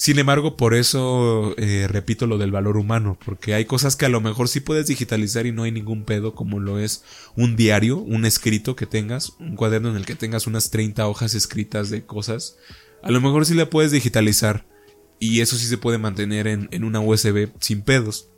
Sin 0.00 0.16
embargo, 0.20 0.56
por 0.56 0.74
eso 0.74 1.56
eh, 1.58 1.88
repito 1.88 2.28
lo 2.28 2.38
del 2.38 2.52
valor 2.52 2.76
humano, 2.76 3.18
porque 3.24 3.54
hay 3.54 3.64
cosas 3.64 3.96
que 3.96 4.06
a 4.06 4.08
lo 4.08 4.20
mejor 4.20 4.48
sí 4.48 4.60
puedes 4.60 4.86
digitalizar 4.86 5.44
y 5.44 5.50
no 5.50 5.64
hay 5.64 5.72
ningún 5.72 6.04
pedo, 6.04 6.36
como 6.36 6.60
lo 6.60 6.78
es 6.78 7.02
un 7.34 7.56
diario, 7.56 7.96
un 7.96 8.24
escrito 8.24 8.76
que 8.76 8.86
tengas, 8.86 9.32
un 9.40 9.56
cuaderno 9.56 9.90
en 9.90 9.96
el 9.96 10.06
que 10.06 10.14
tengas 10.14 10.46
unas 10.46 10.70
30 10.70 11.04
hojas 11.08 11.34
escritas 11.34 11.90
de 11.90 12.06
cosas. 12.06 12.58
A 13.02 13.10
lo 13.10 13.20
mejor 13.20 13.44
sí 13.44 13.54
le 13.54 13.66
puedes 13.66 13.90
digitalizar 13.90 14.64
y 15.18 15.40
eso 15.40 15.56
sí 15.56 15.66
se 15.66 15.78
puede 15.78 15.98
mantener 15.98 16.46
en, 16.46 16.84
una 16.84 17.00
USB 17.00 17.48
sin 17.58 17.82
pedos. 17.82 18.30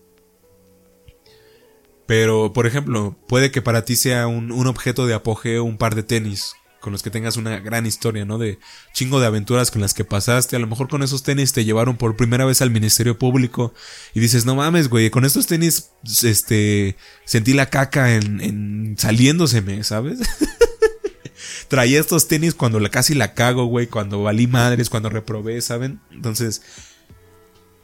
Pero, 2.07 2.55
por 2.55 2.67
ejemplo, 2.67 3.19
puede 3.29 3.51
que 3.51 3.61
para 3.61 3.85
ti 3.85 3.97
sea 3.97 4.29
un 4.29 4.67
objeto 4.67 5.07
de 5.07 5.13
apogeo 5.13 5.65
un 5.65 5.77
par 5.77 5.95
de 5.95 6.05
tenis, 6.05 6.55
con 6.81 6.93
los 6.93 7.03
que 7.03 7.11
tengas 7.11 7.37
una 7.37 7.61
gran 7.61 7.87
historia, 7.87 8.25
¿no? 8.25 8.39
De 8.39 8.59
chingo 8.93 9.21
de 9.21 9.27
aventuras 9.27 9.71
con 9.71 9.81
las 9.81 9.95
que 9.95 10.05
pasaste. 10.05 10.57
A 10.57 10.59
lo 10.59 10.67
mejor 10.67 10.89
con 10.89 11.03
esos 11.03 11.23
tenis 11.23 11.53
te 11.53 11.65
llevaron 11.65 11.97
por 11.97 12.17
primera 12.17 12.45
vez 12.45 12.63
al 12.63 12.71
Ministerio 12.71 13.19
Público 13.19 13.73
y 14.15 14.21
dices, 14.21 14.47
no 14.47 14.55
mames, 14.57 14.89
güey, 14.89 15.11
con 15.11 15.25
estos 15.25 15.47
tenis, 15.47 15.91
este, 16.23 16.97
sentí 17.25 17.53
la 17.53 17.67
caca 17.67 18.15
en, 18.15 18.41
en 18.41 18.95
saliéndoseme, 18.99 19.85
¿sabes? 19.85 20.21
Traía 21.69 22.01
estos 22.01 22.27
tenis 22.27 22.55
cuando 22.55 22.81
la, 22.81 22.89
casi 22.89 23.15
la 23.15 23.35
cago, 23.35 23.67
güey, 23.67 23.87
cuando 23.87 24.23
valí 24.23 24.47
madres, 24.47 24.91
cuando 24.91 25.09
reprobé, 25.09 25.61
¿saben? 25.63 26.01
Entonces, 26.11 26.63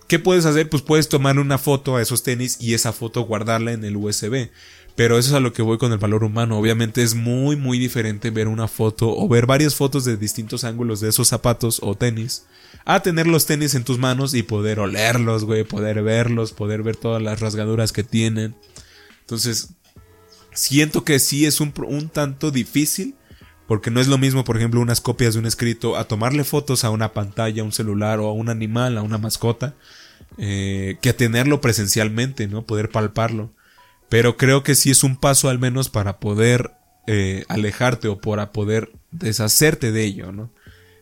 ¿Qué 0.08 0.20
puedes 0.20 0.44
hacer? 0.46 0.68
Pues 0.68 0.82
puedes 0.82 1.08
tomar 1.08 1.38
una 1.38 1.58
foto 1.58 1.96
a 1.96 2.02
esos 2.02 2.22
tenis 2.22 2.58
y 2.60 2.74
esa 2.74 2.92
foto 2.92 3.22
guardarla 3.22 3.72
en 3.72 3.84
el 3.84 3.96
USB. 3.96 4.50
Pero 4.96 5.18
eso 5.18 5.28
es 5.28 5.34
a 5.34 5.40
lo 5.40 5.52
que 5.52 5.62
voy 5.62 5.76
con 5.78 5.92
el 5.92 5.98
valor 5.98 6.24
humano. 6.24 6.58
Obviamente 6.58 7.02
es 7.02 7.14
muy, 7.14 7.54
muy 7.54 7.78
diferente 7.78 8.30
ver 8.30 8.48
una 8.48 8.66
foto 8.66 9.14
o 9.14 9.28
ver 9.28 9.46
varias 9.46 9.74
fotos 9.74 10.04
de 10.04 10.16
distintos 10.16 10.64
ángulos 10.64 11.00
de 11.00 11.10
esos 11.10 11.28
zapatos 11.28 11.80
o 11.82 11.94
tenis 11.94 12.46
a 12.86 13.00
tener 13.00 13.26
los 13.26 13.46
tenis 13.46 13.74
en 13.74 13.84
tus 13.84 13.98
manos 13.98 14.32
y 14.32 14.42
poder 14.42 14.78
olerlos, 14.80 15.44
güey, 15.44 15.64
poder 15.64 16.02
verlos, 16.02 16.52
poder 16.52 16.82
ver 16.82 16.96
todas 16.96 17.20
las 17.20 17.40
rasgaduras 17.40 17.92
que 17.92 18.04
tienen. 18.04 18.54
Entonces, 19.20 19.70
siento 20.52 21.04
que 21.04 21.18
sí 21.18 21.46
es 21.46 21.60
un, 21.60 21.74
un 21.86 22.08
tanto 22.08 22.50
difícil 22.50 23.16
porque 23.66 23.90
no 23.90 24.00
es 24.00 24.06
lo 24.06 24.18
mismo, 24.18 24.44
por 24.44 24.56
ejemplo, 24.56 24.80
unas 24.80 25.00
copias 25.00 25.34
de 25.34 25.40
un 25.40 25.46
escrito 25.46 25.96
a 25.96 26.04
tomarle 26.04 26.44
fotos 26.44 26.84
a 26.84 26.90
una 26.90 27.12
pantalla, 27.12 27.62
a 27.62 27.64
un 27.64 27.72
celular 27.72 28.20
o 28.20 28.28
a 28.28 28.32
un 28.32 28.48
animal, 28.48 28.96
a 28.96 29.02
una 29.02 29.18
mascota, 29.18 29.74
eh, 30.38 30.98
que 31.02 31.10
a 31.10 31.16
tenerlo 31.16 31.60
presencialmente, 31.60 32.46
¿no? 32.46 32.64
Poder 32.64 32.90
palparlo. 32.90 33.52
Pero 34.08 34.36
creo 34.36 34.62
que 34.62 34.74
sí 34.74 34.90
es 34.90 35.02
un 35.02 35.16
paso 35.16 35.48
al 35.48 35.58
menos 35.58 35.88
para 35.88 36.20
poder 36.20 36.72
eh, 37.06 37.44
alejarte 37.48 38.08
o 38.08 38.18
para 38.18 38.52
poder 38.52 38.92
deshacerte 39.10 39.92
de 39.92 40.04
ello, 40.04 40.32
¿no? 40.32 40.52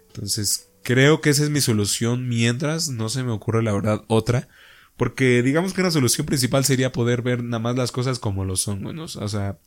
Entonces, 0.09 0.69
creo 0.83 1.21
que 1.21 1.31
esa 1.31 1.43
es 1.43 1.51
mi 1.51 1.61
solución 1.61 2.29
mientras 2.29 2.89
no 2.89 3.09
se 3.09 3.23
me 3.23 3.33
ocurre 3.33 3.63
la 3.63 3.73
verdad 3.73 4.03
otra. 4.09 4.49
Porque 4.97 5.43
digamos 5.43 5.73
que 5.73 5.81
una 5.81 5.91
solución 5.91 6.27
principal 6.27 6.65
sería 6.65 6.93
poder 6.93 7.23
ver 7.23 7.43
nada 7.43 7.59
más 7.59 7.77
las 7.77 7.91
cosas 7.91 8.21
como 8.21 8.45
lo 8.45 8.57
son, 8.57 8.83
bueno, 8.83 9.05
o 9.05 9.29
sea, 9.29 9.59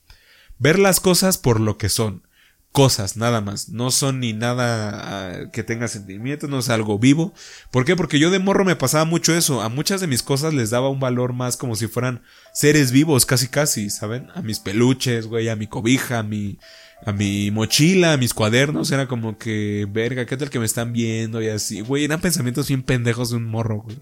ver 0.58 0.80
las 0.80 1.02
cosas 1.02 1.38
por 1.38 1.60
lo 1.60 1.78
que 1.78 1.90
son 1.90 2.27
cosas, 2.72 3.18
nada 3.18 3.42
más. 3.42 3.70
No 3.70 3.92
son 3.92 4.20
ni 4.20 4.34
nada 4.34 4.92
ah, 4.94 5.52
que 5.52 5.64
tenga 5.64 5.88
sentimientos, 5.88 6.50
no 6.50 6.60
es 6.60 6.70
algo 6.70 7.00
vivo. 7.00 7.34
¿Por 7.72 7.86
qué? 7.86 7.96
Porque 7.96 8.20
yo 8.20 8.30
de 8.30 8.40
morro 8.40 8.66
me 8.66 8.76
pasaba 8.76 9.06
mucho 9.06 9.36
eso. 9.36 9.62
A 9.62 9.70
muchas 9.70 10.02
de 10.02 10.08
mis 10.08 10.24
cosas 10.24 10.54
les 10.54 10.70
daba 10.70 10.90
un 10.90 11.00
valor 11.00 11.34
más 11.34 11.58
como 11.58 11.76
si 11.76 11.88
fueran 11.88 12.22
seres 12.54 12.92
vivos, 12.92 13.26
casi 13.26 13.48
casi, 13.48 13.90
¿saben? 13.90 14.28
A 14.36 14.42
mis 14.42 14.60
peluches, 14.60 15.28
güey, 15.28 15.50
a 15.50 15.56
mi 15.56 15.68
cobija, 15.68 16.20
a 16.20 16.24
mi, 16.24 16.60
a 17.06 17.12
mi 17.12 17.52
mochila, 17.52 18.14
a 18.14 18.18
mis 18.18 18.34
cuadernos. 18.34 18.92
Era 18.92 19.08
como 19.08 19.38
que, 19.38 19.88
verga, 19.90 20.26
¿qué 20.26 20.38
tal 20.38 20.50
que 20.50 20.60
me 20.60 20.66
están 20.66 20.94
viendo? 20.94 21.42
Y 21.42 21.50
así, 21.50 21.82
güey, 21.82 22.06
eran 22.06 22.22
pensamientos 22.22 22.68
bien 22.68 22.84
pendejos 22.84 23.32
de 23.32 23.38
un 23.38 23.46
morro, 23.46 23.82
güey. 23.82 23.98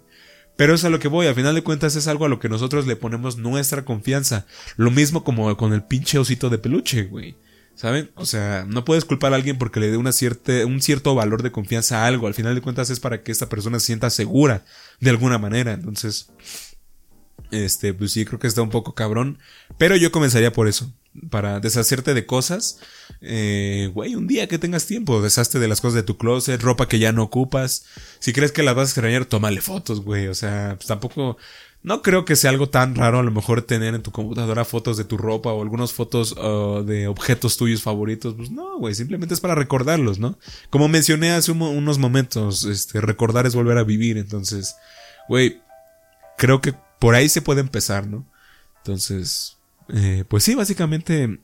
Pero 0.58 0.74
es 0.74 0.86
a 0.86 0.90
lo 0.90 1.00
que 1.00 1.10
voy, 1.10 1.28
al 1.28 1.36
final 1.36 1.54
de 1.54 1.64
cuentas 1.64 1.96
es 1.96 2.08
algo 2.08 2.26
a 2.26 2.30
lo 2.30 2.40
que 2.40 2.48
nosotros 2.48 2.88
le 2.88 2.96
ponemos 2.96 3.38
nuestra 3.38 3.84
confianza. 3.84 4.46
Lo 4.78 4.90
mismo 4.90 5.24
como 5.24 5.56
con 5.58 5.74
el 5.74 5.84
pinche 5.84 6.18
osito 6.18 6.50
de 6.50 6.58
peluche, 6.58 7.04
güey. 7.04 7.36
¿Saben? 7.76 8.10
O 8.16 8.26
sea, 8.26 8.66
no 8.68 8.86
puedes 8.86 9.04
culpar 9.04 9.34
a 9.34 9.36
alguien 9.36 9.58
porque 9.58 9.82
le 9.82 9.92
dé 9.92 9.98
un 9.98 10.82
cierto 10.82 11.14
valor 11.14 11.44
de 11.44 11.52
confianza 11.52 12.04
a 12.04 12.08
algo. 12.08 12.28
Al 12.28 12.34
final 12.34 12.56
de 12.56 12.62
cuentas 12.62 12.90
es 12.90 13.02
para 13.02 13.22
que 13.22 13.34
esta 13.34 13.50
persona 13.50 13.80
se 13.80 13.88
sienta 13.88 14.10
segura 14.10 14.64
de 15.02 15.10
alguna 15.10 15.38
manera. 15.40 15.74
Entonces, 15.74 16.30
este, 17.52 17.94
pues 17.94 18.14
sí, 18.14 18.24
creo 18.24 18.40
que 18.40 18.48
está 18.48 18.62
un 18.62 18.70
poco 18.70 18.96
cabrón. 18.96 19.40
Pero 19.78 19.98
yo 19.98 20.12
comenzaría 20.12 20.54
por 20.54 20.70
eso. 20.70 20.92
Para 21.30 21.60
deshacerte 21.60 22.14
de 22.14 22.26
cosas. 22.26 22.80
Eh, 23.20 23.90
güey, 23.94 24.16
un 24.16 24.28
día 24.28 24.48
que 24.48 24.58
tengas 24.58 24.86
tiempo, 24.86 25.22
deshazte 25.22 25.60
de 25.60 25.68
las 25.68 25.82
cosas 25.82 25.96
de 25.96 26.04
tu 26.04 26.18
closet, 26.18 26.62
ropa 26.62 26.88
que 26.88 27.00
ya 27.00 27.12
no 27.12 27.24
ocupas. 27.24 27.86
Si 28.20 28.32
crees 28.32 28.54
que 28.54 28.64
las 28.64 28.76
vas 28.76 28.88
a 28.88 28.92
extrañar, 28.92 29.26
tómale 29.26 29.62
fotos, 29.62 30.02
güey. 30.02 30.28
O 30.28 30.34
sea, 30.34 30.76
pues 30.78 30.88
tampoco 30.88 31.38
no 31.86 32.02
creo 32.02 32.26
que 32.26 32.36
sea 32.36 32.50
algo 32.50 32.68
tan 32.68 32.96
raro 32.96 33.20
a 33.20 33.24
lo 33.24 33.30
mejor 33.30 33.62
tener 33.62 33.94
en 33.94 34.02
tu 34.02 34.12
computadora 34.12 34.66
fotos 34.66 34.98
de 34.98 35.04
tu 35.04 35.18
ropa 35.18 35.54
o 35.54 35.62
algunas 35.62 35.94
fotos 35.94 36.32
uh, 36.32 36.84
de 36.84 37.08
objetos 37.08 37.58
tuyos 37.58 37.84
favoritos. 37.84 38.34
Pues 38.34 38.50
no, 38.50 38.80
güey, 38.80 38.96
simplemente 38.96 39.36
es 39.36 39.40
para 39.40 39.54
recordarlos, 39.54 40.18
¿no? 40.18 40.40
Como 40.72 40.88
mencioné 40.88 41.32
hace 41.32 41.52
unos 41.52 42.00
momentos, 42.00 42.64
este, 42.66 43.02
recordar 43.02 43.46
es 43.46 43.54
volver 43.54 43.78
a 43.78 43.84
vivir. 43.84 44.18
Entonces, 44.18 44.76
güey, 45.30 45.62
creo 46.40 46.60
que 46.60 46.74
por 47.00 47.14
ahí 47.14 47.30
se 47.30 47.44
puede 47.44 47.62
empezar, 47.62 48.08
¿no? 48.08 48.26
Entonces, 48.78 49.58
eh, 49.90 50.24
pues 50.28 50.44
sí, 50.44 50.56
básicamente 50.56 51.40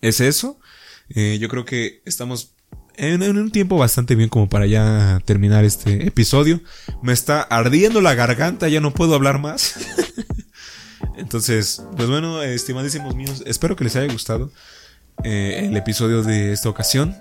es 0.00 0.20
eso. 0.20 0.60
Eh, 1.08 1.38
yo 1.40 1.48
creo 1.48 1.64
que 1.64 2.02
estamos 2.04 2.54
en, 3.00 3.38
un 3.38 3.50
tiempo 3.50 3.78
bastante 3.78 4.14
bien 4.14 4.28
como 4.28 4.48
para 4.48 4.66
ya 4.66 5.20
terminar 5.24 5.64
este 5.64 6.06
episodio. 6.06 6.60
Me 7.02 7.12
está 7.12 7.40
ardiendo 7.40 8.00
la 8.00 8.14
garganta, 8.14 8.68
ya 8.68 8.80
no 8.80 8.92
puedo 8.92 9.14
hablar 9.14 9.38
más. 9.40 9.76
Entonces, 11.16 11.82
pues 11.96 12.08
bueno, 12.08 12.42
estimadísimos 12.42 13.14
míos, 13.14 13.42
espero 13.46 13.74
que 13.74 13.84
les 13.84 13.96
haya 13.96 14.12
gustado 14.12 14.52
eh, 15.24 15.66
el 15.66 15.76
episodio 15.76 16.22
de 16.22 16.52
esta 16.52 16.68
ocasión. 16.68 17.16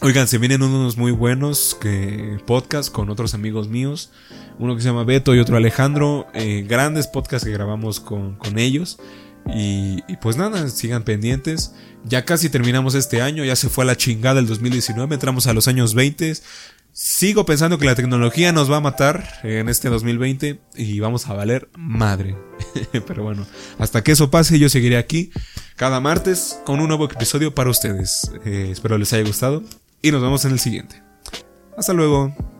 Oigan, 0.00 0.26
se 0.26 0.38
vienen 0.38 0.64
unos 0.64 0.96
muy 0.96 1.12
buenos 1.12 1.76
que 1.80 2.38
podcast 2.44 2.90
con 2.90 3.08
otros 3.08 3.34
amigos 3.34 3.68
míos. 3.68 4.10
Uno 4.58 4.74
que 4.74 4.82
se 4.82 4.88
llama 4.88 5.04
Beto 5.04 5.32
y 5.36 5.38
otro 5.38 5.56
Alejandro. 5.56 6.26
Eh, 6.34 6.66
grandes 6.68 7.06
podcasts 7.06 7.46
que 7.46 7.52
grabamos 7.52 8.00
con, 8.00 8.34
con 8.34 8.58
ellos. 8.58 8.98
Y, 9.46 10.02
pues 10.20 10.36
nada, 10.36 10.68
sigan 10.68 11.02
pendientes. 11.02 11.74
Ya 12.04 12.24
casi 12.24 12.48
terminamos 12.48 12.94
este 12.94 13.22
año, 13.22 13.44
ya 13.44 13.56
se 13.56 13.68
fue 13.68 13.84
a 13.84 13.86
la 13.86 13.96
chingada 13.96 14.40
el 14.40 14.46
2019, 14.46 15.14
entramos 15.14 15.46
a 15.46 15.52
los 15.52 15.68
años 15.68 15.94
20. 15.94 16.34
Sigo 16.94 17.46
pensando 17.46 17.78
que 17.78 17.86
la 17.86 17.94
tecnología 17.94 18.52
nos 18.52 18.70
va 18.70 18.76
a 18.76 18.80
matar 18.80 19.40
en 19.44 19.70
este 19.70 19.88
2020 19.88 20.60
y 20.76 21.00
vamos 21.00 21.26
a 21.26 21.32
valer 21.32 21.70
madre. 21.74 22.36
Pero 23.06 23.22
bueno, 23.22 23.46
hasta 23.78 24.02
que 24.04 24.12
eso 24.12 24.30
pase 24.30 24.58
yo 24.58 24.68
seguiré 24.68 24.98
aquí 24.98 25.30
cada 25.76 26.00
martes 26.00 26.60
con 26.66 26.80
un 26.80 26.88
nuevo 26.88 27.06
episodio 27.06 27.54
para 27.54 27.70
ustedes. 27.70 28.30
Eh, 28.44 28.68
espero 28.70 28.98
les 28.98 29.12
haya 29.14 29.26
gustado 29.26 29.62
y 30.02 30.10
nos 30.10 30.20
vemos 30.20 30.44
en 30.44 30.52
el 30.52 30.60
siguiente. 30.60 31.02
Hasta 31.78 31.94
luego. 31.94 32.51